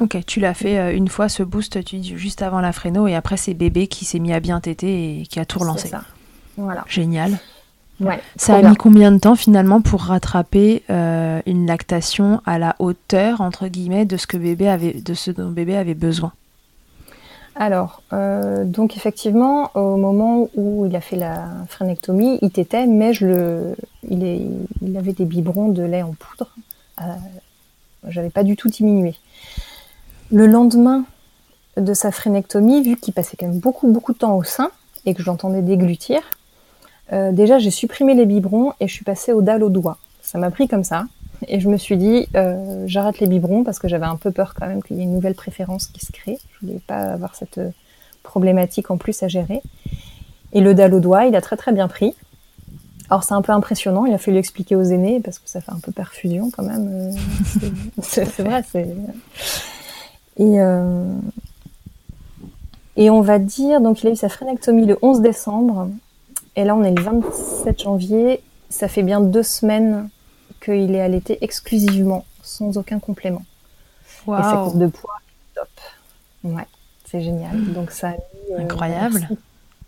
Ok, 0.00 0.16
tu 0.26 0.38
l'as 0.38 0.54
fait 0.54 0.78
euh, 0.78 0.96
une 0.96 1.08
fois 1.08 1.28
ce 1.28 1.42
boost, 1.42 1.84
tu 1.84 1.96
dis 1.96 2.16
juste 2.16 2.42
avant 2.42 2.60
la 2.60 2.72
fréno, 2.72 3.08
et 3.08 3.14
après 3.16 3.36
c'est 3.36 3.54
bébé 3.54 3.88
qui 3.88 4.04
s'est 4.04 4.20
mis 4.20 4.32
à 4.32 4.38
bien 4.38 4.60
téter 4.60 5.20
et 5.20 5.26
qui 5.26 5.40
a 5.40 5.44
tout 5.44 5.58
relancé. 5.58 5.88
Ça. 5.88 6.02
Voilà. 6.56 6.84
Génial. 6.88 7.38
Ouais, 8.00 8.20
ça 8.36 8.56
a 8.56 8.62
mis 8.62 8.76
combien 8.76 9.12
de 9.12 9.18
temps 9.18 9.36
finalement 9.36 9.80
pour 9.80 10.02
rattraper 10.02 10.82
euh, 10.90 11.40
une 11.46 11.66
lactation 11.66 12.40
à 12.46 12.58
la 12.58 12.74
hauteur 12.78 13.40
entre 13.40 13.68
guillemets 13.68 14.06
de 14.06 14.16
ce 14.16 14.26
que 14.26 14.36
bébé 14.36 14.68
avait, 14.68 14.92
de 14.94 15.14
ce 15.14 15.30
dont 15.30 15.50
bébé 15.50 15.76
avait 15.76 15.94
besoin? 15.94 16.32
Alors, 17.54 18.02
euh, 18.12 18.64
donc 18.64 18.96
effectivement, 18.96 19.70
au 19.74 19.96
moment 19.96 20.48
où 20.54 20.86
il 20.86 20.96
a 20.96 21.00
fait 21.00 21.16
la 21.16 21.48
phrénectomie, 21.68 22.38
il 22.40 22.50
tétait, 22.50 22.86
mais 22.86 23.12
je 23.12 23.26
le, 23.26 23.76
il, 24.08 24.24
est, 24.24 24.40
il 24.80 24.96
avait 24.96 25.12
des 25.12 25.26
biberons 25.26 25.68
de 25.68 25.82
lait 25.82 26.02
en 26.02 26.14
poudre. 26.14 26.50
J'avais 28.08 28.30
pas 28.30 28.42
du 28.42 28.56
tout 28.56 28.68
diminué. 28.68 29.14
Le 30.32 30.46
lendemain 30.46 31.04
de 31.76 31.92
sa 31.92 32.10
phrénectomie, 32.10 32.82
vu 32.82 32.96
qu'il 32.96 33.12
passait 33.12 33.36
quand 33.38 33.46
même 33.46 33.58
beaucoup 33.58 33.90
beaucoup 33.90 34.14
de 34.14 34.18
temps 34.18 34.36
au 34.36 34.42
sein 34.42 34.70
et 35.04 35.14
que 35.14 35.22
je 35.22 35.26
l'entendais 35.26 35.60
déglutir, 35.62 36.22
euh, 37.12 37.32
déjà, 37.32 37.58
j'ai 37.58 37.70
supprimé 37.70 38.14
les 38.14 38.24
biberons 38.24 38.72
et 38.80 38.88
je 38.88 38.94
suis 38.94 39.04
passée 39.04 39.32
au 39.32 39.42
dalle 39.42 39.62
au 39.62 39.68
doigt. 39.68 39.98
Ça 40.22 40.38
m'a 40.38 40.50
pris 40.50 40.68
comme 40.68 40.84
ça. 40.84 41.04
Et 41.48 41.60
je 41.60 41.68
me 41.68 41.76
suis 41.76 41.96
dit, 41.96 42.28
euh, 42.36 42.84
j'arrête 42.86 43.18
les 43.18 43.26
biberons 43.26 43.64
parce 43.64 43.78
que 43.78 43.88
j'avais 43.88 44.06
un 44.06 44.16
peu 44.16 44.30
peur 44.30 44.54
quand 44.54 44.66
même 44.66 44.82
qu'il 44.82 44.96
y 44.96 45.00
ait 45.00 45.04
une 45.04 45.12
nouvelle 45.12 45.34
préférence 45.34 45.86
qui 45.86 46.04
se 46.04 46.12
crée. 46.12 46.38
Je 46.54 46.66
voulais 46.66 46.80
pas 46.86 47.12
avoir 47.12 47.34
cette 47.34 47.58
euh, 47.58 47.70
problématique 48.22 48.90
en 48.90 48.96
plus 48.96 49.22
à 49.22 49.28
gérer. 49.28 49.60
Et 50.54 50.60
le 50.60 50.74
dalle 50.74 50.94
au 50.94 51.00
doigt, 51.00 51.26
il 51.26 51.34
a 51.34 51.40
très 51.40 51.56
très 51.56 51.72
bien 51.72 51.88
pris. 51.88 52.14
Alors 53.10 53.24
c'est 53.24 53.34
un 53.34 53.42
peu 53.42 53.52
impressionnant, 53.52 54.06
il 54.06 54.14
a 54.14 54.18
fallu 54.18 54.38
expliquer 54.38 54.76
aux 54.76 54.84
aînés 54.84 55.20
parce 55.20 55.38
que 55.38 55.50
ça 55.50 55.60
fait 55.60 55.72
un 55.72 55.80
peu 55.80 55.92
perfusion 55.92 56.50
quand 56.50 56.62
même. 56.62 57.12
c'est 58.02 58.40
vrai, 58.40 58.64
c'est... 58.70 58.86
Et, 60.38 60.58
et 62.96 63.10
on 63.10 63.20
va 63.20 63.38
dire, 63.38 63.80
donc 63.80 64.02
il 64.02 64.08
a 64.08 64.10
eu 64.10 64.16
sa 64.16 64.28
phrénectomie 64.28 64.86
le 64.86 64.98
11 65.02 65.20
décembre. 65.20 65.88
Et 66.56 66.64
là, 66.64 66.74
on 66.74 66.82
est 66.82 66.94
le 66.94 67.02
27 67.02 67.82
janvier. 67.82 68.42
Ça 68.68 68.88
fait 68.88 69.02
bien 69.02 69.20
deux 69.20 69.42
semaines 69.42 70.08
qu'il 70.62 70.94
est 70.94 71.00
allaité 71.00 71.38
exclusivement, 71.42 72.24
sans 72.42 72.76
aucun 72.78 72.98
complément. 72.98 73.42
Wow. 74.26 74.38
Et 74.38 74.42
sa 74.42 74.52
courbe 74.52 74.78
de 74.78 74.86
poids, 74.86 75.18
top. 75.54 75.68
Ouais, 76.44 76.66
c'est 77.10 77.20
génial. 77.20 77.72
Donc 77.72 77.90
ça 77.90 78.08
a 78.08 78.12
mis 78.12 78.52
euh, 78.52 78.58
incroyable. 78.60 79.28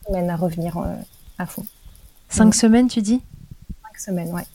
Semaines 0.07 0.31
à 0.31 0.37
revenir 0.37 0.77
euh, 0.79 0.95
à 1.39 1.47
fond. 1.47 1.65
Cinq 2.29 2.55
semaines, 2.55 2.89
tu 2.89 3.01
dis? 3.01 3.23
Cinq 3.83 3.99
semaines, 3.99 4.33
ouais. 4.35 4.47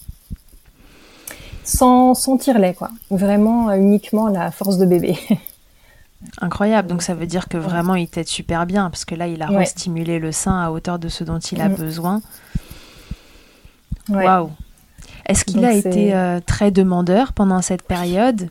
Sans, 1.63 2.13
sans 2.13 2.37
tire-lait, 2.37 2.73
quoi. 2.73 2.89
Vraiment, 3.09 3.69
euh, 3.69 3.77
uniquement 3.77 4.27
la 4.27 4.51
force 4.51 4.77
de 4.77 4.85
bébé. 4.85 5.17
Incroyable, 6.41 6.89
donc 6.89 7.01
ça 7.01 7.13
veut 7.13 7.25
dire 7.25 7.47
que 7.47 7.57
vraiment 7.57 7.95
il 7.95 8.07
t'aide 8.07 8.27
super 8.27 8.65
bien, 8.65 8.89
parce 8.89 9.05
que 9.05 9.15
là 9.15 9.27
il 9.27 9.41
a 9.41 9.49
ouais. 9.49 9.59
restimulé 9.59 10.19
le 10.19 10.31
sein 10.31 10.61
à 10.61 10.69
hauteur 10.69 10.99
de 10.99 11.07
ce 11.07 11.23
dont 11.23 11.39
il 11.39 11.61
a 11.61 11.69
mmh. 11.69 11.75
besoin. 11.75 12.21
Waouh! 14.09 14.45
Ouais. 14.45 14.51
Est-ce 15.27 15.45
qu'il 15.45 15.63
a 15.63 15.73
été 15.73 16.13
euh, 16.13 16.39
très 16.45 16.71
demandeur 16.71 17.33
pendant 17.33 17.61
cette 17.61 17.83
période? 17.83 18.49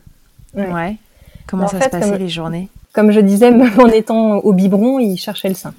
Ouais. 0.55 0.71
ouais. 0.71 0.97
Comment 1.45 1.67
ça 1.67 1.77
fait, 1.77 1.85
se 1.85 1.89
passait 1.89 2.11
comme, 2.11 2.19
les 2.19 2.29
journées? 2.29 2.69
Comme 2.93 3.11
je 3.11 3.19
disais, 3.19 3.51
même 3.51 3.79
en 3.79 3.87
étant 3.87 4.37
au 4.37 4.53
biberon, 4.53 4.97
il 4.97 5.17
cherchait 5.17 5.49
le 5.49 5.55
sein. 5.55 5.73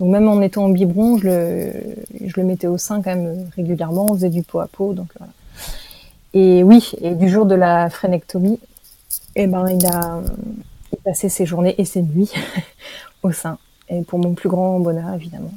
Donc 0.00 0.10
même 0.10 0.28
en 0.28 0.40
étant 0.40 0.64
au 0.64 0.72
biberon, 0.72 1.18
je 1.18 1.26
le, 1.26 1.72
je 2.24 2.32
le 2.36 2.44
mettais 2.44 2.66
au 2.66 2.78
sein 2.78 3.02
quand 3.02 3.14
même 3.14 3.48
régulièrement, 3.54 4.06
on 4.10 4.14
faisait 4.14 4.30
du 4.30 4.42
pot 4.42 4.60
à 4.60 4.66
pot, 4.66 4.92
donc 4.94 5.08
voilà. 5.18 5.32
Et 6.34 6.62
oui, 6.62 6.92
et 7.00 7.14
du 7.14 7.28
jour 7.28 7.46
de 7.46 7.54
la 7.54 7.90
phrénectomie, 7.90 8.58
eh 9.34 9.46
ben 9.46 9.66
il 9.68 9.86
a 9.86 10.20
passait 11.08 11.28
ses 11.28 11.46
journées 11.46 11.74
et 11.78 11.84
ses 11.84 12.02
nuits 12.02 12.32
au 13.22 13.32
sein. 13.32 13.58
Et 13.88 14.02
pour 14.02 14.18
mon 14.18 14.34
plus 14.34 14.48
grand 14.48 14.78
bonheur, 14.78 15.14
évidemment. 15.14 15.52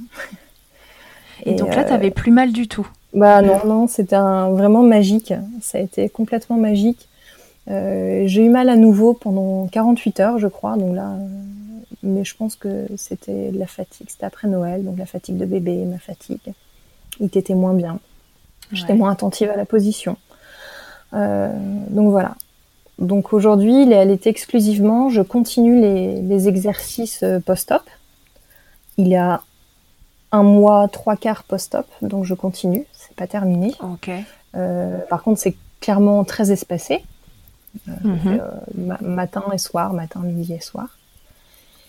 Et, 1.46 1.52
et 1.52 1.56
donc 1.56 1.76
là, 1.76 1.82
euh, 1.82 1.86
tu 1.86 1.92
n'avais 1.92 2.12
plus 2.12 2.32
mal 2.32 2.54
du 2.54 2.68
tout 2.68 2.88
Bah 3.14 3.42
non, 3.42 3.60
non, 3.66 3.88
c'était 3.88 4.16
vraiment 4.16 4.84
magique. 4.84 5.34
Ça 5.62 5.78
a 5.78 5.82
été 5.82 6.08
complètement 6.08 6.58
magique. 6.58 7.10
Euh, 7.70 8.24
j'ai 8.26 8.46
eu 8.46 8.50
mal 8.50 8.70
à 8.70 8.76
nouveau 8.76 9.14
pendant 9.14 9.68
48 9.68 10.20
heures, 10.22 10.40
je 10.40 10.48
crois. 10.48 10.78
Donc 10.78 10.96
là, 10.96 11.12
euh, 11.12 11.28
mais 12.04 12.24
je 12.24 12.36
pense 12.36 12.56
que 12.56 12.88
c'était 12.96 13.52
la 13.52 13.68
fatigue. 13.68 14.08
C'était 14.10 14.26
après 14.26 14.48
Noël, 14.48 14.84
donc 14.84 14.98
la 14.98 15.06
fatigue 15.06 15.38
de 15.38 15.46
bébé, 15.46 15.84
ma 15.86 16.00
fatigue. 16.00 16.54
Il 17.20 17.26
était 17.26 17.54
moins 17.54 17.74
bien. 17.74 18.00
J'étais 18.72 18.94
ouais. 18.94 19.00
moins 19.00 19.12
attentive 19.12 19.50
à 19.50 19.58
la 19.58 19.66
position. 19.66 20.16
Euh, 21.14 21.52
donc 21.90 22.10
voilà. 22.10 22.36
Donc 23.02 23.34
aujourd'hui, 23.34 23.84
il 23.84 23.92
est 23.92 23.98
allaité 23.98 24.30
exclusivement. 24.30 25.10
Je 25.10 25.22
continue 25.22 25.82
les, 25.82 26.22
les 26.22 26.48
exercices 26.48 27.24
euh, 27.24 27.40
post-op. 27.40 27.82
Il 28.98 29.08
y 29.08 29.16
a 29.16 29.42
un 30.32 30.44
mois, 30.44 30.88
trois 30.88 31.18
quarts 31.18 31.44
post-op, 31.44 31.88
donc 32.02 32.24
je 32.26 32.36
continue. 32.36 32.86
C'est 32.94 33.16
pas 33.16 33.28
terminé. 33.28 33.74
Okay. 33.80 34.24
Euh, 34.56 35.00
par 35.10 35.24
contre, 35.24 35.40
c'est 35.40 35.56
clairement 35.80 36.24
très 36.24 36.52
espacé. 36.52 37.04
Euh, 37.88 37.92
mm 38.04 38.18
-hmm. 38.18 38.42
ma 38.90 38.98
matin 39.02 39.44
et 39.54 39.58
soir, 39.58 39.94
matin, 39.94 40.20
midi 40.20 40.54
et 40.54 40.62
soir. 40.72 40.90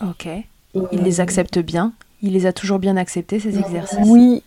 Ok. 0.01 0.27
Et 0.27 0.45
il 0.93 1.03
les 1.03 1.21
accepte 1.21 1.59
bien? 1.73 1.93
Il 2.27 2.33
les 2.33 2.47
a 2.47 2.53
toujours 2.53 2.79
bien 2.79 2.97
acceptés 2.97 3.39
ces 3.41 3.55
exercices? 3.59 4.09
Oui, 4.09 4.43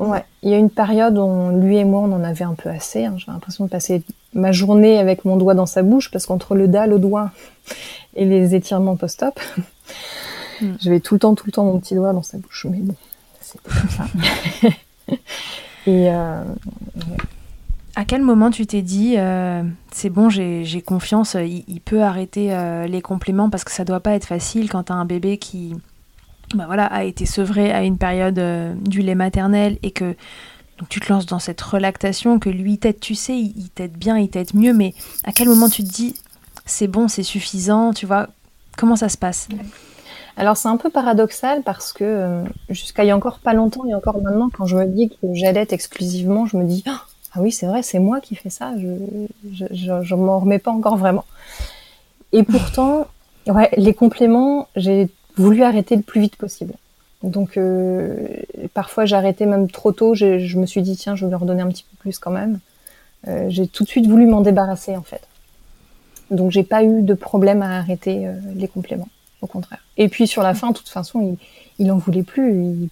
Ouais, 0.00 0.24
il 0.42 0.48
y 0.48 0.54
a 0.54 0.56
une 0.56 0.70
période 0.70 1.18
où 1.18 1.60
lui 1.60 1.76
et 1.76 1.84
moi, 1.84 2.00
on 2.00 2.12
en 2.12 2.24
avait 2.24 2.46
un 2.46 2.54
peu 2.54 2.70
assez. 2.70 3.04
Hein. 3.04 3.16
J'ai 3.18 3.30
l'impression 3.30 3.66
de 3.66 3.70
passer 3.70 4.02
ma 4.34 4.52
journée 4.52 4.98
avec 4.98 5.24
mon 5.24 5.36
doigt 5.36 5.54
dans 5.54 5.66
sa 5.66 5.82
bouche 5.82 6.10
parce 6.10 6.26
qu'entre 6.26 6.54
le 6.54 6.68
dalle 6.68 6.92
au 6.92 6.98
doigt 6.98 7.30
et 8.14 8.24
les 8.24 8.54
étirements 8.54 8.96
post-op, 8.96 9.38
mm. 10.60 10.72
j'avais 10.80 11.00
tout 11.00 11.14
le 11.14 11.20
temps, 11.20 11.34
tout 11.34 11.46
le 11.46 11.52
temps 11.52 11.64
mon 11.64 11.78
petit 11.78 11.94
doigt 11.94 12.12
dans 12.12 12.22
sa 12.22 12.38
bouche. 12.38 12.66
Mais 12.70 12.78
bon, 12.78 12.94
c'était 13.40 13.68
comme 13.68 13.90
ça. 13.90 14.06
et 15.86 16.10
euh, 16.10 16.44
à 17.96 18.04
quel 18.04 18.22
moment 18.22 18.50
tu 18.50 18.66
t'es 18.66 18.82
dit 18.82 19.16
euh, 19.18 19.62
c'est 19.90 20.10
bon, 20.10 20.28
j'ai 20.30 20.82
confiance, 20.84 21.34
il, 21.34 21.80
peut 21.80 22.02
arrêter 22.02 22.54
euh, 22.54 22.86
les 22.86 23.02
compléments 23.02 23.50
parce 23.50 23.64
que 23.64 23.72
ça 23.72 23.84
doit 23.84 24.00
pas 24.00 24.12
être 24.14 24.24
facile 24.24 24.70
quand 24.70 24.84
tu 24.84 24.92
as 24.92 24.96
un 24.96 25.04
bébé 25.04 25.38
qui 25.38 25.74
bah 26.54 26.64
voilà, 26.66 26.86
a 26.86 27.04
été 27.04 27.26
sevré 27.26 27.70
à 27.70 27.82
une 27.82 27.98
période 27.98 28.38
euh, 28.38 28.74
du 28.74 29.02
lait 29.02 29.14
maternel 29.14 29.78
et 29.82 29.90
que 29.90 30.16
donc 30.80 30.88
tu 30.88 30.98
te 30.98 31.12
lances 31.12 31.26
dans 31.26 31.38
cette 31.38 31.60
relactation, 31.60 32.38
que 32.38 32.48
lui 32.48 32.78
t'aide, 32.78 33.00
tu 33.00 33.14
sais, 33.14 33.36
il, 33.36 33.68
t'aide 33.68 33.92
bien, 33.92 34.16
il 34.16 34.30
t'aide 34.30 34.54
mieux, 34.54 34.72
mais 34.72 34.94
à 35.24 35.32
quel 35.32 35.46
moment 35.46 35.68
tu 35.68 35.84
te 35.84 35.88
dis 35.88 36.14
c'est 36.64 36.86
bon, 36.86 37.06
c'est 37.06 37.22
suffisant, 37.22 37.92
tu 37.92 38.06
vois? 38.06 38.28
Comment 38.78 38.96
ça 38.96 39.10
se 39.10 39.18
passe? 39.18 39.48
Alors 40.38 40.56
c'est 40.56 40.68
un 40.68 40.78
peu 40.78 40.88
paradoxal 40.88 41.62
parce 41.64 41.92
que 41.92 42.04
euh, 42.04 42.44
jusqu'à 42.70 43.04
il 43.04 43.08
y 43.08 43.10
a 43.10 43.16
encore 43.16 43.40
pas 43.40 43.52
longtemps 43.52 43.84
et 43.84 43.94
encore 43.94 44.22
maintenant, 44.22 44.48
quand 44.50 44.64
je 44.64 44.76
me 44.76 44.86
dis 44.86 45.10
que 45.10 45.26
j'allais 45.34 45.66
exclusivement, 45.68 46.46
je 46.46 46.56
me 46.56 46.64
dis 46.64 46.82
ah, 46.88 47.02
ah 47.34 47.42
oui 47.42 47.52
c'est 47.52 47.66
vrai, 47.66 47.82
c'est 47.82 47.98
moi 47.98 48.22
qui 48.22 48.34
fais 48.34 48.48
ça, 48.48 48.72
je 48.78 48.88
je, 49.52 50.02
je, 50.02 50.14
m'en 50.14 50.38
remets 50.38 50.58
pas 50.58 50.70
encore 50.70 50.96
vraiment. 50.96 51.26
Et 52.32 52.42
pourtant, 52.42 53.06
ouais, 53.48 53.68
les 53.76 53.92
compléments, 53.92 54.68
j'ai 54.76 55.10
voulu 55.36 55.62
arrêter 55.62 55.94
le 55.94 56.02
plus 56.02 56.22
vite 56.22 56.36
possible. 56.36 56.72
Donc 57.22 57.56
euh, 57.56 58.28
parfois 58.72 59.04
j'arrêtais 59.04 59.46
même 59.46 59.70
trop 59.70 59.92
tôt. 59.92 60.14
Je, 60.14 60.58
me 60.58 60.66
suis 60.66 60.82
dit 60.82 60.96
tiens, 60.96 61.16
je 61.16 61.26
vais 61.26 61.30
leur 61.30 61.44
donner 61.44 61.62
un 61.62 61.68
petit 61.68 61.84
peu 61.84 61.96
plus 61.98 62.18
quand 62.18 62.30
même. 62.30 62.60
Euh, 63.28 63.46
j'ai 63.48 63.66
tout 63.66 63.84
de 63.84 63.88
suite 63.88 64.06
voulu 64.06 64.26
m'en 64.26 64.40
débarrasser 64.40 64.96
en 64.96 65.02
fait. 65.02 65.22
Donc 66.30 66.50
j'ai 66.50 66.62
pas 66.62 66.82
eu 66.82 67.02
de 67.02 67.14
problème 67.14 67.62
à 67.62 67.78
arrêter 67.78 68.26
euh, 68.26 68.34
les 68.54 68.68
compléments, 68.68 69.08
au 69.42 69.46
contraire. 69.46 69.84
Et 69.96 70.08
puis 70.08 70.26
sur 70.26 70.42
la 70.42 70.54
fin, 70.54 70.68
de 70.70 70.74
toute 70.74 70.88
façon, 70.88 71.20
il, 71.20 71.36
il 71.84 71.92
en 71.92 71.98
voulait 71.98 72.22
plus. 72.22 72.88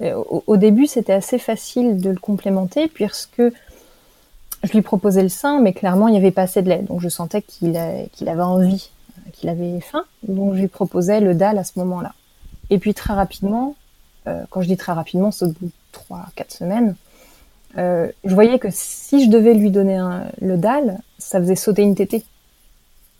au, 0.00 0.56
début, 0.56 0.86
c'était 0.86 1.12
assez 1.12 1.38
facile 1.38 2.00
de 2.00 2.10
le 2.10 2.18
complémenter 2.18 2.88
puisque 2.88 3.42
je 4.62 4.72
lui 4.72 4.82
proposais 4.82 5.22
le 5.22 5.28
sein, 5.28 5.60
mais 5.60 5.72
clairement 5.72 6.08
il 6.08 6.12
n'y 6.12 6.18
avait 6.18 6.30
pas 6.30 6.42
assez 6.42 6.62
de 6.62 6.68
lait. 6.70 6.82
Donc 6.82 7.00
je 7.00 7.10
sentais 7.10 7.42
qu'il 7.42 7.78
qu'il 8.12 8.28
avait 8.30 8.42
envie 8.42 8.90
qu'il 9.32 9.48
avait 9.48 9.80
faim, 9.80 10.04
donc 10.26 10.54
je 10.54 10.60
lui 10.60 10.68
proposais 10.68 11.20
le 11.20 11.34
dalle 11.34 11.58
à 11.58 11.64
ce 11.64 11.78
moment-là. 11.78 12.14
Et 12.70 12.78
puis 12.78 12.94
très 12.94 13.14
rapidement, 13.14 13.74
euh, 14.26 14.42
quand 14.50 14.62
je 14.62 14.68
dis 14.68 14.76
très 14.76 14.92
rapidement, 14.92 15.30
c'est 15.30 15.44
au 15.44 15.48
bout 15.48 15.66
de 15.66 15.98
3-4 16.14 16.56
semaines, 16.56 16.94
euh, 17.78 18.08
je 18.24 18.34
voyais 18.34 18.58
que 18.58 18.68
si 18.70 19.24
je 19.24 19.30
devais 19.30 19.54
lui 19.54 19.70
donner 19.70 20.00
le 20.40 20.56
dalle, 20.56 20.98
ça 21.18 21.38
faisait 21.40 21.56
sauter 21.56 21.82
une 21.82 21.94
tétée. 21.94 22.24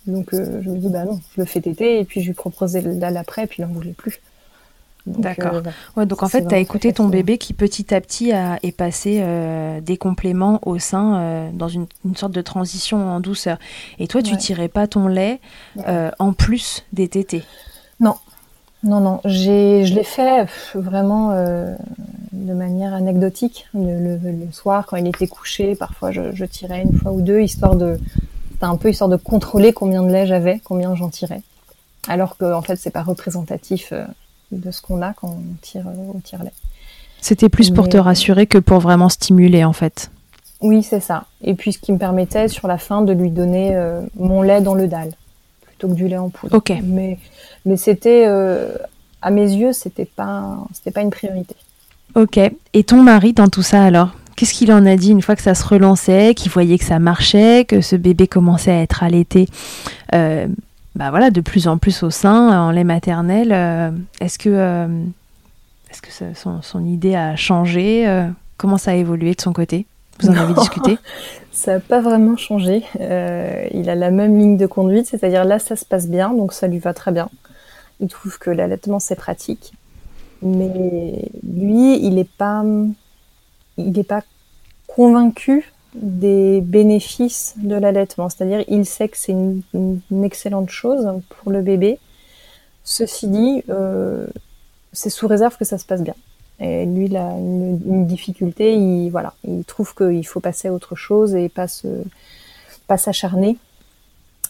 Donc 0.06 0.32
euh, 0.32 0.62
je 0.62 0.70
me 0.70 0.78
dis 0.78 0.88
bah 0.88 1.04
non, 1.04 1.20
je 1.34 1.40
le 1.40 1.46
fais 1.46 1.60
téter 1.60 2.00
et 2.00 2.04
puis 2.04 2.22
je 2.22 2.28
lui 2.28 2.34
proposais 2.34 2.80
le 2.80 2.94
dalle 2.94 3.16
après, 3.16 3.44
et 3.44 3.46
puis 3.46 3.62
il 3.62 3.66
n'en 3.66 3.72
voulait 3.72 3.92
plus. 3.92 4.20
D'accord. 5.06 5.54
Euh, 5.54 5.62
ouais, 5.96 6.06
donc 6.06 6.22
en 6.22 6.28
fait, 6.28 6.46
tu 6.46 6.54
as 6.54 6.58
écouté 6.58 6.92
ton 6.92 7.08
bébé 7.08 7.38
qui 7.38 7.54
petit 7.54 7.94
à 7.94 8.00
petit 8.00 8.32
a, 8.32 8.58
est 8.62 8.72
passé 8.72 9.20
euh, 9.22 9.80
des 9.80 9.96
compléments 9.96 10.60
au 10.66 10.78
sein 10.78 11.16
euh, 11.16 11.50
dans 11.52 11.68
une, 11.68 11.86
sorte 12.14 12.32
de 12.32 12.42
transition 12.42 13.08
en 13.08 13.20
douceur. 13.20 13.58
Et 13.98 14.06
toi, 14.06 14.22
tu 14.22 14.36
tirais 14.36 14.68
pas 14.68 14.86
ton 14.86 15.08
lait 15.08 15.40
en 16.18 16.32
plus 16.32 16.84
des 16.92 17.08
tétés 17.08 17.42
Non. 17.98 18.16
Non, 18.82 19.00
non. 19.00 19.20
Je 19.24 19.94
l'ai 19.94 20.04
fait 20.04 20.46
vraiment 20.74 21.34
de 21.34 22.54
manière 22.54 22.94
anecdotique. 22.94 23.66
Le, 23.74 24.18
soir, 24.52 24.86
quand 24.86 24.96
il 24.96 25.06
était 25.06 25.26
couché, 25.26 25.74
parfois 25.74 26.12
je, 26.12 26.34
je 26.34 26.44
tirais 26.44 26.82
une 26.82 26.96
fois 26.96 27.12
ou 27.12 27.20
deux, 27.20 27.40
histoire 27.40 27.76
de. 27.76 27.98
C'était 28.52 28.64
un 28.64 28.76
peu 28.76 28.90
histoire 28.90 29.10
de 29.10 29.16
contrôler 29.16 29.72
combien 29.72 30.02
de 30.02 30.10
lait 30.10 30.26
j'avais, 30.26 30.60
combien 30.62 30.94
j'en 30.94 31.08
tirais. 31.08 31.42
Alors 32.08 32.36
que, 32.36 32.52
en 32.52 32.62
fait, 32.62 32.76
c'est 32.76 32.90
pas 32.90 33.02
représentatif 33.02 33.92
de 34.52 34.70
ce 34.70 34.82
qu'on 34.82 35.02
a 35.02 35.12
quand 35.12 35.28
on 35.28 35.54
tire 35.62 35.86
euh, 35.86 36.12
au 36.14 36.20
tire-lait. 36.20 36.52
C'était 37.20 37.48
plus 37.48 37.70
pour 37.70 37.88
te 37.88 37.96
rassurer 37.96 38.46
que 38.46 38.58
pour 38.58 38.80
vraiment 38.80 39.08
stimuler 39.08 39.64
en 39.64 39.72
fait. 39.72 40.10
Oui, 40.60 40.82
c'est 40.82 41.00
ça. 41.00 41.24
Et 41.42 41.54
puis 41.54 41.72
ce 41.72 41.78
qui 41.78 41.92
me 41.92 41.98
permettait 41.98 42.48
sur 42.48 42.66
la 42.66 42.78
fin 42.78 43.02
de 43.02 43.12
lui 43.12 43.30
donner 43.30 43.74
euh, 43.74 44.00
mon 44.16 44.42
lait 44.42 44.60
dans 44.60 44.74
le 44.74 44.88
dalle 44.88 45.12
plutôt 45.80 45.94
que 45.94 45.98
du 45.98 46.08
lait 46.08 46.18
en 46.18 46.30
poudre. 46.30 46.56
Ok. 46.56 46.72
Mais 46.84 47.18
mais 47.64 47.76
c'était 47.76 48.24
euh, 48.26 48.74
à 49.22 49.30
mes 49.30 49.50
yeux 49.52 49.72
c'était 49.72 50.04
pas 50.04 50.58
c'était 50.72 50.90
pas 50.90 51.02
une 51.02 51.10
priorité. 51.10 51.54
Ok. 52.14 52.38
Et 52.72 52.84
ton 52.84 53.02
mari 53.02 53.32
dans 53.32 53.48
tout 53.48 53.62
ça 53.62 53.82
alors? 53.82 54.10
Qu'est-ce 54.36 54.54
qu'il 54.54 54.72
en 54.72 54.86
a 54.86 54.96
dit 54.96 55.10
une 55.10 55.20
fois 55.20 55.36
que 55.36 55.42
ça 55.42 55.54
se 55.54 55.66
relançait, 55.66 56.34
qu'il 56.34 56.50
voyait 56.50 56.78
que 56.78 56.84
ça 56.84 56.98
marchait, 56.98 57.66
que 57.66 57.82
ce 57.82 57.94
bébé 57.94 58.26
commençait 58.26 58.70
à 58.70 58.80
être 58.80 59.02
allaité 59.02 59.48
bah 60.94 61.10
voilà, 61.10 61.30
de 61.30 61.40
plus 61.40 61.68
en 61.68 61.78
plus 61.78 62.02
au 62.02 62.10
sein, 62.10 62.60
en 62.60 62.70
lait 62.70 62.84
maternel. 62.84 63.52
Euh, 63.52 63.90
est-ce 64.20 64.38
que, 64.38 64.48
euh, 64.48 65.02
est-ce 65.90 66.02
que 66.02 66.10
son, 66.34 66.62
son, 66.62 66.84
idée 66.84 67.14
a 67.14 67.36
changé 67.36 68.08
euh, 68.08 68.28
Comment 68.56 68.76
ça 68.76 68.90
a 68.92 68.94
évolué 68.94 69.34
de 69.34 69.40
son 69.40 69.52
côté? 69.52 69.86
Vous 70.20 70.28
en 70.28 70.36
avez 70.36 70.54
discuté 70.54 70.98
Ça 71.52 71.74
n'a 71.74 71.80
pas 71.80 72.00
vraiment 72.00 72.36
changé. 72.36 72.84
il 72.98 73.90
a 73.90 73.94
la 73.94 74.10
même 74.10 74.38
ligne 74.38 74.56
de 74.56 74.66
conduite, 74.66 75.06
c'est-à-dire 75.06 75.44
là, 75.44 75.58
ça 75.58 75.76
se 75.76 75.84
passe 75.84 76.08
bien, 76.08 76.32
donc 76.32 76.52
ça 76.52 76.66
lui 76.66 76.78
va 76.78 76.94
très 76.94 77.12
bien. 77.12 77.28
Il 78.00 78.08
trouve 78.08 78.38
que 78.38 78.50
l'allaitement, 78.50 78.98
c'est 78.98 79.16
pratique. 79.16 79.72
Mais 80.42 81.28
lui, 81.42 81.98
il 82.02 82.14
n'est 82.14 82.24
pas, 82.24 82.64
il 83.76 83.92
n'est 83.92 84.04
pas 84.04 84.22
convaincu 84.86 85.72
des 85.94 86.60
bénéfices 86.60 87.54
de 87.56 87.74
l'allaitement. 87.74 88.28
C'est-à-dire, 88.28 88.64
il 88.68 88.86
sait 88.86 89.08
que 89.08 89.16
c'est 89.16 89.32
une, 89.32 90.00
excellente 90.24 90.70
chose 90.70 91.06
pour 91.28 91.52
le 91.52 91.62
bébé. 91.62 91.98
Ceci 92.84 93.28
dit, 93.28 93.62
euh, 93.68 94.26
c'est 94.92 95.10
sous 95.10 95.26
réserve 95.26 95.56
que 95.56 95.64
ça 95.64 95.78
se 95.78 95.84
passe 95.84 96.02
bien. 96.02 96.14
Et 96.60 96.84
lui, 96.84 97.06
il 97.06 97.16
a 97.16 97.30
une, 97.36 98.06
difficulté. 98.06 98.74
Il, 98.74 99.10
voilà, 99.10 99.34
il 99.44 99.64
trouve 99.64 99.94
qu'il 99.94 100.26
faut 100.26 100.40
passer 100.40 100.68
à 100.68 100.72
autre 100.72 100.94
chose 100.94 101.34
et 101.34 101.48
pas 101.48 101.68
se, 101.68 101.88
pas 102.86 102.98
s'acharner 102.98 103.56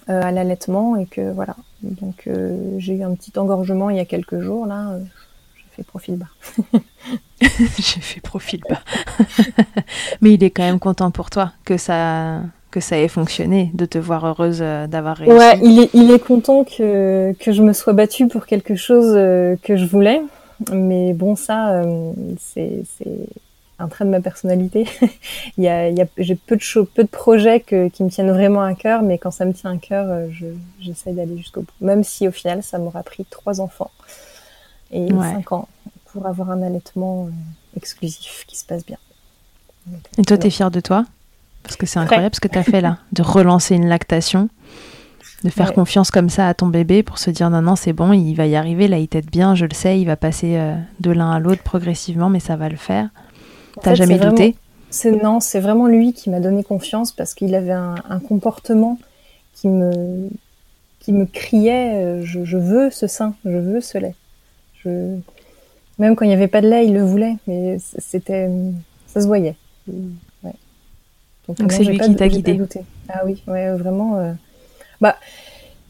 euh, 0.09 0.21
à 0.23 0.33
l'allaitement 0.33 0.97
et 0.97 1.07
que 1.07 1.31
voilà. 1.33 1.57
Donc, 1.83 2.25
euh, 2.27 2.79
j'ai 2.79 2.95
eu 2.95 3.03
un 3.03 3.15
petit 3.15 3.39
engorgement 3.39 3.91
il 3.91 3.97
y 3.97 4.01
a 4.01 4.05
quelques 4.05 4.41
jours 4.41 4.67
là 4.67 4.99
profil 5.85 6.17
bas. 6.17 6.27
J'ai 7.41 8.01
fait 8.01 8.21
profil 8.21 8.61
bas. 8.69 8.81
Mais 10.21 10.35
il 10.35 10.45
est 10.45 10.51
quand 10.51 10.63
même 10.63 10.79
content 10.79 11.11
pour 11.11 11.31
toi 11.31 11.53
que 11.65 11.77
ça 11.77 12.41
que 12.71 12.79
ça 12.79 12.97
ait 12.97 13.09
fonctionné, 13.09 13.73
de 13.75 13.85
te 13.85 13.99
voir 13.99 14.25
heureuse 14.25 14.61
euh, 14.63 14.87
d'avoir 14.87 15.17
réussi. 15.17 15.37
Ouais, 15.37 15.59
il 15.61 15.81
est, 15.81 15.91
il 15.93 16.13
est 16.13 16.25
content 16.25 16.63
que, 16.63 17.33
que 17.33 17.51
je 17.51 17.63
me 17.63 17.73
sois 17.73 17.95
battue 17.95 18.29
pour 18.29 18.47
quelque 18.47 18.77
chose 18.77 19.13
euh, 19.17 19.57
que 19.61 19.75
je 19.75 19.87
voulais. 19.87 20.23
Mais 20.73 21.13
bon, 21.15 21.37
ça, 21.37 21.73
euh, 21.73 22.13
c'est 22.39 22.85
un 23.79 23.89
trait 23.89 24.05
de 24.05 24.11
ma 24.11 24.21
personnalité. 24.21 24.87
il 25.57 25.65
y 25.65 25.69
a, 25.69 25.91
j'ai 26.19 26.35
peu 26.35 26.57
de, 26.57 26.83
peu 26.83 27.03
de 27.03 27.09
projets 27.09 27.61
que, 27.61 27.89
qui 27.89 28.05
me 28.05 28.11
tiennent 28.11 28.31
vraiment 28.31 28.63
à 28.63 28.75
cœur, 28.75 29.03
mais 29.03 29.19
quand 29.19 29.31
ça 29.31 29.45
me 29.45 29.53
tient 29.53 29.73
à 29.73 29.79
cœur, 29.79 30.29
j'essaie 30.81 31.13
d'aller 31.13 31.39
jusqu'au 31.39 31.63
bout. 31.63 31.73
Même 31.81 32.05
si 32.05 32.29
au 32.29 32.31
final, 32.31 32.63
ça 32.63 32.79
m'aura 32.79 33.03
pris 33.03 33.25
trois 33.25 33.61
enfants 33.61 33.91
et 34.93 35.09
5 35.09 35.53
ans 35.53 35.69
pour 36.07 36.27
avoir 36.27 36.51
un 36.51 36.63
allaitement 36.63 37.27
euh, 37.27 37.31
exclusif 37.77 38.45
qui 38.47 38.59
se 38.59 38.65
passe 38.65 38.85
bien. 38.85 38.99
et 40.19 40.25
toi, 40.25 40.39
tu 40.39 40.47
es 40.47 40.51
fière 40.51 40.71
de 40.71 40.81
toi? 40.81 41.05
Parce 41.63 41.77
que 41.77 41.87
c'est 41.87 41.99
incroyable 41.99 42.35
ce 42.35 42.41
que 42.41 42.49
tu 42.49 42.59
as 42.59 42.63
fait 42.63 42.81
là, 42.81 42.99
de 43.13 43.23
relancer 43.23 43.75
une 43.75 43.87
lactation, 43.87 44.49
de 45.45 45.51
faire 45.51 45.73
confiance 45.73 46.11
comme 46.11 46.29
ça 46.29 46.49
à 46.49 46.55
ton 46.55 46.67
bébé 46.67 47.03
pour 47.03 47.19
se 47.19 47.31
dire 47.31 47.51
non, 47.51 47.63
non, 47.63 47.77
c'est 47.77 47.93
bon, 47.93 48.13
il 48.13 48.35
va 48.35 48.47
y 48.47 48.57
arriver, 48.57 48.89
là, 48.89 48.99
il 48.99 49.09
t'aide 49.09 49.31
bien, 49.31 49.55
je 49.55 49.65
le 49.65 49.75
sais, 49.75 50.01
il 50.01 50.05
va 50.05 50.17
passer 50.17 50.57
euh, 50.57 50.77
de 51.01 51.11
l'un 51.11 51.31
à 51.31 51.39
l'autre 51.39 51.63
progressivement, 51.63 52.29
mais 52.29 52.41
ça 52.41 52.57
va 52.57 52.69
le 52.69 52.77
faire. 52.77 53.09
T'as 53.83 53.95
jamais 53.95 54.19
douté? 54.19 54.57
Non, 55.23 55.41
c'est 55.41 55.61
vraiment 55.61 55.87
lui 55.87 56.13
qui 56.13 56.31
m'a 56.31 56.41
donné 56.41 56.65
confiance 56.65 57.13
parce 57.13 57.35
qu'il 57.35 57.55
avait 57.55 57.71
un, 57.73 57.95
comportement 58.27 58.99
qui 59.55 59.69
me, 59.69 60.29
qui 60.99 61.13
me 61.13 61.27
criait 61.27 61.95
euh, 61.95 62.23
je, 62.25 62.45
je 62.45 62.57
veux 62.57 62.91
ce 62.91 63.07
sein, 63.07 63.35
je 63.45 63.57
veux 63.57 63.81
ce 63.81 63.99
lait. 63.99 64.15
Je... 64.85 65.17
Même 65.99 66.17
quand 66.17 66.25
il 66.25 66.29
n'y 66.29 66.35
avait 66.35 66.49
pas 66.49 66.61
de 66.61 66.69
lait, 66.69 66.87
il 66.87 66.95
le 66.95 67.03
voulait, 67.03 67.37
mais 67.47 67.79
c'était, 67.79 68.49
ça 69.07 69.21
se 69.21 69.27
voyait. 69.27 69.55
Donc 71.59 71.73
c'est 71.73 71.85
lui 71.85 71.99
qui 71.99 72.15
t'a 72.15 72.29
guidé. 72.29 72.61
Ah 73.09 73.23
oui, 73.25 73.43
ouais, 73.47 73.75
vraiment. 73.75 74.19
Euh, 74.19 74.33
bah, 75.01 75.17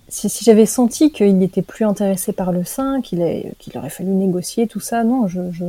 si, 0.08 0.28
si 0.28 0.44
j'avais 0.44 0.66
senti 0.66 1.10
qu'il 1.12 1.38
n'était 1.38 1.62
plus 1.62 1.84
intéressé 1.84 2.32
par 2.32 2.52
le 2.52 2.64
sein, 2.64 3.00
qu'il 3.00 3.20
aurait 3.74 3.90
fallu 3.90 4.10
négocier 4.10 4.66
tout 4.66 4.80
ça, 4.80 5.04
non, 5.04 5.28
je 5.28 5.50
je, 5.52 5.64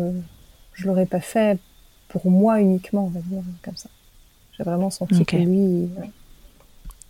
je 0.74 0.88
l'aurais 0.88 1.06
pas 1.06 1.22
fait 1.22 1.60
pour 2.10 2.30
moi 2.30 2.60
uniquement, 2.60 3.06
on 3.06 3.10
va 3.10 3.20
dire 3.22 3.44
comme 3.64 3.78
ça. 3.78 3.90
J'ai 4.58 4.64
vraiment 4.64 4.90
senti 4.90 5.26
que 5.26 5.38
lui, 5.38 5.90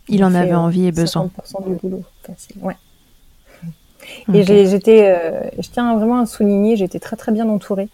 il, 0.08 0.24
en 0.24 0.34
avait 0.34 0.54
envie 0.54 0.86
et 0.86 0.92
besoin. 0.92 1.30
50% 1.38 1.68
du 1.68 1.74
boulot, 1.74 2.04
facile. 2.22 2.56
Ouais. 2.60 2.76
Et 4.32 4.42
j'étais, 4.44 5.10
euh, 5.10 5.42
je 5.58 5.68
tiens 5.68 5.96
vraiment 5.96 6.20
à 6.20 6.26
souligner, 6.26 6.76
j'étais 6.76 7.00
très 7.00 7.16
très 7.16 7.32
bien 7.32 7.48
entourée. 7.48 7.88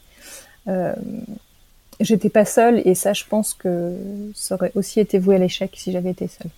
j'étais 2.01 2.31
pas 2.31 2.45
seule 2.45 2.83
et 2.85 2.95
ça, 2.95 3.13
je 3.13 3.25
pense 3.25 3.55
que 3.55 3.97
ça 4.35 4.55
aurait 4.55 4.73
aussi 4.75 5.01
été 5.01 5.19
voué 5.19 5.37
à 5.37 5.39
l'échec 5.39 5.71
si 5.75 5.93
j'avais 5.93 6.11
été 6.11 6.29
seule. 6.29 6.51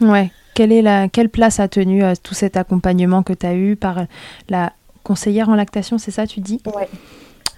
Ouais. 0.00 0.30
Quelle, 0.54 0.72
est 0.72 0.82
la, 0.82 1.08
quelle 1.08 1.28
place 1.28 1.60
a 1.60 1.68
tenu 1.68 2.02
tout 2.22 2.34
cet 2.34 2.56
accompagnement 2.56 3.22
que 3.22 3.32
tu 3.32 3.46
as 3.46 3.54
eu 3.54 3.76
par 3.76 4.04
la 4.48 4.72
conseillère 5.02 5.48
en 5.48 5.54
lactation, 5.54 5.98
c'est 5.98 6.10
ça, 6.10 6.26
tu 6.26 6.40
dis? 6.40 6.60
Ouais. 6.66 6.88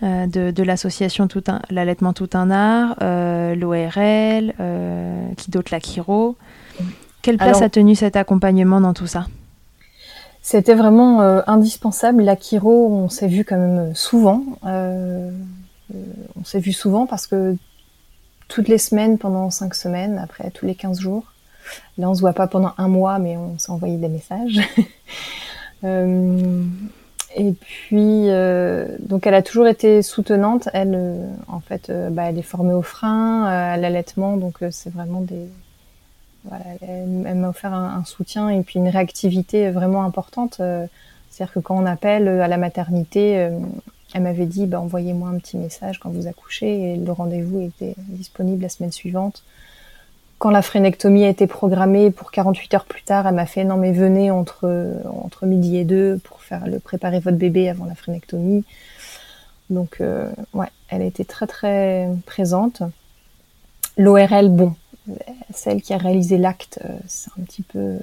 Euh, 0.03 0.27
de, 0.27 0.63
l'association 0.65 1.29
tout 1.29 1.45
l'allaitement 1.71 2.13
tout 2.13 2.31
un 2.33 2.51
art, 2.51 2.97
euh, 3.03 3.55
l'ORL, 3.55 4.53
euh, 4.59 5.29
qui 5.37 5.53
d'autre 5.53 5.69
la 5.71 5.79
Chiro? 5.79 6.37
Quelle 7.23 7.37
place 7.37 7.63
a 7.63 7.69
tenu 7.69 7.95
cet 7.95 8.17
accompagnement 8.17 8.81
dans 8.81 8.95
tout 8.95 9.07
ça? 9.07 9.27
C'était 10.41 10.75
vraiment 10.75 11.21
indispensable. 11.47 12.23
La 12.25 12.35
Chiro, 12.35 12.89
on 12.93 13.09
s'est 13.09 13.29
vu 13.29 13.45
quand 13.45 13.59
même 13.59 13.95
souvent. 13.95 14.43
on 14.65 15.31
s'est 16.45 16.59
vu 16.59 16.73
souvent 16.73 17.07
parce 17.07 17.29
que 17.29 17.57
toutes 18.49 18.67
les 18.67 18.79
semaines, 18.79 19.19
pendant 19.19 19.51
cinq 19.51 19.77
semaines, 19.77 20.19
après 20.19 20.51
tous 20.51 20.67
les 20.67 20.75
15 20.75 20.99
jours. 20.99 21.32
Là, 21.99 22.11
on 22.11 22.15
se 22.15 22.21
voit 22.21 22.33
pas 22.33 22.47
pendant 22.47 22.73
un 22.79 22.89
mois, 22.89 23.19
mais 23.19 23.37
on 23.37 23.59
s'est 23.59 23.71
envoyé 23.71 23.97
des 23.97 24.09
messages. 24.09 24.61
Et 27.35 27.53
puis, 27.53 28.29
euh, 28.29 28.87
donc 29.01 29.27
elle 29.27 29.35
a 29.35 29.43
toujours 29.43 29.67
été 29.67 30.03
soutenante. 30.03 30.69
Elle, 30.75 30.95
euh, 30.95 31.27
en 31.49 31.61
fait, 31.61 31.89
euh, 31.89 32.11
bah, 32.11 32.25
elle 32.29 32.39
est 32.39 32.43
formée 32.43 32.75
au 32.75 32.83
frein, 32.83 33.45
à 33.45 33.77
l'allaitement, 33.77 34.37
donc 34.37 34.59
c'est 34.71 34.93
vraiment 34.93 35.21
des. 35.21 35.49
Elle, 36.83 37.37
m'a 37.37 37.49
offert 37.49 37.73
un, 37.73 38.05
soutien 38.05 38.49
et 38.49 38.63
puis 38.63 38.81
une 38.81 38.89
réactivité 38.89 39.71
vraiment 39.71 40.03
importante. 40.03 40.61
C'est-à-dire 41.31 41.55
que 41.55 41.61
quand 41.61 41.81
on 41.81 41.87
appelle 41.87 42.27
à 42.27 42.49
la 42.49 42.57
maternité, 42.57 43.49
elle 44.13 44.23
m'avait 44.23 44.47
dit 44.47 44.67
bah, 44.67 44.81
envoyez-moi 44.81 45.29
un 45.29 45.39
petit 45.39 45.57
message 45.57 46.01
quand 46.01 46.11
vous 46.11 46.27
accouchez 46.27 46.95
et 46.95 46.97
le 46.97 47.13
rendez-vous 47.13 47.61
était 47.61 47.95
disponible 48.09 48.63
la 48.63 48.69
semaine 48.69 48.91
suivante 48.91 49.45
quand 50.43 50.51
la 50.51 50.63
frénectomie 50.63 51.25
a 51.25 51.29
été 51.29 51.47
programmée 51.47 52.11
pour 52.11 52.33
48 52.33 52.75
heures 52.75 52.85
plus 52.85 53.05
tard, 53.05 53.29
elle 53.29 53.35
m'a 53.37 53.47
fait 53.47 53.63
non 53.63 53.77
mais 53.77 53.93
venez 53.93 54.33
entre 54.33 54.93
entre 55.05 55.47
midi 55.47 55.77
et 55.77 55.85
deux 55.85 56.19
pour 56.25 56.43
faire 56.43 56.67
le 56.67 56.81
préparer 56.81 57.21
votre 57.21 57.37
bébé 57.37 57.69
avant 57.69 57.85
la 57.85 57.95
frénectomie. 57.95 58.65
Donc 59.71 60.01
euh, 60.01 60.33
ouais, 60.53 60.67
elle 60.89 61.03
a 61.03 61.05
été 61.05 61.25
très 61.25 61.47
très 61.47 62.09
présente. 62.27 62.83
L'ORL, 63.97 64.49
bon, 64.49 64.75
celle 65.55 65.81
qui 65.81 65.95
a 65.95 65.99
réalisé 65.99 66.39
l'acte, 66.39 66.81
euh, 66.85 66.89
c'est 67.07 67.31
un 67.41 67.45
petit 67.45 67.63
peu 67.63 67.99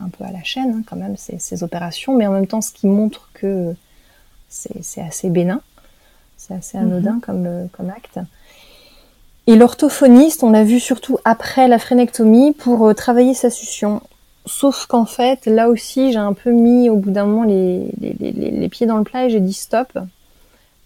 un 0.00 0.08
peu 0.08 0.24
à 0.24 0.32
la 0.32 0.42
chaîne 0.42 0.70
hein, 0.70 0.82
quand 0.86 0.96
même 0.96 1.18
ces, 1.18 1.38
ces, 1.38 1.62
opérations, 1.62 2.16
mais 2.16 2.26
en 2.26 2.32
même 2.32 2.46
temps 2.46 2.62
ce 2.62 2.72
qui 2.72 2.86
montre 2.86 3.28
que 3.34 3.74
c'est 4.48 5.02
assez 5.02 5.28
bénin, 5.28 5.60
c'est 6.38 6.54
assez 6.54 6.78
anodin 6.78 7.16
mhm. 7.16 7.20
comme 7.20 7.68
comme 7.72 7.90
acte. 7.90 8.20
Et 9.46 9.56
l'orthophoniste, 9.56 10.44
on 10.44 10.50
l'a 10.50 10.62
vu 10.62 10.78
surtout 10.78 11.18
après 11.24 11.66
la 11.66 11.78
frénectomie 11.78 12.52
pour 12.52 12.86
euh, 12.86 12.94
travailler 12.94 13.34
sa 13.34 13.50
succion. 13.50 14.00
Sauf 14.46 14.86
qu'en 14.86 15.04
fait, 15.04 15.46
là 15.46 15.68
aussi, 15.68 16.12
j'ai 16.12 16.18
un 16.18 16.32
peu 16.32 16.50
mis 16.52 16.88
au 16.88 16.96
bout 16.96 17.10
d'un 17.10 17.26
moment 17.26 17.44
les, 17.44 17.90
les, 18.00 18.68
pieds 18.68 18.86
dans 18.86 18.98
le 18.98 19.04
plat 19.04 19.26
et 19.26 19.30
j'ai 19.30 19.40
dit 19.40 19.52
stop. 19.52 19.98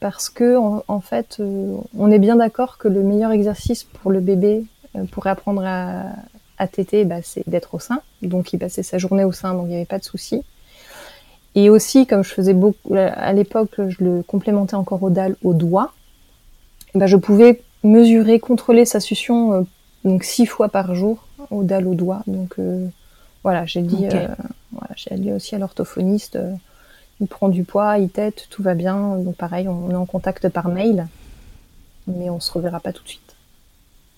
Parce 0.01 0.29
que, 0.29 0.57
en, 0.57 1.01
fait, 1.01 1.39
euh, 1.41 1.77
on 1.97 2.11
est 2.11 2.19
bien 2.19 2.37
d'accord 2.37 2.77
que 2.77 2.89
le 2.89 3.03
meilleur 3.03 3.33
exercice 3.33 3.85
pour 3.85 4.11
le 4.11 4.21
bébé, 4.21 4.65
euh, 4.95 5.05
pour 5.11 5.27
apprendre 5.27 5.63
à, 5.65 6.05
à 6.59 6.67
téter, 6.67 7.05
bah, 7.05 7.23
c'est 7.23 7.49
d'être 7.49 7.75
au 7.75 7.79
sein. 7.79 8.01
Donc, 8.21 8.53
il 8.53 8.59
passait 8.59 8.83
sa 8.83 8.99
journée 8.99 9.25
au 9.25 9.33
sein, 9.33 9.55
donc 9.55 9.65
il 9.65 9.71
n'y 9.71 9.77
avait 9.77 9.87
pas 9.87 9.99
de 9.99 10.05
souci. 10.05 10.43
Et 11.55 11.71
aussi, 11.71 12.07
comme 12.07 12.23
je 12.23 12.33
faisais 12.33 12.53
beaucoup, 12.53 12.95
à 12.95 13.33
l'époque, 13.33 13.81
je 13.89 14.05
le 14.05 14.23
complémentais 14.23 14.77
encore 14.77 15.03
au 15.03 15.09
dalle 15.09 15.37
au 15.43 15.55
doigt, 15.55 15.93
bah, 16.95 17.07
je 17.07 17.17
pouvais 17.17 17.63
mesurer, 17.83 18.41
contrôler 18.41 18.85
sa 18.85 19.01
succion 19.01 19.53
euh, 19.53 19.63
donc 20.05 20.25
six 20.25 20.47
fois 20.47 20.69
par 20.69 20.95
jour 20.95 21.27
au 21.51 21.63
dalle 21.63 21.87
au 21.87 21.95
doigt. 21.95 22.23
Donc 22.27 22.55
euh, 22.59 22.87
voilà, 23.43 23.65
j'ai 23.67 23.83
dit, 23.83 24.07
euh, 24.07 24.29
voilà, 24.73 24.91
j'ai 24.97 25.15
dit 25.17 25.33
aussi 25.33 25.55
à 25.55 25.59
l'orthophoniste, 25.59 26.39
il 27.21 27.27
prend 27.27 27.49
du 27.49 27.65
poids, 27.65 27.99
il 27.99 28.09
tête, 28.09 28.47
tout 28.51 28.63
va 28.63 28.75
bien. 28.75 29.17
Donc 29.19 29.37
pareil, 29.37 29.69
on 29.69 29.91
est 29.91 29.97
en 29.97 30.07
contact 30.07 30.49
par 30.49 30.69
mail, 30.69 31.07
mais 32.07 32.29
on 32.31 32.41
se 32.41 32.53
reverra 32.53 32.81
pas 32.81 32.93
tout 32.93 33.03
de 33.03 33.09
suite. 33.09 33.23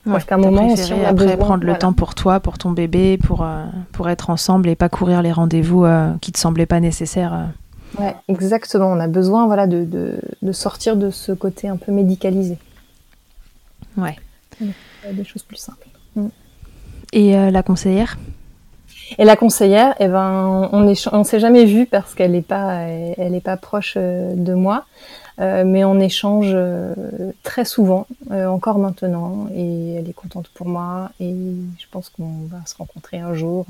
Parce 0.05 0.25
qu'à 0.25 0.37
un 0.37 0.39
moment, 0.39 0.75
si 0.75 0.93
on 0.95 1.05
a 1.05 1.09
après 1.09 1.37
prendre 1.37 1.65
le 1.65 1.77
temps 1.77 1.93
pour 1.93 2.15
toi, 2.15 2.41
pour 2.41 2.57
ton 2.57 2.71
bébé, 2.71 3.19
pour 3.19 3.47
pour 3.93 4.09
être 4.09 4.31
ensemble 4.31 4.69
et 4.71 4.77
pas 4.77 4.89
courir 4.89 5.21
les 5.21 5.33
rendez-vous 5.33 5.85
qui 6.23 6.33
te 6.33 6.39
semblaient 6.39 6.67
pas 6.67 6.81
nécessaires. 6.81 7.49
Ouais, 7.99 8.15
exactement. 8.29 8.87
On 8.87 9.01
a 9.01 9.09
besoin, 9.09 9.47
voilà, 9.47 9.67
de, 9.67 9.85
de, 9.85 10.19
de 10.41 10.53
sortir 10.53 10.97
de 10.97 11.11
ce 11.11 11.33
côté 11.33 11.69
un 11.69 11.77
peu 11.77 11.93
médicalisé. 11.93 12.57
Ouais. 13.99 14.17
des 15.13 15.25
choses 15.25 15.43
plus 15.43 15.57
simples. 15.57 15.89
Mm. 16.15 16.29
Et 17.13 17.37
euh, 17.37 17.51
la 17.51 17.63
conseillère? 17.63 18.19
Et 19.19 19.25
la 19.25 19.37
conseillère, 19.37 19.95
eh 20.01 20.09
ben, 20.09 20.69
on 20.71 20.81
ne 20.81 20.95
on 21.13 21.25
s'est 21.25 21.41
jamais 21.41 21.65
vu 21.65 21.87
parce 21.87 22.15
qu'elle 22.15 22.33
n'est 22.33 22.43
pas, 22.43 22.83
elle 22.83 23.35
est 23.35 23.41
pas 23.41 23.57
proche 23.57 23.95
euh, 23.97 24.35
de 24.35 24.53
moi, 24.53 24.85
euh, 25.41 25.65
mais 25.65 25.83
on 25.85 25.99
échange 25.99 26.55
très 27.43 27.65
souvent, 27.65 28.07
encore 28.31 28.79
maintenant, 28.79 29.49
et 29.55 29.95
elle 29.95 30.11
est 30.11 30.15
contente 30.15 30.49
pour 30.49 30.69
moi, 30.69 31.11
et 31.21 31.33
je 31.79 31.87
pense 31.91 32.11
qu'on 32.11 32.45
va 32.51 32.59
se 32.67 32.77
rencontrer 32.77 33.19
un 33.19 33.33
jour. 33.33 33.67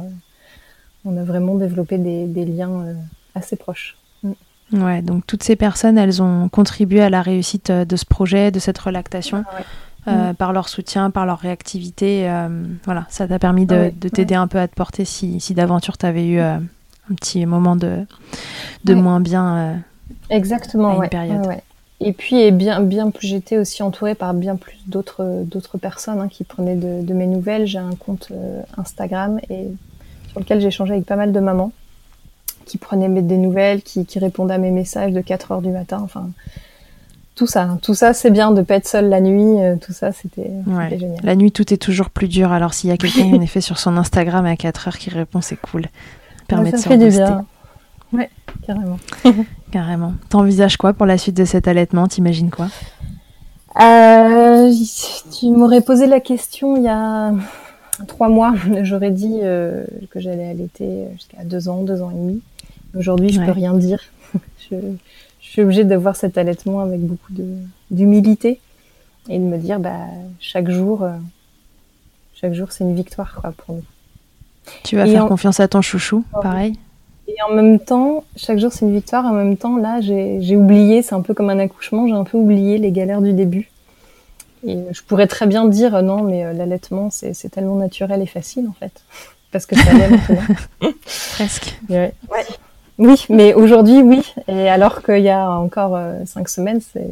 On 1.05 1.17
a 1.17 1.23
vraiment 1.23 1.55
développé 1.55 1.99
des, 1.99 2.27
des 2.27 2.45
liens 2.45 2.97
assez 3.37 3.55
proches. 3.55 3.97
Mm. 4.25 4.33
Ouais, 4.73 5.03
donc 5.03 5.25
toutes 5.25 5.45
ces 5.45 5.55
personnes, 5.55 5.99
elles 5.99 6.21
ont 6.21 6.49
contribué 6.49 7.01
à 7.01 7.11
la 7.11 7.23
réussite 7.23 7.71
de 7.71 7.97
ce 7.97 8.05
projet, 8.05 8.51
de 8.51 8.59
cette 8.59 8.79
relactation. 8.79 9.45
Ah 9.53 9.61
euh, 10.09 10.31
mm. 10.31 10.35
par 10.35 10.53
leur 10.53 10.69
soutien, 10.69 11.11
par 11.11 11.27
leur 11.27 11.39
réactivité. 11.39 12.29
Euh, 12.29 12.49
voilà, 12.85 13.07
ça 13.09 13.29
t'a 13.29 13.39
permis 13.39 13.67
de, 13.67 13.91
t'aider 13.91 14.35
un 14.35 14.47
peu 14.47 14.59
à 14.59 14.69
te 14.69 14.75
porter 14.75 15.05
si, 15.05 15.41
si 15.41 15.55
d'aventure 15.55 15.99
tu 15.99 16.07
avais 16.07 16.27
eu 16.27 16.39
euh, 16.39 16.57
un 16.57 17.15
petit 17.15 17.45
moment 17.47 17.77
de, 17.77 18.05
de 18.85 18.95
moins 18.95 19.21
bien. 19.21 19.83
Exactement, 20.31 21.01
à 21.01 21.05
une 21.05 21.11
période. 21.11 21.47
Et 22.01 22.13
puis, 22.13 22.41
et 22.41 22.53
bien, 22.53 22.81
bien 22.81 23.11
plus, 23.11 23.27
j'étais 23.27 23.59
aussi 23.59 23.83
entourée 23.83 24.15
par 24.15 24.33
bien 24.33 24.57
plus 24.57 24.79
d'autres, 24.87 25.43
d'autres 25.45 25.79
personnes 25.79 26.21
hein, 26.21 26.29
qui 26.29 26.45
prenaient 26.45 26.77
de, 26.77 27.13
mes 27.13 27.27
nouvelles. 27.27 27.67
J'ai 27.67 27.79
un 27.79 27.95
compte 27.99 28.33
Instagram 28.77 29.41
et 29.51 29.67
sur 30.31 30.41
lequel 30.41 30.65
échangé 30.65 30.95
avec 30.95 31.07
pas 31.07 31.17
mal 31.17 31.33
de 31.33 31.41
mamans 31.41 31.73
qui 32.67 32.79
prenaient 32.79 33.23
des 33.23 33.39
nouvelles, 33.39 33.83
qui, 33.83 34.05
qui 34.05 34.19
répondaient 34.19 34.55
à 34.55 34.59
mes 34.59 34.71
messages 34.71 35.13
de 35.13 35.21
4 35.21 35.53
heures 35.53 35.63
du 35.63 35.71
matin. 35.71 36.01
Enfin, 36.03 36.29
tout 37.39 37.47
ça, 37.47 37.79
tout 37.83 37.95
ça, 37.95 38.15
c'est 38.15 38.33
bien 38.33 38.51
de 38.51 38.63
pas 38.63 38.75
être 38.75 38.89
seul 38.89 39.09
la 39.09 39.21
nuit. 39.21 39.63
Euh, 39.63 39.77
tout 39.77 39.93
ça, 39.93 40.11
c'était 40.11 40.51
génial. 40.99 41.21
La 41.23 41.37
nuit, 41.37 41.53
tout 41.53 41.73
est 41.73 41.77
toujours 41.77 42.11
plus 42.11 42.27
dur. 42.27 42.51
Alors, 42.51 42.75
s'il 42.75 42.91
y 42.91 42.93
a 42.93 42.97
quelqu'un 42.97 43.27
en 43.27 43.41
effet 43.41 43.61
sur 43.61 43.79
son 43.79 43.97
Instagram 43.97 44.45
à 44.45 44.57
4 44.57 44.89
heures 44.89 44.99
qui 44.99 45.09
répond, 45.09 45.41
c'est 45.41 45.61
cool. 45.61 45.87
Permet 46.49 46.73
ça 46.73 46.77
de 46.77 46.83
se 46.83 46.89
fait 46.89 46.99
du 46.99 47.09
bien. 47.11 47.47
Ouais, 48.13 48.29
carrément. 48.67 48.99
carrément. 49.71 50.15
T'envisages 50.31 50.77
quoi 50.77 50.95
pour 50.95 51.07
la 51.07 51.17
suite 51.17 51.37
de 51.37 51.45
cet 51.45 51.69
allaitement? 51.69 52.09
T'imagines 52.09 52.51
quoi? 52.51 52.67
Euh, 53.81 54.73
Tu 55.39 55.47
m'aurais 55.51 55.83
posé 55.83 56.09
la 56.09 56.19
question 56.19 56.77
il 56.77 56.83
y 56.83 56.89
a 56.89 57.33
trois 58.09 58.29
mois. 58.29 58.53
J'aurais 58.83 59.13
dit 59.13 59.39
euh, 59.45 59.85
que 60.11 60.19
j'allais 60.19 60.49
allaiter 60.49 61.05
jusqu'à 61.15 61.45
deux 61.45 61.69
ans, 61.69 61.85
deux 61.85 62.03
ans 62.03 62.11
et 62.11 62.15
demi. 62.15 62.41
Aujourd'hui, 62.97 63.31
je 63.31 63.41
peux 63.41 63.53
rien 63.53 63.75
dire. 63.75 64.01
je, 64.69 64.75
je 65.49 65.53
suis 65.55 65.63
obligée 65.63 65.85
d'avoir 65.85 66.15
cet 66.15 66.37
allaitement 66.37 66.81
avec 66.81 67.01
beaucoup 67.01 67.33
d'humilité 67.91 68.61
et 69.31 69.39
de 69.39 69.43
me 69.43 69.57
dire 69.57 69.81
bah 69.81 69.97
chaque 70.41 70.69
jour 70.69 71.05
euh, 71.05 71.13
chaque 72.35 72.53
jour 72.53 72.71
c'est 72.71 72.85
une 72.85 72.95
victoire 72.95 73.35
quoi 73.41 73.53
pour 73.53 73.77
nous. 73.77 73.85
Tu 74.85 74.97
vas 74.97 75.07
faire 75.07 75.27
confiance 75.27 75.59
à 75.59 75.67
ton 75.67 75.81
chouchou, 75.81 76.23
pareil? 76.43 76.75
Et 77.29 77.35
en 77.49 77.55
même 77.55 77.79
temps, 77.79 78.25
chaque 78.37 78.59
jour 78.59 78.71
c'est 78.71 78.85
une 78.85 78.93
victoire. 78.93 79.25
En 79.25 79.33
même 79.33 79.57
temps, 79.57 79.79
là, 79.79 80.03
j'ai 80.03 80.57
oublié, 80.57 81.01
c'est 81.01 81.15
un 81.15 81.23
peu 81.23 81.33
comme 81.33 81.49
un 81.49 81.59
accouchement, 81.59 82.07
j'ai 82.07 82.13
un 82.13 82.25
peu 82.25 82.37
oublié 82.37 82.77
les 82.77 82.93
galères 82.93 83.23
du 83.23 83.33
début. 83.33 83.71
Et 84.67 84.77
je 84.93 85.03
pourrais 85.03 85.27
très 85.27 85.47
bien 85.47 85.67
dire 85.67 86.03
non, 86.03 86.23
mais 86.25 86.45
euh, 86.45 86.53
l'allaitement 86.53 87.09
c'est 87.11 87.49
tellement 87.49 87.77
naturel 87.77 88.21
et 88.21 88.27
facile 88.27 88.67
en 88.69 88.75
fait, 88.75 89.03
parce 89.51 89.65
que 89.65 89.77
ça 89.77 89.91
allait 89.91 90.09
Presque. 91.33 91.79
Ouais. 91.89 92.13
ouais. 92.31 92.45
Oui, 92.99 93.25
mais 93.31 93.55
aujourd'hui, 93.55 94.03
oui. 94.03 94.23
Et 94.49 94.69
alors 94.69 95.03
qu'il 95.03 95.23
y 95.23 95.31
a 95.31 95.51
encore 95.51 95.95
euh, 95.95 96.25
cinq 96.27 96.49
semaines, 96.49 96.81
c'est... 96.81 97.09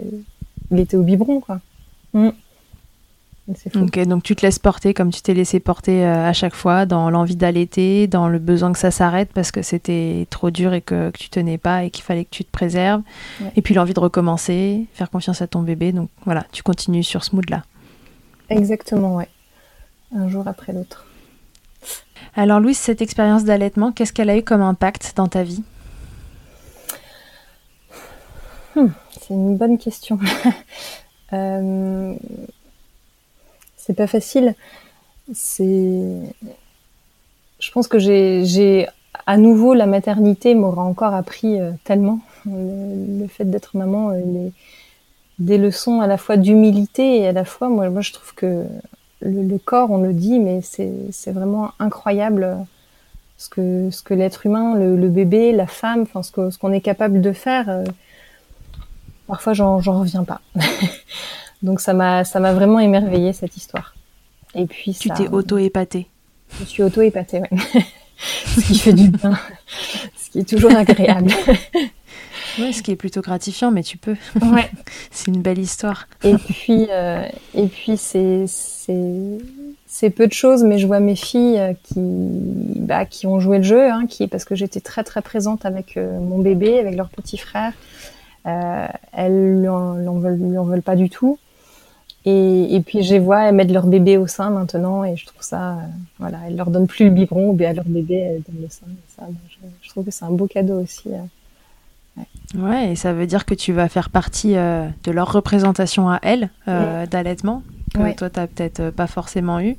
il 0.71 0.81
était 0.81 0.97
au 0.97 1.03
biberon, 1.03 1.41
quoi. 1.41 1.61
Mm. 2.13 2.31
Ok, 3.77 4.01
donc 4.09 4.25
tu 4.25 4.35
te 4.35 4.45
laisses 4.45 4.59
porter 4.59 4.93
comme 4.93 5.11
tu 5.13 5.23
t'es 5.23 5.33
laissé 5.33 5.61
porter 5.61 6.05
euh, 6.05 6.29
à 6.29 6.33
chaque 6.33 6.57
fois, 6.57 6.85
dans 6.85 7.11
l'envie 7.11 7.37
d'allaiter, 7.37 8.09
dans 8.09 8.27
le 8.27 8.41
besoin 8.41 8.73
que 8.73 8.79
ça 8.79 8.91
s'arrête 8.91 9.31
parce 9.33 9.53
que 9.53 9.63
c'était 9.63 10.27
trop 10.31 10.51
dur 10.51 10.75
et 10.75 10.81
que, 10.81 11.11
que 11.11 11.19
tu 11.19 11.31
tenais 11.31 11.57
pas 11.57 11.85
et 11.85 11.91
qu'il 11.91 12.03
fallait 12.03 12.25
que 12.25 12.31
tu 12.31 12.45
te 12.45 12.51
préserves. 12.51 13.03
Et 13.55 13.63
puis 13.63 13.73
l'envie 13.73 13.95
de 13.95 14.01
recommencer, 14.01 14.87
faire 14.95 15.11
confiance 15.11 15.43
à 15.43 15.47
ton 15.47 15.63
bébé. 15.63 15.93
Donc 15.93 16.11
voilà, 16.25 16.45
tu 16.51 16.65
continues 16.65 17.05
sur 17.05 17.23
ce 17.23 17.37
mood-là. 17.37 17.63
Exactement, 18.51 19.15
ouais. 19.15 19.29
Un 20.13 20.29
jour 20.29 20.49
après 20.49 20.73
l'autre. 20.73 21.07
Alors 22.35 22.59
Louise, 22.59 22.79
cette 22.79 23.01
expérience 23.01 23.45
d'allaitement, 23.45 23.93
qu'est-ce 23.93 24.13
qu'elle 24.13 24.31
a 24.31 24.37
eu 24.37 24.43
comme 24.43 24.63
impact 24.63 25.13
dans 25.15 25.29
ta 25.29 25.45
vie? 25.45 25.63
Hmm, 28.77 28.89
c'est 29.11 29.35
une 29.35 29.57
bonne 29.57 29.79
question. 29.79 30.19
euh, 31.33 32.15
c'est 33.77 33.95
pas 33.95 34.07
facile. 34.07 34.55
C'est, 35.33 36.03
je 37.59 37.71
pense 37.73 37.89
que 37.89 37.99
j'ai, 37.99 38.87
à 39.27 39.39
nouveau 39.39 39.73
la 39.73 39.87
maternité 39.87 40.55
m'aura 40.55 40.83
encore 40.83 41.15
appris 41.15 41.59
euh, 41.59 41.73
tellement 41.85 42.21
le, 42.45 43.27
fait 43.29 43.47
d'être 43.47 43.77
maman, 43.77 44.11
euh, 44.11 44.51
des 45.39 45.57
leçons 45.57 46.01
à 46.01 46.07
la 46.07 46.19
fois 46.19 46.37
d'humilité 46.37 47.21
et 47.21 47.29
à 47.29 47.33
la 47.33 47.47
fois, 47.47 47.71
moi, 47.71 48.01
je 48.03 48.13
trouve 48.13 48.35
que 48.35 48.67
le, 49.21 49.59
corps, 49.59 49.91
on 49.91 49.99
le 49.99 50.13
dit, 50.13 50.39
mais 50.39 50.61
c'est 50.61 51.33
vraiment 51.33 51.71
incroyable 51.79 52.59
ce 53.39 53.49
que, 53.49 53.91
ce 53.91 54.03
que 54.03 54.13
l'être 54.15 54.45
humain, 54.45 54.75
le, 54.77 55.09
bébé, 55.09 55.53
la 55.53 55.67
femme, 55.67 56.03
enfin 56.03 56.23
ce 56.23 56.59
qu'on 56.59 56.73
est 56.73 56.81
capable 56.83 57.23
de 57.23 57.33
faire. 57.33 57.69
Euh, 57.69 57.85
parfois, 59.27 59.53
j'en 59.53 59.79
reviens 59.79 60.25
pas. 60.25 60.41
Donc 61.63 61.81
ça 61.81 61.95
m'a 61.95 62.25
ça 62.25 62.39
m'a 62.39 62.53
vraiment 62.53 62.81
émerveillé 62.81 63.33
cette 63.33 63.57
histoire. 63.57 63.95
Et 64.55 64.67
puis 64.67 64.93
tu 64.93 65.09
t'es 65.11 65.29
auto 65.29 65.59
épatée. 65.59 66.09
Je 66.61 66.65
suis 66.65 66.83
auto 66.83 67.03
épatée, 67.03 67.41
ouais. 67.41 67.51
ce 68.19 68.61
qui 68.61 68.79
fait 68.79 68.93
du 68.93 69.09
bien, 69.09 69.39
ce 70.17 70.31
qui 70.31 70.41
est 70.41 70.49
toujours 70.49 70.75
agréable. 70.75 71.33
Ouais, 72.59 72.73
ce 72.73 72.83
qui 72.83 72.91
est 72.91 72.97
plutôt 72.97 73.21
gratifiant, 73.21 73.71
mais 73.71 73.83
tu 73.83 73.99
peux. 73.99 74.17
Ouais. 74.41 74.71
c'est 75.11 75.27
une 75.29 75.43
belle 75.43 75.59
histoire. 75.59 76.09
Et 76.25 76.37
puis, 76.37 76.87
euh, 76.91 77.27
et 77.55 77.67
puis 77.67 77.97
c'est 77.97 78.47
c'est 78.47 80.11
peu 80.11 80.27
de 80.27 80.33
choses, 80.33 80.63
mais 80.63 80.79
je 80.79 80.87
vois 80.87 81.01
mes 81.01 81.17
filles 81.17 81.59
euh, 81.59 81.73
qui 81.85 81.95
bah, 81.97 83.05
qui 83.05 83.27
ont 83.27 83.41
joué 83.41 83.59
le 83.59 83.65
jeu, 83.65 83.91
hein, 83.91 84.07
qui 84.09 84.27
parce 84.27 84.45
que 84.45 84.55
j'étais 84.55 84.81
très 84.81 85.05
très 85.05 85.23
présente 85.23 85.67
avec 85.67 85.97
euh, 85.97 86.19
mon 86.19 86.39
bébé, 86.39 86.79
avec 86.79 86.97
leur 86.97 87.09
petit 87.09 87.37
frère. 87.39 87.73
Euh, 88.47 88.87
elles 89.13 89.61
lui 89.61 89.69
en, 89.69 89.95
veulent, 90.19 90.39
lui 90.39 90.59
en 90.59 90.65
veulent 90.65 90.83
pas 90.83 90.97
du 90.97 91.11
tout. 91.11 91.39
Et, 92.25 92.75
et 92.75 92.81
puis 92.81 93.03
je 93.03 93.15
les 93.15 93.21
vois 93.21 93.53
mettre 93.53 93.73
leur 93.73 93.87
bébé 93.87 94.17
au 94.17 94.27
sein 94.27 94.51
maintenant, 94.51 95.05
et 95.05 95.17
je 95.17 95.27
trouve 95.27 95.43
ça, 95.43 95.73
euh, 95.73 95.81
voilà, 96.19 96.39
elles 96.47 96.57
leur 96.57 96.71
donnent 96.71 96.89
plus 96.89 97.05
le 97.05 97.11
biberon, 97.13 97.53
bien 97.53 97.71
à 97.71 97.73
leur 97.73 97.85
bébé 97.85 98.17
elles 98.17 98.43
donnent 98.43 98.63
le 98.63 98.69
sein. 98.69 98.87
Ça, 99.17 99.29
je, 99.49 99.57
je, 99.81 99.89
trouve 99.91 100.05
que 100.05 100.11
c'est 100.11 100.25
un 100.25 100.33
beau 100.33 100.49
cadeau 100.49 100.81
aussi. 100.81 101.11
Ouais, 102.55 102.93
et 102.93 102.97
ça 102.97 103.13
veut 103.13 103.27
dire 103.27 103.45
que 103.45 103.55
tu 103.55 103.73
vas 103.73 103.89
faire 103.89 104.11
partie 104.11 104.57
euh, 104.57 104.89
de 105.05 105.11
leur 105.11 105.33
représentation 105.33 106.09
à 106.09 106.19
elles 106.23 106.51
euh, 106.69 107.07
d'allaitement, 107.07 107.63
que 107.93 108.15
toi, 108.15 108.31
tu 108.31 108.41
n'as 108.41 108.47
peut-être 108.47 108.81
euh, 108.81 108.91
pas 108.91 109.07
forcément 109.07 109.61
eu. 109.61 109.77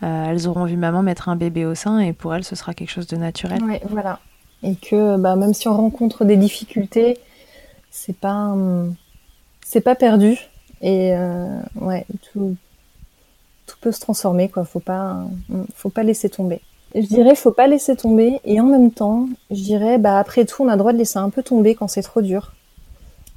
elles 0.00 0.48
auront 0.48 0.64
vu 0.64 0.76
maman 0.76 1.02
mettre 1.02 1.28
un 1.28 1.36
bébé 1.36 1.66
au 1.66 1.74
sein 1.74 1.98
et 1.98 2.12
pour 2.12 2.34
elles, 2.34 2.44
ce 2.44 2.56
sera 2.56 2.72
quelque 2.74 2.90
chose 2.90 3.06
de 3.06 3.16
naturel. 3.16 3.60
Oui, 3.62 3.78
voilà. 3.88 4.20
Et 4.62 4.76
que 4.76 5.16
bah, 5.16 5.36
même 5.36 5.54
si 5.54 5.68
on 5.68 5.76
rencontre 5.76 6.24
des 6.24 6.36
difficultés, 6.36 7.18
c'est 7.92 8.16
pas, 8.16 8.56
c'est 9.64 9.82
pas 9.82 9.94
perdu. 9.94 10.36
Et 10.80 11.12
ouais, 11.80 12.04
tout, 12.32 12.56
tout 13.66 13.76
peut 13.80 13.92
se 13.92 14.00
transformer, 14.00 14.48
quoi. 14.48 14.64
Faut 14.64 14.80
pas, 14.80 15.24
faut 15.76 15.90
pas 15.90 16.02
laisser 16.02 16.28
tomber. 16.28 16.60
Je 16.96 17.06
dirais, 17.06 17.36
faut 17.36 17.52
pas 17.52 17.68
laisser 17.68 17.94
tomber. 17.94 18.40
Et 18.44 18.60
en 18.60 18.66
même 18.66 18.90
temps, 18.90 19.28
je 19.52 19.62
dirais, 19.62 19.98
bah, 19.98 20.18
après 20.18 20.44
tout, 20.44 20.64
on 20.64 20.68
a 20.68 20.72
le 20.72 20.78
droit 20.78 20.92
de 20.92 20.98
laisser 20.98 21.18
un 21.18 21.30
peu 21.30 21.44
tomber 21.44 21.76
quand 21.76 21.86
c'est 21.86 22.02
trop 22.02 22.20
dur. 22.20 22.52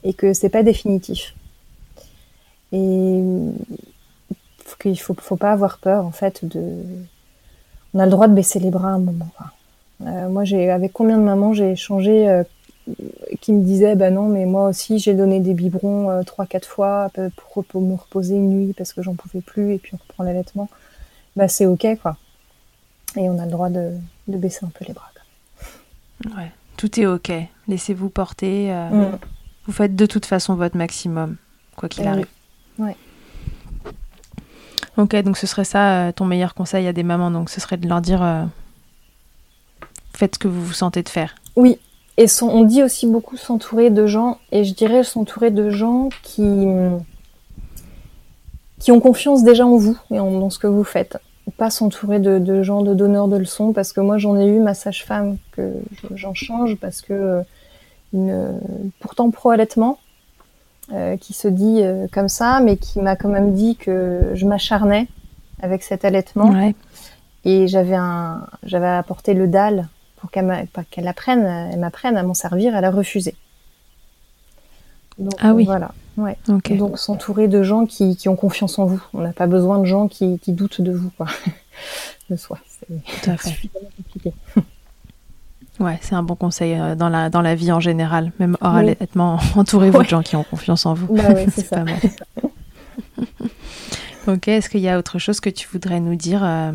Et 0.04 0.14
que 0.14 0.34
c'est 0.34 0.50
pas 0.50 0.64
définitif. 0.64 1.36
Et 2.72 3.22
qu'il 4.80 5.00
faut, 5.00 5.16
faut 5.20 5.36
pas 5.36 5.52
avoir 5.52 5.78
peur, 5.78 6.06
en 6.06 6.12
fait, 6.12 6.46
de, 6.46 6.84
on 7.94 8.00
a 8.00 8.06
le 8.06 8.12
droit 8.12 8.28
de 8.28 8.34
baisser 8.34 8.60
les 8.60 8.70
bras 8.70 8.90
à 8.90 8.94
un 8.94 9.00
moment. 9.00 9.30
Euh, 10.02 10.30
moi, 10.30 10.44
j'ai, 10.44 10.70
avec 10.70 10.94
combien 10.94 11.18
de 11.18 11.24
mamans 11.24 11.54
j'ai 11.54 11.72
échangé, 11.72 12.28
euh, 12.28 12.44
qui 13.42 13.52
me 13.54 13.64
disaient, 13.64 13.96
bah 13.96 14.12
non, 14.12 14.28
mais 14.28 14.46
moi 14.46 14.70
aussi, 14.70 15.00
j'ai 15.00 15.14
donné 15.14 15.40
des 15.40 15.54
biberons 15.54 16.10
euh, 16.10 16.24
trois, 16.24 16.46
quatre 16.46 16.68
fois 16.68 17.10
pour, 17.36 17.66
pour, 17.66 17.82
me 17.82 17.96
reposer 17.96 18.36
une 18.36 18.50
nuit 18.50 18.74
parce 18.74 18.94
que 18.94 19.02
j'en 19.02 19.16
pouvais 19.16 19.42
plus 19.42 19.74
et 19.74 19.78
puis 19.80 19.94
on 19.96 19.98
reprend 19.98 20.24
l'allaitement. 20.24 20.70
Bah, 21.36 21.48
c'est 21.48 21.66
ok, 21.66 21.88
quoi 22.02 22.18
et 23.18 23.30
on 23.30 23.40
a 23.40 23.46
le 23.46 23.52
droit 23.52 23.70
de, 23.70 23.94
baisser 24.28 24.66
un 24.66 24.70
peu 24.70 24.86
les 24.86 24.94
bras. 24.94 25.10
Ouais, 26.38 26.52
tout 26.78 27.00
est 27.00 27.06
ok. 27.06 27.32
Laissez-vous 27.68 28.10
porter. 28.10 28.72
Euh, 28.72 28.90
mm. 28.90 29.20
Vous 29.66 29.74
faites 29.74 29.96
de 29.96 30.06
toute 30.06 30.26
façon 30.26 30.56
votre 30.56 30.78
maximum, 30.78 31.36
quoi 31.76 31.90
qu'il 31.90 32.08
arrive. 32.08 32.28
Ouais. 32.78 32.96
Ok, 34.98 35.16
donc 35.24 35.38
ce 35.38 35.46
serait 35.46 35.66
ça 35.66 36.08
euh, 36.08 36.12
ton 36.12 36.26
meilleur 36.26 36.54
conseil 36.54 36.88
à 36.88 36.94
des 36.94 37.04
mamans. 37.04 37.32
Donc 37.32 37.50
ce 37.50 37.60
serait 37.60 37.78
de 37.78 37.88
leur 37.88 38.02
dire 38.02 38.24
euh, 38.24 38.44
faites 40.14 40.36
ce 40.36 40.40
que 40.40 40.48
vous 40.48 40.64
vous 40.64 40.74
sentez 40.74 41.04
de 41.04 41.10
faire. 41.10 41.36
Oui, 41.56 41.80
et 42.18 42.26
on 42.42 42.64
dit 42.64 42.84
aussi 42.84 43.08
beaucoup 43.08 43.38
s'entourer 43.38 43.90
de 43.90 44.06
gens, 44.06 44.38
et 44.52 44.64
je 44.64 44.74
dirais 44.74 45.04
s'entourer 45.04 45.52
de 45.52 45.70
gens 45.70 46.10
qui, 46.24 46.66
qui 48.80 48.92
ont 48.92 49.00
confiance 49.00 49.44
déjà 49.44 49.66
en 49.66 49.78
vous 49.78 49.98
et 50.12 50.20
en, 50.20 50.32
dans 50.32 50.50
ce 50.50 50.60
que 50.60 50.68
vous 50.68 50.84
faites 50.84 51.18
pas 51.58 51.70
s'entourer 51.70 52.20
de, 52.20 52.64
gens, 52.64 52.82
de 52.82 52.94
donneurs 52.94 53.28
de 53.28 53.38
leçons, 53.38 53.74
parce 53.74 53.94
que 53.94 54.02
moi 54.02 54.18
j'en 54.18 54.38
ai 54.38 54.48
eu 54.48 54.60
ma 54.60 54.74
sage-femme 54.74 55.38
que 55.52 55.74
j'en 56.14 56.34
change 56.34 56.76
parce 56.76 57.02
que 57.02 57.14
euh, 57.14 57.42
une, 58.14 58.60
pourtant 59.00 59.30
pro-allaitement, 59.30 60.00
euh, 60.94 61.18
qui 61.18 61.34
se 61.34 61.48
dit 61.48 61.82
euh, 61.82 62.08
comme 62.12 62.30
ça, 62.30 62.60
mais 62.60 62.78
qui 62.78 63.00
m'a 63.00 63.16
quand 63.16 63.30
même 63.30 63.54
dit 63.54 63.76
que 63.76 64.32
je 64.34 64.46
m'acharnais 64.46 65.08
avec 65.62 65.84
cet 65.84 66.06
allaitement. 66.06 66.54
Et 67.48 67.68
j'avais 67.68 67.96
un, 67.96 68.48
j'avais 68.64 68.88
apporté 68.88 69.34
le 69.34 69.48
dalle 69.48 69.88
pour 70.26 70.32
qu'elle, 70.32 70.68
qu'elle 70.90 71.08
apprenne, 71.08 71.44
elle 71.72 71.80
m'apprenne 71.80 72.18
à 72.18 72.24
m'en 72.24 72.34
servir, 72.34 72.76
elle 72.76 72.86
a 72.86 72.92
refusé. 72.92 73.36
Donc, 75.20 75.34
ah 75.40 75.54
oui. 75.54 75.66
Voilà. 75.66 75.92
Ouais. 76.18 76.38
Donc 76.48 76.72
s'entourer 76.98 77.48
de 77.48 77.62
gens 77.62 77.86
qui, 77.86 78.16
qui, 78.16 78.30
ont 78.30 78.36
confiance 78.36 78.80
en 78.80 78.86
vous. 78.86 79.02
On 79.14 79.22
n'a 79.22 79.34
pas 79.34 79.48
besoin 79.48 79.80
de 79.80 79.86
gens 79.86 80.08
qui, 80.08 80.40
qui 80.40 80.54
doutent 80.54 80.82
de 80.82 80.92
vous, 80.92 81.12
quoi. 81.18 81.28
de 82.30 82.36
soi. 82.36 82.58
C'est 82.68 82.88
compliqué. 83.98 84.34
Ouais, 85.78 86.00
c'est 86.02 86.16
un 86.16 86.24
bon 86.24 86.36
conseil 86.36 86.74
euh, 86.80 86.96
dans 86.96 87.10
la, 87.10 87.30
dans 87.30 87.42
la 87.42 87.54
vie 87.54 87.70
en 87.70 87.82
général, 87.82 88.32
même 88.40 88.56
hors 88.62 88.76
allaitement, 88.76 89.40
entourez-vous 89.58 90.04
de 90.04 90.08
gens 90.08 90.22
qui 90.22 90.38
ont 90.38 90.46
confiance 90.46 90.86
en 90.86 90.94
vous. 90.94 91.14
Bah 91.14 91.34
ouais, 91.34 91.48
c'est 91.54 91.66
ça. 91.66 91.76
Pas 91.76 91.84
mal. 91.84 92.00
ok, 94.28 94.48
est-ce 94.48 94.70
qu'il 94.70 94.80
y 94.80 94.88
a 94.88 94.98
autre 94.98 95.20
chose 95.20 95.42
que 95.42 95.50
tu 95.50 95.68
voudrais 95.68 96.00
nous 96.00 96.16
dire 96.16 96.46
euh, 96.46 96.72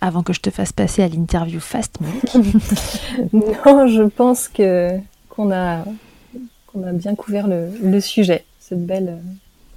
avant 0.00 0.22
que 0.22 0.32
je 0.32 0.40
te 0.40 0.50
fasse 0.50 0.72
passer 0.72 1.02
à 1.02 1.08
l'interview 1.08 1.60
Fast 1.60 2.00
Milk 2.00 2.34
Non, 3.32 3.86
je 3.86 4.02
pense 4.02 4.48
que 4.48 4.98
qu'on 5.28 5.52
a, 5.52 5.84
qu'on 6.66 6.82
a 6.86 6.92
bien 6.92 7.14
couvert 7.14 7.46
le, 7.46 7.68
le 7.82 8.00
sujet 8.00 8.44
ce 8.68 8.74
bel, 8.74 9.08
euh, 9.08 9.16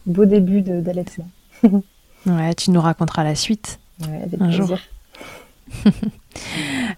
beau 0.06 0.26
début 0.26 0.62
d'allaitement. 0.62 1.28
ouais, 2.26 2.54
tu 2.56 2.72
nous 2.72 2.82
raconteras 2.82 3.24
la 3.24 3.36
suite 3.36 3.80
ouais, 4.02 4.24
avec 4.24 4.42
un 4.42 4.48
plaisir. 4.48 4.68
jour. 4.68 4.78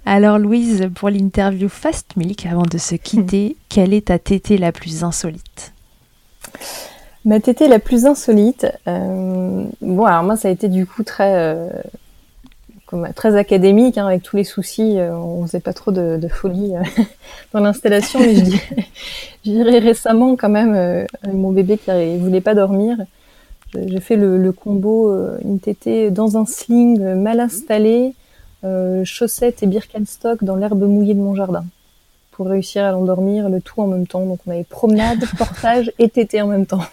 Alors 0.05 0.39
Louise, 0.39 0.89
pour 0.95 1.09
l'interview 1.09 1.69
Fast 1.69 2.15
Milk, 2.17 2.45
avant 2.45 2.63
de 2.63 2.77
se 2.77 2.95
quitter, 2.95 3.57
quelle 3.69 3.93
est 3.93 4.07
ta 4.07 4.17
tétée 4.19 4.57
la 4.57 4.71
plus 4.71 5.03
insolite? 5.03 5.73
Ma 7.25 7.39
tétée 7.39 7.67
la 7.67 7.79
plus 7.79 8.05
insolite, 8.05 8.67
euh, 8.87 9.65
bon 9.81 10.05
alors 10.05 10.23
moi 10.23 10.35
ça 10.35 10.49
a 10.49 10.51
été 10.51 10.67
du 10.67 10.85
coup 10.85 11.03
très 11.03 11.35
euh, 11.35 11.69
très 13.15 13.35
académique, 13.35 13.97
hein, 13.97 14.07
avec 14.07 14.23
tous 14.23 14.35
les 14.35 14.43
soucis. 14.43 14.97
Euh, 14.97 15.15
on 15.15 15.45
faisait 15.45 15.59
pas 15.59 15.73
trop 15.73 15.91
de, 15.91 16.17
de 16.17 16.27
folie 16.27 16.75
euh, 16.75 17.03
dans 17.53 17.59
l'installation, 17.59 18.19
mais 18.19 18.35
je 18.35 19.51
dirais, 19.51 19.79
récemment 19.79 20.35
quand 20.35 20.49
même, 20.49 20.73
euh, 20.75 21.05
mon 21.31 21.51
bébé 21.51 21.77
qui 21.77 21.91
ne 21.91 22.17
voulait 22.19 22.41
pas 22.41 22.55
dormir, 22.55 22.97
j'ai 23.73 23.99
fait 23.99 24.15
le, 24.15 24.37
le 24.37 24.51
combo 24.51 25.11
une 25.43 25.59
tétée 25.59 26.11
dans 26.11 26.37
un 26.37 26.45
sling 26.45 27.15
mal 27.15 27.39
installé, 27.39 28.13
chaussettes 29.03 29.63
et 29.63 29.65
Birkenstock 29.65 30.43
dans 30.43 30.55
l'herbe 30.55 30.83
mouillée 30.83 31.15
de 31.15 31.19
mon 31.19 31.33
jardin 31.33 31.65
pour 32.33 32.47
réussir 32.47 32.83
à 32.83 32.91
l'endormir, 32.91 33.49
le 33.49 33.61
tout 33.61 33.81
en 33.81 33.87
même 33.87 34.05
temps. 34.05 34.25
Donc 34.25 34.39
on 34.45 34.51
avait 34.51 34.63
promenade, 34.63 35.25
portage 35.37 35.91
et 35.97 36.09
tétée 36.09 36.41
en 36.41 36.47
même 36.47 36.65
temps. 36.65 36.83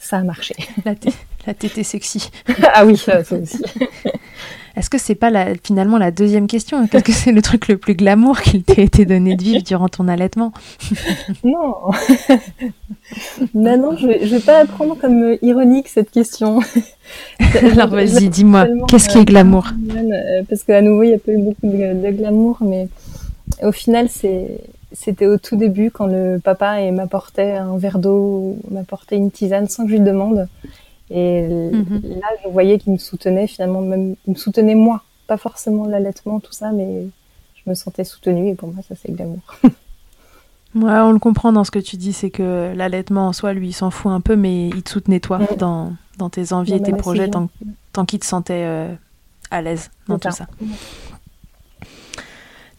Ça 0.00 0.18
a 0.18 0.22
marché. 0.22 0.54
La 1.46 1.54
tétée 1.54 1.82
sexy. 1.82 2.30
ah 2.74 2.84
oui, 2.84 2.96
ça 2.96 3.20
aussi. 3.20 3.62
Est-ce 4.76 4.90
que 4.90 4.98
c'est 4.98 5.14
pas 5.14 5.30
la, 5.30 5.54
finalement 5.62 5.98
la 5.98 6.10
deuxième 6.10 6.48
question? 6.48 6.86
Qu'est-ce 6.88 7.04
que 7.04 7.12
c'est 7.12 7.30
le 7.30 7.42
truc 7.42 7.68
le 7.68 7.78
plus 7.78 7.94
glamour 7.94 8.40
qu'il 8.40 8.64
t'ait 8.64 8.82
été 8.82 9.04
donné 9.04 9.36
de 9.36 9.42
vivre 9.42 9.62
durant 9.62 9.88
ton 9.88 10.08
allaitement? 10.08 10.52
Non. 11.44 11.74
non, 13.54 13.76
non, 13.78 13.96
je 13.96 14.06
vais, 14.06 14.18
vais 14.18 14.40
pas 14.40 14.60
la 14.60 14.66
prendre 14.66 14.96
comme 14.98 15.22
euh, 15.22 15.36
ironique 15.42 15.88
cette 15.88 16.10
question. 16.10 16.60
Alors 17.72 17.88
vas-y, 17.88 18.28
dis-moi, 18.28 18.66
qu'est-ce 18.88 19.08
qui 19.08 19.18
est 19.18 19.24
glamour? 19.24 19.66
euh, 19.94 20.42
Parce 20.48 20.62
qu'à 20.64 20.80
nouveau, 20.80 21.02
il 21.02 21.10
y 21.10 21.14
a 21.14 21.18
pas 21.18 21.32
eu 21.32 21.38
beaucoup 21.38 21.66
de, 21.66 22.10
glamour, 22.10 22.58
mais 22.60 22.88
au 23.62 23.72
final, 23.72 24.08
c'est 24.08 24.60
c'était 24.92 25.26
au 25.26 25.38
tout 25.38 25.56
début 25.56 25.90
quand 25.90 26.06
le 26.06 26.38
papa 26.42 26.80
m'apportait 26.92 27.52
un 27.56 27.76
verre 27.76 27.98
d'eau, 27.98 28.56
m'apportait 28.70 29.16
une 29.16 29.30
tisane 29.30 29.68
sans 29.68 29.84
que 29.84 29.90
je 29.90 29.96
lui 29.96 30.04
demande. 30.04 30.46
Et 31.16 31.42
mhm. 31.42 32.02
là, 32.20 32.26
je 32.42 32.48
voyais 32.48 32.78
qu'il 32.78 32.92
me 32.92 32.98
soutenait 32.98 33.46
finalement, 33.46 33.80
même 33.80 34.16
il 34.26 34.32
me 34.32 34.36
soutenait 34.36 34.74
moi, 34.74 35.04
pas 35.28 35.36
forcément 35.36 35.86
l'allaitement, 35.86 36.40
tout 36.40 36.52
ça, 36.52 36.72
mais 36.72 37.06
je 37.54 37.70
me 37.70 37.74
sentais 37.74 38.02
soutenue 38.02 38.48
et 38.48 38.54
pour 38.56 38.68
moi, 38.72 38.82
ça 38.86 38.94
c'est 39.00 39.12
glamour. 39.12 39.40
Ouais, 40.74 40.98
on 40.98 41.12
le 41.12 41.20
comprend 41.20 41.52
dans 41.52 41.62
ce 41.62 41.70
que 41.70 41.78
tu 41.78 41.96
dis, 41.96 42.12
c'est 42.12 42.30
que 42.30 42.72
l'allaitement 42.74 43.28
en 43.28 43.32
soi, 43.32 43.52
lui, 43.52 43.68
il 43.68 43.72
s'en 43.72 43.90
fout 43.90 44.10
un 44.10 44.20
peu, 44.20 44.34
mais 44.34 44.70
il 44.70 44.82
te 44.82 44.90
soutenait 44.90 45.20
toi 45.20 45.38
dans, 45.56 45.92
dans 46.18 46.30
tes 46.30 46.52
envies 46.52 46.74
et 46.74 46.82
tes 46.82 46.92
projets 46.92 47.28
tant, 47.30 47.48
tant 47.92 48.04
qu'il 48.04 48.18
te 48.18 48.26
sentait 48.26 48.64
euh, 48.64 48.92
à 49.52 49.62
l'aise 49.62 49.92
dans 50.08 50.18
tout 50.18 50.32
ça. 50.32 50.48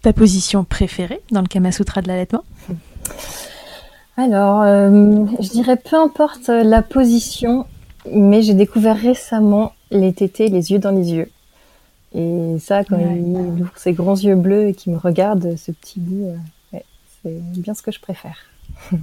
Ta 0.02 0.12
position 0.12 0.66
préférée 0.66 1.22
dans 1.32 1.40
le 1.40 1.48
Kama 1.48 1.72
Sutra 1.72 2.02
de 2.02 2.10
l'allaitement? 2.10 2.44
Alors, 4.18 4.62
euh, 4.64 5.26
je 5.40 5.50
dirais 5.50 5.78
peu 5.78 5.96
importe 5.96 6.50
la 6.50 6.82
position, 6.82 7.66
mais 8.12 8.42
j'ai 8.42 8.54
découvert 8.54 8.98
récemment 8.98 9.74
les 9.92 10.14
tétés 10.14 10.48
les 10.50 10.72
yeux 10.72 10.80
dans 10.80 10.92
les 10.92 11.12
yeux. 11.14 11.30
Et 12.14 12.58
ça, 12.60 12.84
quand 12.86 12.96
Ouais. 12.98 13.18
il 13.18 13.62
ouvre 13.62 13.72
ses 13.76 13.92
grands 13.94 14.16
yeux 14.16 14.36
bleus 14.36 14.70
et 14.70 14.74
qu'il 14.74 14.94
me 14.94 14.98
regarde, 14.98 15.56
ce 15.58 15.72
petit 15.72 16.00
bout, 16.00 16.28
euh, 16.28 16.38
ouais, 16.74 16.86
c'est 17.24 17.42
bien 17.60 17.74
ce 17.74 17.82
que 17.82 17.92
je 17.92 18.00
préfère. 18.00 18.38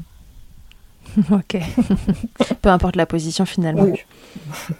Ok. 1.30 1.58
Peu 2.62 2.68
importe 2.70 2.96
la 2.96 3.04
position 3.06 3.44
finalement. 3.44 3.82
Oui. 3.82 3.98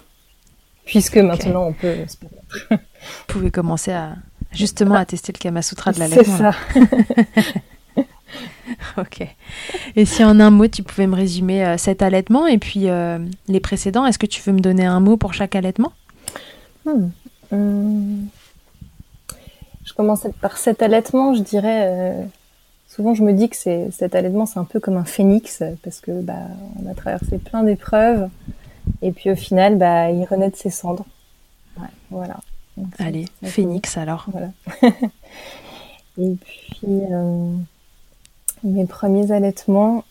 Puisque 0.87 1.17
maintenant 1.19 1.67
on 1.67 1.73
peut 1.73 1.97
se 2.07 2.17
permettre. 2.17 2.43
Vous 2.71 3.25
pouvez 3.27 3.51
commencer 3.51 3.93
à 3.93 4.15
justement 4.53 4.95
à 4.95 5.05
tester 5.05 5.33
le 5.33 5.39
Kama 5.39 5.61
Sutra 5.63 5.91
de 5.93 5.97
C'est 5.97 6.09
l'allaitement. 6.09 6.39
là. 6.39 6.53
ça. 6.53 6.81
Ok. 8.97 9.27
Et 9.97 10.05
si 10.05 10.25
en 10.25 10.41
un 10.41 10.51
mot, 10.51 10.67
tu 10.69 10.83
pouvais 10.83 11.07
me 11.07 11.15
résumer 11.17 11.65
euh, 11.65 11.77
cet 11.77 12.03
allaitement 12.03 12.47
et 12.47 12.59
puis 12.59 12.89
euh, 12.89 13.19
les 13.49 13.61
précédents, 13.61 14.07
est-ce 14.07 14.19
que 14.19 14.27
tu 14.27 14.43
veux 14.43 14.53
me 14.53 14.61
donner 14.61 14.85
un 14.85 15.01
mot 15.01 15.17
pour 15.17 15.35
chaque 15.35 15.55
allaitement? 15.55 15.93
Hmm. 16.85 17.09
Hum. 17.53 18.29
Je 19.85 19.93
commence 19.95 20.27
par 20.41 20.57
cet 20.57 20.83
allaitement, 20.83 21.35
je 21.35 21.41
dirais. 21.43 21.87
euh, 21.87 22.25
souvent, 22.89 23.15
je 23.15 23.23
me 23.23 23.33
dis 23.33 23.49
que 23.49 23.57
c'est 23.57 23.91
cet 23.91 24.15
allaitement, 24.15 24.47
c'est 24.47 24.59
un 24.59 24.65
peu 24.65 24.81
comme 24.81 24.97
un 24.97 25.05
phénix 25.05 25.63
parce 25.83 26.01
que 26.01 26.13
bah, 26.23 26.35
on 26.83 26.91
a 26.91 26.95
traversé 26.95 27.39
plein 27.39 27.63
d'épreuves 27.63 28.29
et 29.03 29.13
puis 29.13 29.31
au 29.31 29.37
final, 29.37 29.77
bah, 29.77 30.11
il 30.11 30.25
renaît 30.25 30.51
de 30.51 30.57
ses 30.57 30.71
cendres. 30.71 31.05
Ouais, 31.79 31.89
voilà. 32.11 32.37
Donc, 32.77 32.89
Allez, 32.99 33.27
Phoenix 33.45 33.97
alors. 33.97 34.27
Voilà. 34.33 34.49
et 36.19 36.37
puis 36.41 37.03
euh, 37.11 37.53
mes 38.65 38.87
premiers 38.87 39.33
allaitements. 39.33 40.05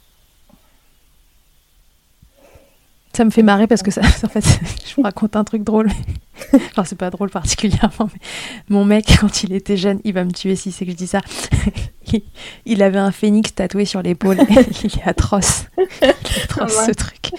Ça 3.14 3.26
me 3.26 3.30
fait 3.30 3.44
marrer 3.44 3.68
parce 3.68 3.84
que 3.84 3.92
ça, 3.92 4.02
en 4.24 4.30
fait, 4.30 4.44
je 4.88 4.96
vous 4.96 5.02
raconte 5.02 5.36
un 5.36 5.44
truc 5.44 5.64
drôle. 5.64 5.90
Enfin, 6.72 6.84
c'est 6.86 6.98
pas 6.98 7.10
drôle 7.10 7.30
particulièrement, 7.30 8.10
mais 8.14 8.20
mon 8.70 8.86
mec, 8.86 9.06
quand 9.20 9.44
il 9.44 9.54
était 9.54 9.78
jeune, 9.78 10.00
il 10.04 10.14
va 10.14 10.24
me 10.24 10.32
tuer 10.32 10.56
si 10.56 10.72
c'est 10.72 10.86
que 10.86 10.92
je 10.92 10.96
dis 10.98 11.08
ça. 11.08 11.22
Il, 12.14 12.24
il 12.66 12.82
avait 12.82 12.98
un 12.98 13.12
phénix 13.12 13.54
tatoué 13.54 13.86
sur 13.86 14.02
l'épaule. 14.02 14.38
il 14.84 14.88
est 15.00 15.04
atroce. 15.08 15.66
Il 15.78 16.08
est 16.08 16.44
atroce 16.44 16.74
Ah 16.78 16.82
ouais. 16.82 16.88
ce 16.88 16.92
truc. 16.94 17.32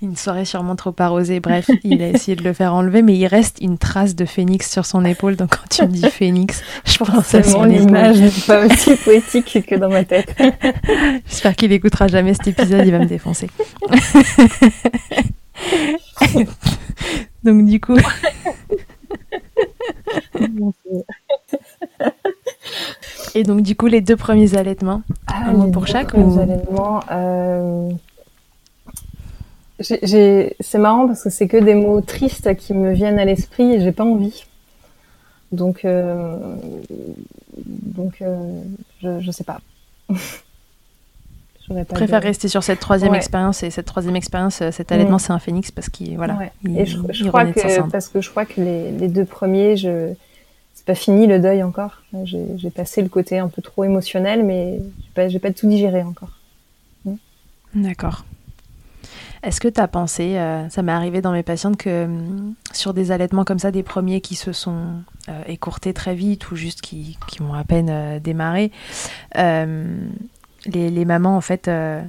Une 0.00 0.16
soirée 0.16 0.44
sûrement 0.44 0.76
trop 0.76 0.94
arrosée. 0.98 1.40
Bref, 1.40 1.68
il 1.82 2.00
a 2.00 2.10
essayé 2.10 2.36
de 2.36 2.44
le 2.44 2.52
faire 2.52 2.72
enlever, 2.74 3.02
mais 3.02 3.16
il 3.16 3.26
reste 3.26 3.58
une 3.60 3.76
trace 3.76 4.14
de 4.14 4.24
phénix 4.24 4.70
sur 4.70 4.86
son 4.86 5.04
épaule. 5.04 5.34
Donc 5.34 5.50
quand 5.50 5.68
tu 5.68 5.82
me 5.82 5.88
dis 5.92 6.08
phénix, 6.08 6.62
je 6.84 6.96
pense 6.98 7.34
à 7.34 7.42
son 7.42 7.66
n'est 7.66 7.84
pas 8.46 8.66
aussi 8.66 8.94
poétique 9.04 9.66
que 9.66 9.74
dans 9.74 9.90
ma 9.90 10.04
tête. 10.04 10.34
J'espère 11.28 11.56
qu'il 11.56 11.72
écoutera 11.72 12.06
jamais 12.06 12.34
cet 12.34 12.46
épisode, 12.46 12.86
il 12.86 12.92
va 12.92 13.00
me 13.00 13.06
défoncer. 13.06 13.48
Donc 17.44 17.64
du 17.66 17.80
coup, 17.80 17.96
et 23.34 23.42
donc 23.44 23.62
du 23.62 23.76
coup 23.76 23.86
les 23.86 24.00
deux 24.00 24.16
premiers 24.16 24.56
allaitements, 24.56 25.02
Ah, 25.26 25.48
Un 25.48 25.52
mot 25.52 25.66
les 25.66 25.72
pour 25.72 25.86
chaque 25.86 26.14
ou- 26.14 26.38
allaitements, 26.40 27.00
euh, 27.10 27.90
C'est 29.80 30.78
marrant 30.78 31.06
parce 31.06 31.22
que 31.22 31.30
c'est 31.30 31.48
que 31.48 31.56
des 31.56 31.74
mots 31.74 32.00
tristes 32.00 32.54
qui 32.56 32.74
me 32.74 32.92
viennent 32.92 33.18
à 33.18 33.24
l'esprit 33.24 33.74
et 33.74 33.80
j'ai 33.80 33.92
pas 33.92 34.04
envie. 34.04 34.44
Donc, 35.52 35.84
euh, 35.84 36.56
donc 37.64 38.20
euh, 38.20 38.60
je, 39.02 39.20
je 39.20 39.30
sais 39.30 39.44
pas. 39.44 39.60
Je 41.70 41.82
préfère 41.84 42.20
de- 42.20 42.26
rester 42.26 42.48
sur 42.48 42.62
cette 42.62 42.80
troisième 42.80 43.12
Ouais. 43.12 43.18
expérience 43.18 43.62
et 43.62 43.70
cette 43.70 43.86
troisième 43.86 44.16
expérience, 44.16 44.62
euh, 44.62 44.70
cet 44.70 44.90
allaitement 44.92 45.16
Mm. 45.16 45.20
c'est 45.20 45.32
un 45.32 45.38
phénix 45.38 45.70
parce 45.70 45.88
qu'il 45.88 46.16
voilà, 46.16 46.34
Ouais. 46.36 46.52
il, 46.64 46.78
Et 46.78 46.86
je, 46.86 46.98
je 47.10 47.24
il 47.24 47.28
crois 47.28 47.44
que 47.46 47.90
parce 47.90 48.08
que 48.08 48.20
je 48.20 48.30
crois 48.30 48.44
que 48.46 48.60
les, 48.60 48.90
les 48.92 49.08
deux 49.08 49.24
premiers, 49.24 49.76
je 49.76 50.14
c'est 50.74 50.86
pas 50.86 50.94
fini 50.94 51.26
le 51.26 51.38
deuil 51.40 51.62
encore. 51.62 52.02
J'ai 52.24 52.70
passé 52.70 53.02
le 53.02 53.08
côté 53.08 53.38
un 53.38 53.48
peu 53.48 53.60
trop 53.62 53.84
émotionnel, 53.84 54.44
mais 54.44 54.78
j'ai 54.78 55.10
pas, 55.14 55.28
j'ai 55.28 55.38
pas 55.40 55.52
tout 55.52 55.68
digéré 55.68 56.02
encore. 56.02 56.30
D'accord. 57.74 58.24
Est-ce 59.42 59.60
que 59.60 59.68
tu 59.68 59.80
as 59.80 59.86
pensé, 59.88 60.36
euh, 60.36 60.68
ça 60.68 60.82
m'est 60.82 60.90
arrivé 60.92 61.20
dans 61.20 61.30
mes 61.32 61.42
patientes, 61.44 61.76
que 61.76 62.04
hum, 62.06 62.54
sur 62.72 62.92
des 62.94 63.12
allaitements 63.12 63.44
comme 63.44 63.58
ça, 63.60 63.70
des 63.70 63.82
premiers 63.84 64.20
qui 64.20 64.34
se 64.34 64.52
sont 64.52 64.86
euh, 65.28 65.42
écourtés 65.46 65.92
très 65.92 66.14
vite 66.14 66.50
ou 66.50 66.56
juste 66.56 66.80
qui, 66.80 67.18
qui 67.28 67.42
ont 67.42 67.54
à 67.54 67.62
peine 67.62 67.88
euh, 67.90 68.18
démarré, 68.18 68.72
euh, 69.36 69.86
les, 70.68 70.90
les 70.90 71.04
mamans, 71.04 71.36
en 71.36 71.40
fait, 71.40 71.66
euh, 71.68 72.00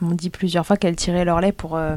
m'ont 0.00 0.14
dit 0.14 0.30
plusieurs 0.30 0.66
fois 0.66 0.76
qu'elles 0.76 0.96
tiraient 0.96 1.24
leur 1.24 1.40
lait 1.40 1.52
pour, 1.52 1.76
euh, 1.76 1.96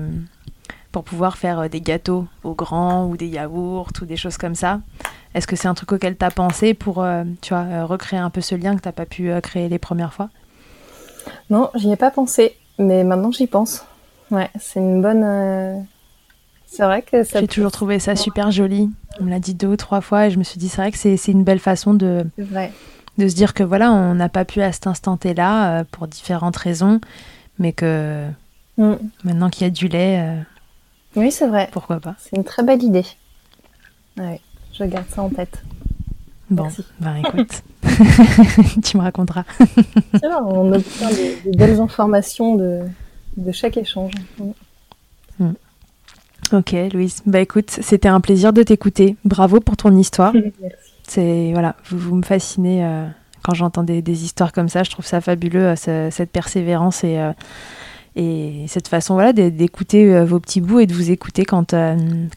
pour 0.91 1.03
pouvoir 1.03 1.38
faire 1.38 1.59
euh, 1.59 1.68
des 1.68 1.82
gâteaux 1.82 2.26
aux 2.43 2.55
grands 2.55 3.07
ou 3.07 3.18
des 3.18 3.28
yaourts 3.28 3.89
ou 4.01 4.05
des 4.05 4.18
choses 4.18 4.38
comme 4.38 4.55
ça. 4.55 4.80
Est-ce 5.36 5.47
que 5.47 5.55
c'est 5.55 5.68
un 5.68 5.74
truc 5.74 5.91
auquel 5.91 6.16
tu 6.16 6.24
as 6.24 6.32
pensé 6.32 6.74
pour, 6.74 7.03
tu 7.41 7.53
vois, 7.55 7.86
recréer 7.86 8.20
un 8.20 8.30
peu 8.30 8.39
ce 8.39 8.53
lien 8.53 8.76
que 8.76 8.82
tu 8.88 8.91
pas 8.91 9.05
pu 9.07 9.32
créer 9.41 9.68
les 9.68 9.80
premières 9.80 10.14
fois? 10.14 10.30
Non, 11.49 11.72
j'y 11.76 11.91
ai 11.91 11.95
pas 11.95 12.11
pensé, 12.11 12.55
mais 12.78 13.03
maintenant 13.03 13.32
j'y 13.32 13.47
pense. 13.47 13.86
Ouais, 14.32 14.49
c'est 14.59 14.80
une 14.80 15.01
bonne. 15.01 15.24
euh, 15.24 15.80
C'est 16.66 16.84
vrai 16.84 17.01
que 17.01 17.24
ça. 17.24 17.39
J'ai 17.39 17.47
toujours 17.47 17.72
trouvé 17.72 17.99
ça 17.99 18.16
super 18.16 18.51
joli. 18.51 18.89
On 19.20 19.24
me 19.26 19.30
l'a 19.30 19.39
dit 19.39 19.53
deux 19.53 19.68
ou 19.68 19.76
trois 19.76 20.01
fois 20.01 20.28
et 20.28 20.32
je 20.32 20.39
me 20.39 20.43
suis 20.43 20.57
dit, 20.59 20.70
c'est 20.70 20.82
vrai 20.82 20.91
que 20.91 20.97
c'est 20.97 21.18
c'est 21.18 21.32
une 21.32 21.43
belle 21.43 21.59
façon 21.59 21.93
de, 21.93 22.26
C'est 22.38 22.43
vrai. 22.45 22.72
De 23.18 23.28
se 23.28 23.36
dire 23.36 23.53
que 23.53 23.64
voilà, 23.64 23.91
on 23.91 24.16
n'a 24.16 24.30
pas 24.30 24.45
pu 24.45 24.61
à 24.61 24.72
cet 24.72 24.88
instant 24.88 25.18
T-là 25.18 25.80
euh, 25.80 25.84
pour 25.91 26.07
différentes 26.07 26.57
raisons, 26.57 26.99
mais 27.59 27.72
que 27.74 28.28
Mm. 28.78 28.93
maintenant 29.24 29.49
qu'il 29.51 29.66
y 29.66 29.68
a 29.68 29.70
du 29.70 29.88
lait, 29.88 30.20
euh, 30.20 30.41
Oui, 31.16 31.32
c'est 31.32 31.47
vrai. 31.47 31.70
pourquoi 31.72 31.99
pas. 31.99 32.16
C'est 32.18 32.36
une 32.36 32.43
très 32.43 32.64
belle 32.64 32.82
idée. 32.82 33.05
Ouais, 34.18 34.41
je 34.74 34.84
garde 34.86 35.05
ça 35.09 35.22
en 35.22 35.30
tête. 35.30 35.61
Bon, 36.49 36.64
Merci. 36.64 36.84
ben 36.99 37.16
écoute, 37.24 37.61
tu 38.84 38.97
me 38.97 39.03
raconteras. 39.03 39.43
On 40.24 40.74
obtient 40.74 41.09
des, 41.11 41.36
des 41.45 41.55
belles 41.55 41.80
informations 41.80 42.55
de, 42.55 42.82
de 43.38 43.51
chaque 43.51 43.78
échange. 43.78 44.14
Mm. 45.39 45.51
Ok, 46.51 46.76
Louise. 46.93 47.22
Bah 47.28 47.39
écoute, 47.41 47.70
c'était 47.70 48.07
un 48.09 48.22
plaisir 48.22 48.53
de 48.53 48.64
t'écouter. 48.64 49.16
Bravo 49.24 49.59
pour 49.59 49.78
ton 49.78 49.95
histoire. 49.95 50.34
Merci. 50.61 50.92
C'est 51.07 51.51
voilà, 51.53 51.75
vous, 51.89 51.97
vous 51.97 52.15
me 52.15 52.23
fascinez 52.23 52.83
euh, 52.85 53.05
quand 53.43 53.53
j'entends 53.53 53.83
des, 53.83 54.01
des 54.01 54.23
histoires 54.23 54.51
comme 54.51 54.69
ça. 54.69 54.83
Je 54.83 54.91
trouve 54.91 55.05
ça 55.05 55.21
fabuleux, 55.21 55.65
euh, 55.67 55.75
ce- 55.75 56.09
cette 56.11 56.31
persévérance 56.31 57.03
et, 57.03 57.17
euh, 57.19 57.31
et 58.15 58.65
cette 58.67 58.87
façon 58.87 59.15
voilà 59.15 59.33
d'é- 59.33 59.51
d'écouter 59.51 60.23
vos 60.23 60.39
petits 60.39 60.61
bouts 60.61 60.79
et 60.79 60.85
de 60.87 60.93
vous 60.93 61.11
écouter 61.11 61.45
quand, 61.45 61.73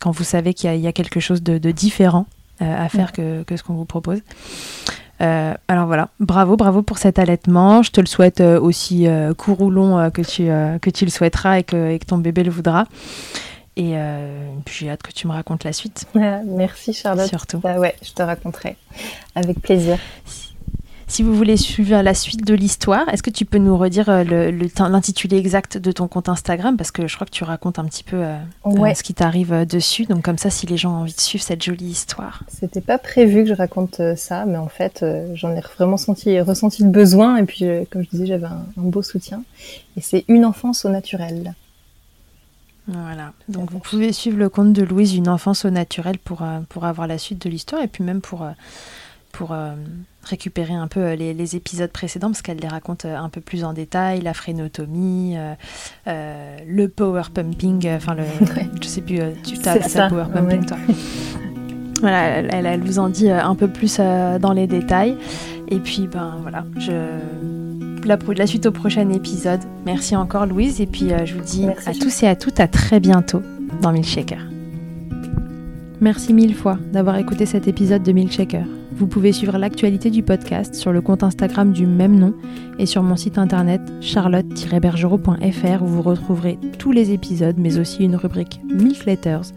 quand 0.00 0.10
vous 0.10 0.24
savez 0.24 0.54
qu'il 0.54 0.68
y, 0.70 0.72
a- 0.72 0.76
il 0.76 0.80
y 0.80 0.86
a 0.86 0.92
quelque 0.92 1.20
chose 1.20 1.42
de, 1.42 1.58
de 1.58 1.70
différent 1.70 2.26
à 2.60 2.88
faire 2.88 3.12
que, 3.12 3.42
que 3.42 3.56
ce 3.56 3.62
qu'on 3.62 3.74
vous 3.74 3.84
propose. 3.84 4.20
Euh, 5.20 5.54
alors 5.68 5.86
voilà, 5.86 6.08
bravo, 6.20 6.56
bravo 6.56 6.82
pour 6.82 6.96
cet 6.98 7.18
allaitement. 7.18 7.82
Je 7.82 7.90
te 7.90 8.00
le 8.00 8.06
souhaite 8.06 8.40
euh, 8.40 8.58
aussi 8.60 9.06
euh, 9.06 9.32
court 9.34 9.60
ou 9.60 9.70
long 9.70 10.10
que, 10.10 10.22
tu, 10.22 10.44
que 10.80 10.90
tu 10.90 11.04
le 11.04 11.10
souhaiteras 11.10 11.58
et 11.58 11.62
que, 11.64 11.90
et 11.90 11.98
que 11.98 12.06
ton 12.06 12.18
bébé 12.18 12.42
le 12.42 12.50
voudra. 12.50 12.84
Et 13.76 13.92
euh, 13.96 14.48
puis 14.64 14.74
j'ai 14.86 14.90
hâte 14.90 15.02
que 15.02 15.12
tu 15.12 15.26
me 15.26 15.32
racontes 15.32 15.64
la 15.64 15.72
suite, 15.72 16.06
Ah, 16.14 16.40
Merci 16.46 16.92
Charlotte. 16.94 17.28
surtout. 17.28 17.58
Bah 17.58 17.78
ouais, 17.78 17.94
je 18.02 18.12
te 18.12 18.22
raconterai. 18.22 18.76
Avec 19.34 19.60
plaisir. 19.60 19.98
Si 21.08 21.22
vous 21.22 21.34
voulez 21.36 21.56
suivre 21.56 22.02
la 22.02 22.14
suite 22.14 22.44
de 22.44 22.52
l'histoire, 22.54 23.08
est-ce 23.10 23.22
que 23.22 23.30
tu 23.30 23.44
peux 23.44 23.58
nous 23.58 23.78
redire 23.78 24.08
euh, 24.08 24.24
l'intitulé 24.88 25.36
exact 25.36 25.78
de 25.78 25.92
ton 25.92 26.08
compte 26.08 26.28
Instagram? 26.28 26.76
Parce 26.76 26.90
que 26.90 27.06
je 27.06 27.14
crois 27.14 27.26
que 27.26 27.30
tu 27.30 27.44
racontes 27.44 27.78
un 27.78 27.84
petit 27.84 28.02
peu 28.02 28.16
euh, 28.24 28.36
Ouais. 28.64 28.90
euh, 28.90 28.94
ce 28.94 29.04
qui 29.04 29.14
t'arrive 29.14 29.64
dessus. 29.66 30.06
Donc 30.06 30.22
comme 30.24 30.36
ça, 30.38 30.50
si 30.50 30.66
les 30.66 30.76
gens 30.76 30.90
ont 30.96 31.00
envie 31.02 31.14
de 31.14 31.20
suivre 31.20 31.44
cette 31.44 31.62
jolie 31.62 31.84
histoire. 31.84 32.42
C'était 32.48 32.80
pas 32.80 32.98
prévu 32.98 33.44
que 33.44 33.50
je 33.50 33.54
raconte 33.54 34.00
ça, 34.16 34.46
mais 34.46 34.56
en 34.58 34.66
fait, 34.68 35.04
euh, 35.04 35.28
j'en 35.34 35.54
ai 35.54 35.60
vraiment 35.76 35.96
senti, 35.96 36.40
ressenti 36.40 36.82
le 36.82 36.90
besoin. 36.90 37.36
Et 37.36 37.44
puis, 37.44 37.66
comme 37.90 38.02
je 38.02 38.08
disais, 38.08 38.26
j'avais 38.26 38.46
un, 38.46 38.66
un 38.76 38.82
beau 38.82 39.02
soutien. 39.02 39.44
Et 39.96 40.00
c'est 40.00 40.24
une 40.26 40.44
enfance 40.44 40.84
au 40.84 40.88
naturel. 40.88 41.54
Voilà. 42.88 43.32
Donc 43.48 43.70
vous 43.72 43.78
pouvez 43.80 44.12
suivre 44.12 44.38
le 44.38 44.48
compte 44.48 44.72
de 44.72 44.82
Louise, 44.82 45.14
une 45.14 45.28
enfance 45.28 45.64
au 45.64 45.70
naturel, 45.70 46.18
pour, 46.18 46.42
euh, 46.42 46.60
pour 46.68 46.84
avoir 46.84 47.06
la 47.08 47.18
suite 47.18 47.42
de 47.44 47.50
l'histoire 47.50 47.82
et 47.82 47.88
puis 47.88 48.04
même 48.04 48.20
pour, 48.20 48.42
euh, 48.42 48.50
pour 49.32 49.52
euh, 49.52 49.72
récupérer 50.22 50.72
un 50.74 50.86
peu 50.86 51.12
les, 51.14 51.34
les 51.34 51.56
épisodes 51.56 51.90
précédents 51.90 52.28
parce 52.28 52.42
qu'elle 52.42 52.58
les 52.58 52.68
raconte 52.68 53.04
un 53.04 53.28
peu 53.28 53.40
plus 53.40 53.64
en 53.64 53.72
détail, 53.72 54.20
la 54.20 54.34
phrénotomie, 54.34 55.36
euh, 55.36 55.54
euh, 56.06 56.56
le 56.66 56.88
power 56.88 57.22
pumping, 57.34 57.88
enfin 57.90 58.14
le, 58.14 58.22
je 58.80 58.86
sais 58.86 59.00
plus, 59.02 59.18
tu 59.44 59.58
t'as 59.58 59.80
ça 59.82 59.88
ça, 59.88 60.08
power 60.08 60.26
pumping 60.32 60.60
ouais. 60.60 60.66
toi. 60.66 60.76
Voilà, 62.00 62.26
elle, 62.28 62.66
elle- 62.66 62.82
vous 62.82 62.98
en 62.98 63.08
dit 63.08 63.30
un 63.30 63.54
peu 63.54 63.68
plus 63.68 63.96
dans 63.98 64.52
les 64.52 64.66
détails. 64.66 65.16
Et 65.68 65.78
puis, 65.80 66.06
ben 66.06 66.36
voilà, 66.42 66.64
je, 66.78 66.92
la, 68.06 68.18
la, 68.36 68.46
suite 68.46 68.66
au 68.66 68.72
prochain 68.72 69.10
épisode. 69.10 69.60
Merci 69.84 70.16
encore 70.16 70.46
Louise 70.46 70.80
et 70.80 70.86
puis 70.86 71.10
je 71.24 71.34
vous 71.34 71.44
dis 71.44 71.66
à 71.86 71.92
tous 71.92 72.22
et 72.22 72.26
à 72.26 72.36
toutes 72.36 72.60
à 72.60 72.68
très 72.68 73.00
bientôt 73.00 73.42
dans 73.82 73.92
Milkshaker. 73.92 74.40
Merci 76.00 76.34
mille 76.34 76.54
fois 76.54 76.78
d'avoir 76.92 77.16
écouté 77.16 77.46
cet 77.46 77.68
épisode 77.68 78.02
de 78.02 78.12
Milkshaker. 78.12 78.66
Vous 78.92 79.06
pouvez 79.06 79.32
suivre 79.32 79.56
l'actualité 79.56 80.10
du 80.10 80.22
podcast 80.22 80.74
sur 80.74 80.92
le 80.92 81.00
compte 81.00 81.22
Instagram 81.22 81.72
du 81.72 81.86
même 81.86 82.18
nom 82.18 82.34
et 82.78 82.86
sur 82.86 83.02
mon 83.02 83.16
site 83.16 83.38
internet 83.38 83.80
charlotte-bergerot.fr 84.00 85.82
où 85.82 85.86
vous 85.86 86.02
retrouverez 86.02 86.58
tous 86.78 86.92
les 86.92 87.12
épisodes 87.12 87.56
mais 87.58 87.78
aussi 87.78 88.04
une 88.04 88.16
rubrique 88.16 88.60
Milk 88.64 89.06
Letters 89.06 89.52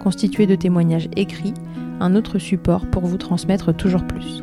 constituée 0.00 0.46
de 0.46 0.54
témoignages 0.54 1.08
écrits, 1.16 1.54
un 2.00 2.14
autre 2.14 2.38
support 2.38 2.86
pour 2.86 3.04
vous 3.04 3.18
transmettre 3.18 3.74
toujours 3.74 4.06
plus. 4.06 4.42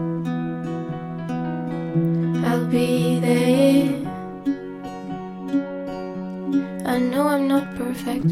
Be 2.71 3.19
there. 3.19 3.91
I 6.85 6.99
know 6.99 7.27
I'm 7.27 7.45
not 7.49 7.75
perfect. 7.75 8.31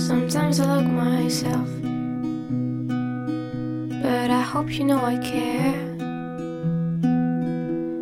Sometimes 0.00 0.58
I 0.58 0.64
look 0.74 0.86
myself, 0.86 1.68
but 4.02 4.30
I 4.30 4.40
hope 4.40 4.72
you 4.72 4.84
know 4.84 5.04
I 5.04 5.18
care. 5.18 5.76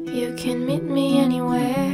You 0.07 0.33
can 0.37 0.65
meet 0.65 0.85
me 0.85 1.19
anywhere. 1.19 1.91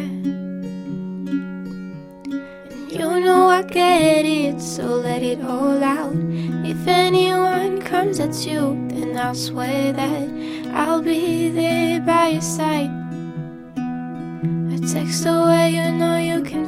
You 2.91 3.21
know 3.25 3.49
I 3.49 3.63
get 3.63 4.27
it, 4.27 4.61
so 4.61 4.85
let 4.85 5.23
it 5.23 5.41
all 5.43 5.83
out. 5.83 6.13
If 6.63 6.87
anyone 6.87 7.81
comes 7.81 8.21
at 8.21 8.35
you, 8.47 8.77
then 8.91 9.17
I'll 9.17 9.35
swear 9.35 9.95
that 9.95 10.29
I'll 10.73 11.03
be 11.03 11.51
there 11.51 12.01
by 12.01 12.29
your 12.29 12.41
side. 12.41 12.91
A 13.77 14.79
text 14.93 15.27
away, 15.27 15.71
you 15.71 15.93
know 15.93 16.17
you 16.19 16.43
can 16.43 16.60